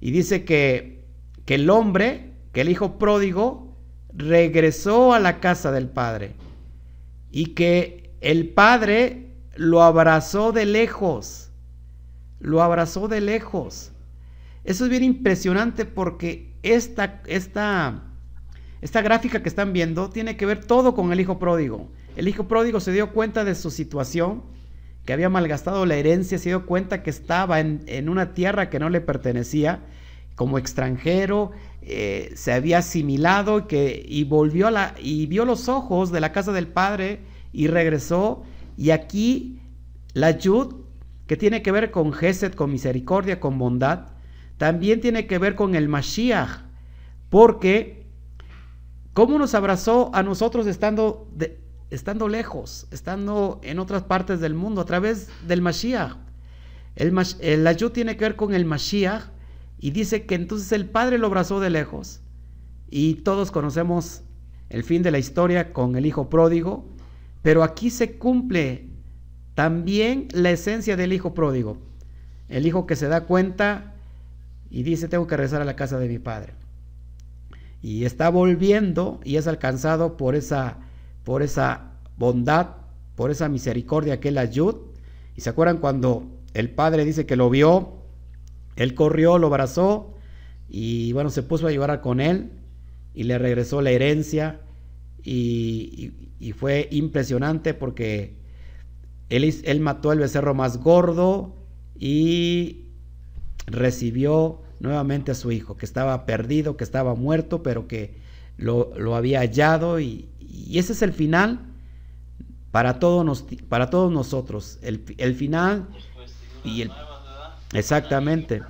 Y 0.00 0.12
dice 0.12 0.44
que, 0.44 1.04
que 1.46 1.56
el 1.56 1.68
hombre, 1.68 2.30
que 2.52 2.60
el 2.60 2.68
hijo 2.68 2.98
pródigo, 2.98 3.69
regresó 4.14 5.14
a 5.14 5.20
la 5.20 5.40
casa 5.40 5.72
del 5.72 5.88
Padre 5.88 6.34
y 7.30 7.54
que 7.54 8.10
el 8.20 8.48
Padre 8.48 9.30
lo 9.56 9.82
abrazó 9.82 10.52
de 10.52 10.66
lejos, 10.66 11.50
lo 12.38 12.62
abrazó 12.62 13.08
de 13.08 13.20
lejos. 13.20 13.92
Eso 14.64 14.84
es 14.84 14.90
bien 14.90 15.04
impresionante 15.04 15.84
porque 15.84 16.52
esta, 16.62 17.22
esta, 17.26 18.02
esta 18.80 19.02
gráfica 19.02 19.42
que 19.42 19.48
están 19.48 19.72
viendo 19.72 20.10
tiene 20.10 20.36
que 20.36 20.46
ver 20.46 20.64
todo 20.64 20.94
con 20.94 21.12
el 21.12 21.20
hijo 21.20 21.38
pródigo. 21.38 21.88
El 22.16 22.28
hijo 22.28 22.48
pródigo 22.48 22.80
se 22.80 22.92
dio 22.92 23.12
cuenta 23.12 23.44
de 23.44 23.54
su 23.54 23.70
situación, 23.70 24.42
que 25.04 25.12
había 25.12 25.30
malgastado 25.30 25.86
la 25.86 25.96
herencia, 25.96 26.38
se 26.38 26.50
dio 26.50 26.66
cuenta 26.66 27.02
que 27.02 27.10
estaba 27.10 27.60
en, 27.60 27.82
en 27.86 28.08
una 28.08 28.34
tierra 28.34 28.68
que 28.68 28.78
no 28.78 28.90
le 28.90 29.00
pertenecía 29.00 29.80
como 30.34 30.58
extranjero, 30.58 31.52
eh, 31.82 32.32
se 32.34 32.52
había 32.52 32.78
asimilado 32.78 33.66
que, 33.66 34.04
y 34.06 34.24
volvió 34.24 34.66
a 34.66 34.70
la, 34.70 34.94
y 35.00 35.26
vio 35.26 35.44
los 35.44 35.68
ojos 35.68 36.12
de 36.12 36.20
la 36.20 36.32
casa 36.32 36.52
del 36.52 36.68
Padre 36.68 37.20
y 37.52 37.68
regresó. 37.68 38.42
Y 38.76 38.90
aquí 38.90 39.60
la 40.12 40.32
Yud, 40.32 40.74
que 41.26 41.36
tiene 41.36 41.62
que 41.62 41.72
ver 41.72 41.90
con 41.90 42.12
Gesed, 42.12 42.54
con 42.54 42.70
misericordia, 42.70 43.40
con 43.40 43.58
bondad, 43.58 44.08
también 44.58 45.00
tiene 45.00 45.26
que 45.26 45.38
ver 45.38 45.54
con 45.54 45.74
el 45.74 45.88
Mashiach, 45.88 46.64
porque 47.30 48.06
cómo 49.14 49.38
nos 49.38 49.54
abrazó 49.54 50.10
a 50.12 50.22
nosotros 50.22 50.66
estando, 50.66 51.28
estando 51.90 52.28
lejos, 52.28 52.86
estando 52.90 53.60
en 53.62 53.78
otras 53.78 54.02
partes 54.02 54.40
del 54.40 54.54
mundo, 54.54 54.82
a 54.82 54.84
través 54.84 55.28
del 55.46 55.62
Mashiach. 55.62 56.16
El, 56.96 57.18
el, 57.40 57.64
la 57.64 57.72
Yud 57.72 57.92
tiene 57.92 58.16
que 58.16 58.24
ver 58.24 58.36
con 58.36 58.52
el 58.52 58.64
Mashiach, 58.66 59.30
y 59.80 59.92
dice 59.92 60.26
que 60.26 60.34
entonces 60.34 60.70
el 60.72 60.86
padre 60.86 61.16
lo 61.16 61.26
abrazó 61.26 61.58
de 61.58 61.70
lejos. 61.70 62.20
Y 62.90 63.14
todos 63.14 63.50
conocemos 63.50 64.22
el 64.68 64.84
fin 64.84 65.02
de 65.02 65.10
la 65.10 65.18
historia 65.18 65.72
con 65.72 65.96
el 65.96 66.04
hijo 66.04 66.28
pródigo, 66.28 66.86
pero 67.40 67.62
aquí 67.62 67.88
se 67.88 68.18
cumple 68.18 68.90
también 69.54 70.28
la 70.32 70.50
esencia 70.50 70.96
del 70.96 71.14
hijo 71.14 71.32
pródigo. 71.32 71.78
El 72.48 72.66
hijo 72.66 72.86
que 72.86 72.94
se 72.94 73.08
da 73.08 73.22
cuenta 73.22 73.94
y 74.68 74.82
dice, 74.82 75.08
tengo 75.08 75.26
que 75.26 75.36
regresar 75.36 75.62
a 75.62 75.64
la 75.64 75.76
casa 75.76 75.98
de 75.98 76.08
mi 76.08 76.18
padre. 76.18 76.52
Y 77.80 78.04
está 78.04 78.28
volviendo 78.28 79.20
y 79.24 79.36
es 79.36 79.46
alcanzado 79.46 80.18
por 80.18 80.34
esa, 80.34 80.76
por 81.24 81.42
esa 81.42 81.92
bondad, 82.18 82.76
por 83.16 83.30
esa 83.30 83.48
misericordia 83.48 84.20
que 84.20 84.28
él. 84.28 84.38
Y 85.34 85.40
se 85.40 85.48
acuerdan 85.48 85.78
cuando 85.78 86.26
el 86.52 86.68
padre 86.70 87.06
dice 87.06 87.24
que 87.24 87.36
lo 87.36 87.48
vio 87.48 87.99
él 88.80 88.94
corrió, 88.94 89.36
lo 89.36 89.48
abrazó 89.48 90.14
y 90.66 91.12
bueno, 91.12 91.28
se 91.28 91.42
puso 91.42 91.66
a 91.66 91.70
llorar 91.70 92.00
con 92.00 92.18
él 92.18 92.50
y 93.12 93.24
le 93.24 93.36
regresó 93.36 93.82
la 93.82 93.90
herencia 93.90 94.62
y, 95.22 96.14
fue 96.56 96.88
impresionante 96.90 97.74
porque 97.74 98.38
él, 99.28 99.80
mató 99.80 100.12
el 100.12 100.20
becerro 100.20 100.54
más 100.54 100.78
gordo 100.78 101.54
y 101.98 102.86
recibió 103.66 104.62
nuevamente 104.80 105.32
a 105.32 105.34
su 105.34 105.52
hijo, 105.52 105.76
que 105.76 105.84
estaba 105.84 106.24
perdido, 106.24 106.78
que 106.78 106.84
estaba 106.84 107.14
muerto, 107.14 107.62
pero 107.62 107.86
que 107.86 108.16
lo, 108.56 109.14
había 109.14 109.40
hallado 109.40 110.00
y, 110.00 110.30
ese 110.72 110.94
es 110.94 111.02
el 111.02 111.12
final 111.12 111.66
para 112.70 112.98
todos, 112.98 113.44
para 113.68 113.90
todos 113.90 114.10
nosotros, 114.10 114.78
el, 114.80 115.04
el 115.18 115.34
final 115.34 115.86
y 116.64 116.80
el... 116.80 116.90
Exactamente. 117.72 118.62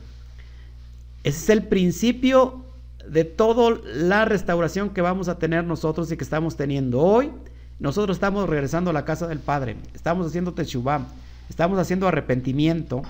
Ese 1.22 1.38
es 1.38 1.48
el 1.51 1.64
principio 1.64 2.64
de 3.09 3.24
toda 3.24 3.78
la 3.84 4.24
restauración 4.24 4.90
que 4.90 5.01
vamos 5.01 5.28
a 5.28 5.38
tener 5.38 5.64
nosotros 5.64 6.11
y 6.12 6.16
que 6.16 6.24
estamos 6.24 6.57
teniendo 6.57 7.01
hoy. 7.01 7.30
Nosotros 7.78 8.16
estamos 8.16 8.48
regresando 8.48 8.90
a 8.90 8.92
la 8.92 9.05
casa 9.05 9.26
del 9.26 9.38
Padre, 9.38 9.76
estamos 9.94 10.26
haciendo 10.26 10.53
Teshuvah, 10.53 11.07
estamos 11.48 11.78
haciendo 11.78 12.07
arrepentimiento. 12.07 13.03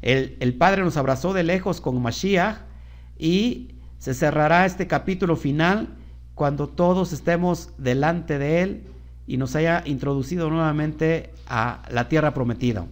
El, 0.00 0.36
el 0.40 0.54
Padre 0.54 0.82
nos 0.82 0.96
abrazó 0.96 1.32
de 1.32 1.42
lejos 1.42 1.80
con 1.80 2.00
Mashiach 2.00 2.58
y 3.18 3.74
se 3.98 4.14
cerrará 4.14 4.64
este 4.64 4.86
capítulo 4.86 5.36
final 5.36 5.88
cuando 6.34 6.68
todos 6.68 7.12
estemos 7.12 7.70
delante 7.78 8.38
de 8.38 8.62
Él 8.62 8.82
y 9.26 9.36
nos 9.36 9.54
haya 9.54 9.82
introducido 9.86 10.50
nuevamente 10.50 11.30
a 11.46 11.82
la 11.90 12.08
tierra 12.08 12.32
prometida. 12.32 12.86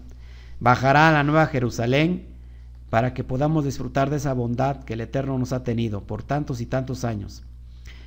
Bajará 0.61 1.09
a 1.09 1.13
la 1.13 1.25
nueva 1.25 1.47
Jerusalén 1.47 2.30
para 2.91 3.15
que 3.15 3.25
podamos 3.25 3.65
disfrutar 3.65 4.11
de 4.11 4.17
esa 4.17 4.35
bondad 4.35 4.85
que 4.85 4.95
el 4.95 5.01
Eterno 5.01 5.39
nos 5.39 5.53
ha 5.53 5.63
tenido 5.63 6.03
por 6.03 6.25
tantos 6.25 6.61
y 6.61 6.67
tantos 6.67 7.05
años. 7.05 7.45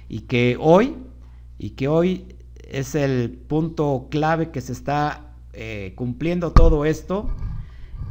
Y 0.10 0.22
que 0.22 0.58
hoy, 0.60 0.96
y 1.58 1.72
que 1.72 1.88
hoy 1.88 2.36
es 2.70 2.94
el 2.94 3.32
punto 3.32 4.08
clave 4.12 4.52
que 4.52 4.62
se 4.62 4.74
está 4.74 5.36
eh, 5.54 5.94
cumpliendo 5.96 6.52
todo 6.52 6.84
esto, 6.86 7.30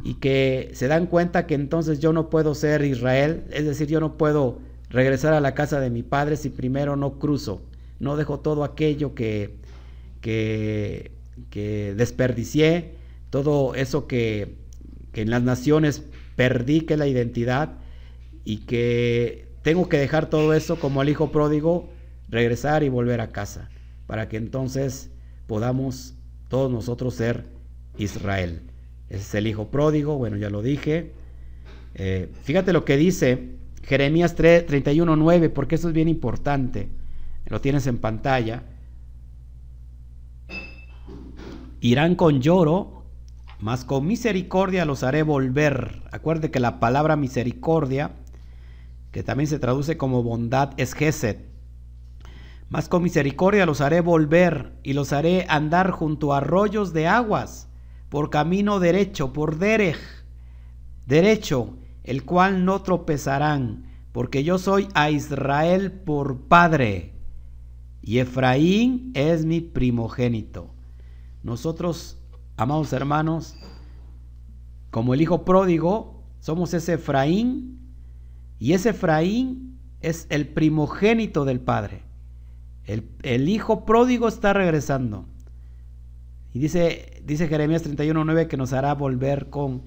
y 0.03 0.15
que 0.15 0.71
se 0.73 0.87
dan 0.87 1.07
cuenta 1.07 1.47
que 1.47 1.55
entonces 1.55 1.99
yo 1.99 2.11
no 2.11 2.29
puedo 2.29 2.55
ser 2.55 2.83
Israel, 2.83 3.45
es 3.51 3.65
decir, 3.65 3.87
yo 3.87 3.99
no 3.99 4.17
puedo 4.17 4.59
regresar 4.89 5.33
a 5.33 5.39
la 5.39 5.55
casa 5.55 5.79
de 5.79 5.89
mi 5.89 6.03
padre 6.03 6.35
si 6.35 6.49
primero 6.49 6.95
no 6.95 7.19
cruzo, 7.19 7.61
no 7.99 8.17
dejo 8.17 8.39
todo 8.39 8.63
aquello 8.63 9.15
que, 9.15 9.55
que, 10.19 11.11
que 11.49 11.93
desperdicié, 11.95 12.95
todo 13.29 13.75
eso 13.75 14.07
que, 14.07 14.55
que 15.13 15.21
en 15.21 15.29
las 15.29 15.41
naciones 15.41 16.03
perdí 16.35 16.81
que 16.81 16.97
la 16.97 17.07
identidad 17.07 17.77
y 18.43 18.57
que 18.65 19.47
tengo 19.61 19.87
que 19.87 19.97
dejar 19.97 20.29
todo 20.29 20.53
eso 20.53 20.79
como 20.79 21.01
el 21.01 21.09
hijo 21.09 21.31
pródigo, 21.31 21.89
regresar 22.29 22.83
y 22.83 22.89
volver 22.89 23.21
a 23.21 23.31
casa, 23.31 23.69
para 24.07 24.27
que 24.27 24.37
entonces 24.37 25.09
podamos 25.47 26.15
todos 26.49 26.71
nosotros 26.71 27.15
ser 27.15 27.45
Israel. 27.97 28.61
Ese 29.09 29.21
es 29.21 29.35
el 29.35 29.47
hijo 29.47 29.69
pródigo, 29.69 30.17
bueno, 30.17 30.37
ya 30.37 30.49
lo 30.49 30.61
dije. 30.61 31.11
Eh, 31.95 32.29
fíjate 32.43 32.73
lo 32.73 32.83
que 32.85 32.97
dice 32.97 33.51
Jeremías 33.83 34.35
3, 34.35 34.65
31, 34.65 35.15
9, 35.15 35.49
porque 35.49 35.75
eso 35.75 35.89
es 35.89 35.93
bien 35.93 36.07
importante. 36.07 36.89
Lo 37.45 37.61
tienes 37.61 37.87
en 37.87 37.97
pantalla. 37.97 38.63
Irán 41.81 42.15
con 42.15 42.41
lloro 42.41 43.02
mas 43.63 43.85
con 43.85 44.05
misericordia 44.05 44.83
los 44.83 45.03
haré 45.03 45.23
volver. 45.23 46.03
Acuerde 46.11 46.51
que 46.51 46.59
la 46.59 46.81
palabra 46.81 47.15
misericordia, 47.15 48.11
que 49.13 49.23
también 49.23 49.47
se 49.47 49.57
traduce 49.57 49.95
como 49.95 50.21
bondad, 50.21 50.71
es 50.75 50.93
Gesed. 50.93 51.37
Mas 52.67 52.89
con 52.89 53.03
misericordia 53.03 53.65
los 53.65 53.79
haré 53.79 54.01
volver 54.01 54.73
y 54.83 54.91
los 54.91 55.13
haré 55.13 55.45
andar 55.47 55.91
junto 55.91 56.33
a 56.33 56.39
arroyos 56.39 56.91
de 56.91 57.07
aguas, 57.07 57.69
por 58.09 58.29
camino 58.29 58.81
derecho, 58.81 59.31
por 59.31 59.57
derej, 59.57 59.95
derecho, 61.05 61.77
el 62.03 62.25
cual 62.25 62.65
no 62.65 62.81
tropezarán, 62.81 63.85
porque 64.11 64.43
yo 64.43 64.57
soy 64.57 64.89
a 64.93 65.09
Israel 65.09 65.89
por 65.89 66.49
padre, 66.49 67.13
y 68.01 68.17
Efraín 68.17 69.13
es 69.13 69.45
mi 69.45 69.61
primogénito. 69.61 70.73
Nosotros 71.43 72.19
amados 72.63 72.93
hermanos, 72.93 73.55
como 74.89 75.13
el 75.13 75.21
hijo 75.21 75.45
pródigo, 75.45 76.23
somos 76.39 76.73
ese 76.73 76.93
Efraín, 76.93 77.79
y 78.59 78.73
ese 78.73 78.89
Efraín 78.89 79.79
es 80.01 80.27
el 80.29 80.47
primogénito 80.47 81.45
del 81.45 81.59
Padre. 81.59 82.03
El, 82.85 83.49
hijo 83.49 83.85
pródigo 83.85 84.27
está 84.27 84.53
regresando. 84.53 85.25
Y 86.53 86.59
dice, 86.59 87.21
dice 87.25 87.47
Jeremías 87.47 87.85
31.9 87.85 88.47
que 88.47 88.57
nos 88.57 88.73
hará 88.73 88.93
volver 88.93 89.49
con, 89.49 89.83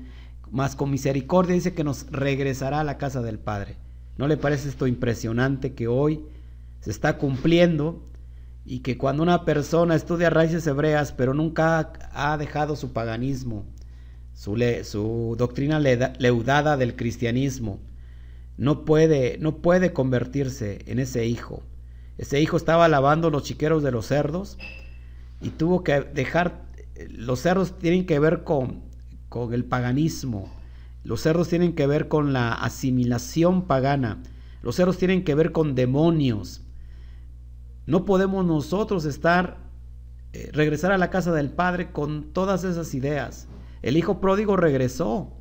más 0.50 0.76
con 0.76 0.90
misericordia, 0.90 1.54
dice 1.54 1.74
que 1.74 1.84
nos 1.84 2.10
regresará 2.10 2.80
a 2.80 2.84
la 2.84 2.98
casa 2.98 3.22
del 3.22 3.38
Padre. 3.38 3.76
¿No 4.16 4.28
le 4.28 4.36
parece 4.36 4.68
esto 4.68 4.86
impresionante 4.86 5.74
que 5.74 5.88
hoy 5.88 6.24
se 6.80 6.90
está 6.90 7.18
cumpliendo? 7.18 8.02
Y 8.66 8.80
que 8.80 8.98
cuando 8.98 9.22
una 9.22 9.44
persona 9.44 9.94
estudia 9.94 10.28
raíces 10.28 10.66
hebreas 10.66 11.12
pero 11.12 11.34
nunca 11.34 11.92
ha 12.12 12.36
dejado 12.36 12.74
su 12.74 12.92
paganismo, 12.92 13.64
su, 14.34 15.34
doctrina 15.38 15.78
leudada 15.78 16.76
del 16.76 16.96
cristianismo, 16.96 17.78
no 18.56 18.84
puede, 18.84 19.38
no 19.38 19.58
puede 19.58 19.92
convertirse 19.92 20.80
en 20.86 20.98
ese 20.98 21.26
hijo. 21.26 21.62
Ese 22.18 22.40
hijo 22.40 22.56
estaba 22.56 22.88
lavando 22.88 23.30
los 23.30 23.44
chiqueros 23.44 23.84
de 23.84 23.92
los 23.92 24.06
cerdos 24.06 24.58
y 25.40 25.50
tuvo 25.50 25.84
que 25.84 26.00
dejar, 26.00 26.64
los 27.08 27.40
cerdos 27.40 27.78
tienen 27.78 28.04
que 28.04 28.18
ver 28.18 28.42
con, 28.42 28.82
con 29.28 29.54
el 29.54 29.64
paganismo, 29.64 30.52
los 31.04 31.20
cerdos 31.20 31.48
tienen 31.48 31.74
que 31.74 31.86
ver 31.86 32.08
con 32.08 32.32
la 32.32 32.52
asimilación 32.52 33.66
pagana, 33.66 34.22
los 34.62 34.74
cerdos 34.74 34.98
tienen 34.98 35.22
que 35.22 35.36
ver 35.36 35.52
con 35.52 35.76
demonios, 35.76 36.65
no 37.86 38.04
podemos 38.04 38.44
nosotros 38.44 39.04
estar, 39.04 39.58
eh, 40.32 40.50
regresar 40.52 40.92
a 40.92 40.98
la 40.98 41.10
casa 41.10 41.32
del 41.32 41.50
Padre 41.50 41.92
con 41.92 42.32
todas 42.32 42.64
esas 42.64 42.92
ideas. 42.94 43.48
El 43.82 43.96
hijo 43.96 44.20
pródigo 44.20 44.56
regresó, 44.56 45.32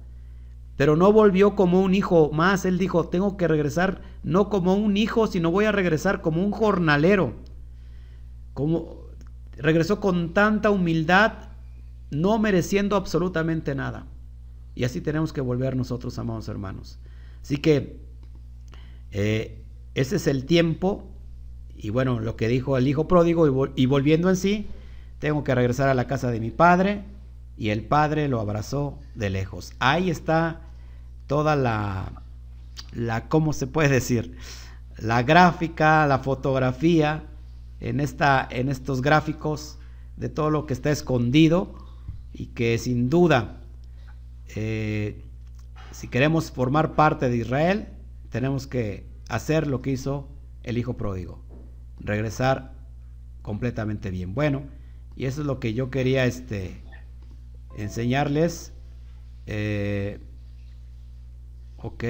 pero 0.77 0.95
no 0.95 1.11
volvió 1.11 1.55
como 1.55 1.81
un 1.81 1.95
hijo 1.95 2.31
más. 2.31 2.65
Él 2.65 2.77
dijo, 2.77 3.07
tengo 3.07 3.35
que 3.37 3.47
regresar 3.47 4.01
no 4.23 4.49
como 4.49 4.75
un 4.75 4.95
hijo, 4.95 5.25
sino 5.27 5.49
voy 5.49 5.65
a 5.65 5.71
regresar 5.71 6.21
como 6.21 6.43
un 6.43 6.51
jornalero. 6.51 7.33
Como, 8.53 9.05
regresó 9.57 9.99
con 9.99 10.33
tanta 10.33 10.69
humildad, 10.69 11.33
no 12.11 12.37
mereciendo 12.37 12.95
absolutamente 12.95 13.73
nada. 13.73 14.05
Y 14.75 14.83
así 14.83 15.01
tenemos 15.01 15.33
que 15.33 15.41
volver 15.41 15.75
nosotros, 15.75 16.19
amados 16.19 16.47
hermanos. 16.47 16.99
Así 17.41 17.57
que 17.57 17.99
eh, 19.11 19.63
ese 19.95 20.17
es 20.17 20.27
el 20.27 20.45
tiempo 20.45 21.14
y 21.77 21.89
bueno, 21.89 22.19
lo 22.19 22.35
que 22.35 22.47
dijo 22.47 22.77
el 22.77 22.87
hijo 22.87 23.07
pródigo 23.07 23.69
y, 23.75 23.85
volviendo 23.85 24.29
en 24.29 24.37
sí, 24.37 24.67
tengo 25.19 25.43
que 25.43 25.55
regresar 25.55 25.89
a 25.89 25.93
la 25.93 26.07
casa 26.07 26.31
de 26.31 26.39
mi 26.39 26.51
padre 26.51 27.03
y 27.57 27.69
el 27.69 27.83
padre 27.83 28.27
lo 28.27 28.39
abrazó 28.39 28.97
de 29.13 29.29
lejos. 29.29 29.73
Ahí 29.79 30.09
está 30.09 30.61
toda 31.27 31.55
la, 31.55 32.23
la 32.93 33.27
¿cómo 33.27 33.53
se 33.53 33.67
puede 33.67 33.89
decir? 33.89 34.37
La 34.97 35.23
gráfica, 35.23 36.07
la 36.07 36.19
fotografía 36.19 37.23
en, 37.81 37.99
esta, 37.99 38.47
en 38.49 38.69
estos 38.69 39.01
gráficos 39.01 39.77
de 40.15 40.29
todo 40.29 40.49
lo 40.49 40.65
que 40.65 40.73
está 40.73 40.91
escondido 40.91 41.75
y 42.33 42.47
que 42.47 42.77
sin 42.77 43.09
duda, 43.09 43.61
eh, 44.55 45.21
si 45.91 46.07
queremos 46.07 46.51
formar 46.51 46.95
parte 46.95 47.29
de 47.29 47.37
Israel, 47.37 47.87
tenemos 48.29 48.65
que 48.65 49.05
hacer 49.27 49.67
lo 49.67 49.81
que 49.81 49.91
hizo 49.91 50.29
el 50.63 50.77
hijo 50.77 50.95
pródigo 50.95 51.44
regresar 52.05 52.73
completamente 53.41 54.09
bien. 54.11 54.33
Bueno, 54.33 54.63
y 55.15 55.25
eso 55.25 55.41
es 55.41 55.47
lo 55.47 55.59
que 55.59 55.73
yo 55.73 55.89
quería 55.89 56.25
este, 56.25 56.81
enseñarles. 57.77 58.73
Eh, 59.47 60.19
ok, 61.77 62.03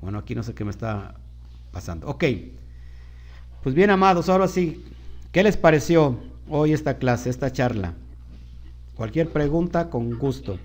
bueno, 0.00 0.18
aquí 0.18 0.34
no 0.34 0.42
sé 0.42 0.54
qué 0.54 0.64
me 0.64 0.70
está 0.70 1.14
pasando. 1.70 2.08
Ok, 2.08 2.24
pues 3.62 3.74
bien, 3.74 3.90
amados, 3.90 4.28
ahora 4.28 4.48
sí, 4.48 4.84
¿qué 5.32 5.42
les 5.42 5.56
pareció 5.56 6.18
hoy 6.48 6.72
esta 6.72 6.98
clase, 6.98 7.30
esta 7.30 7.52
charla? 7.52 7.94
Cualquier 8.96 9.30
pregunta, 9.30 9.90
con 9.90 10.18
gusto. 10.18 10.58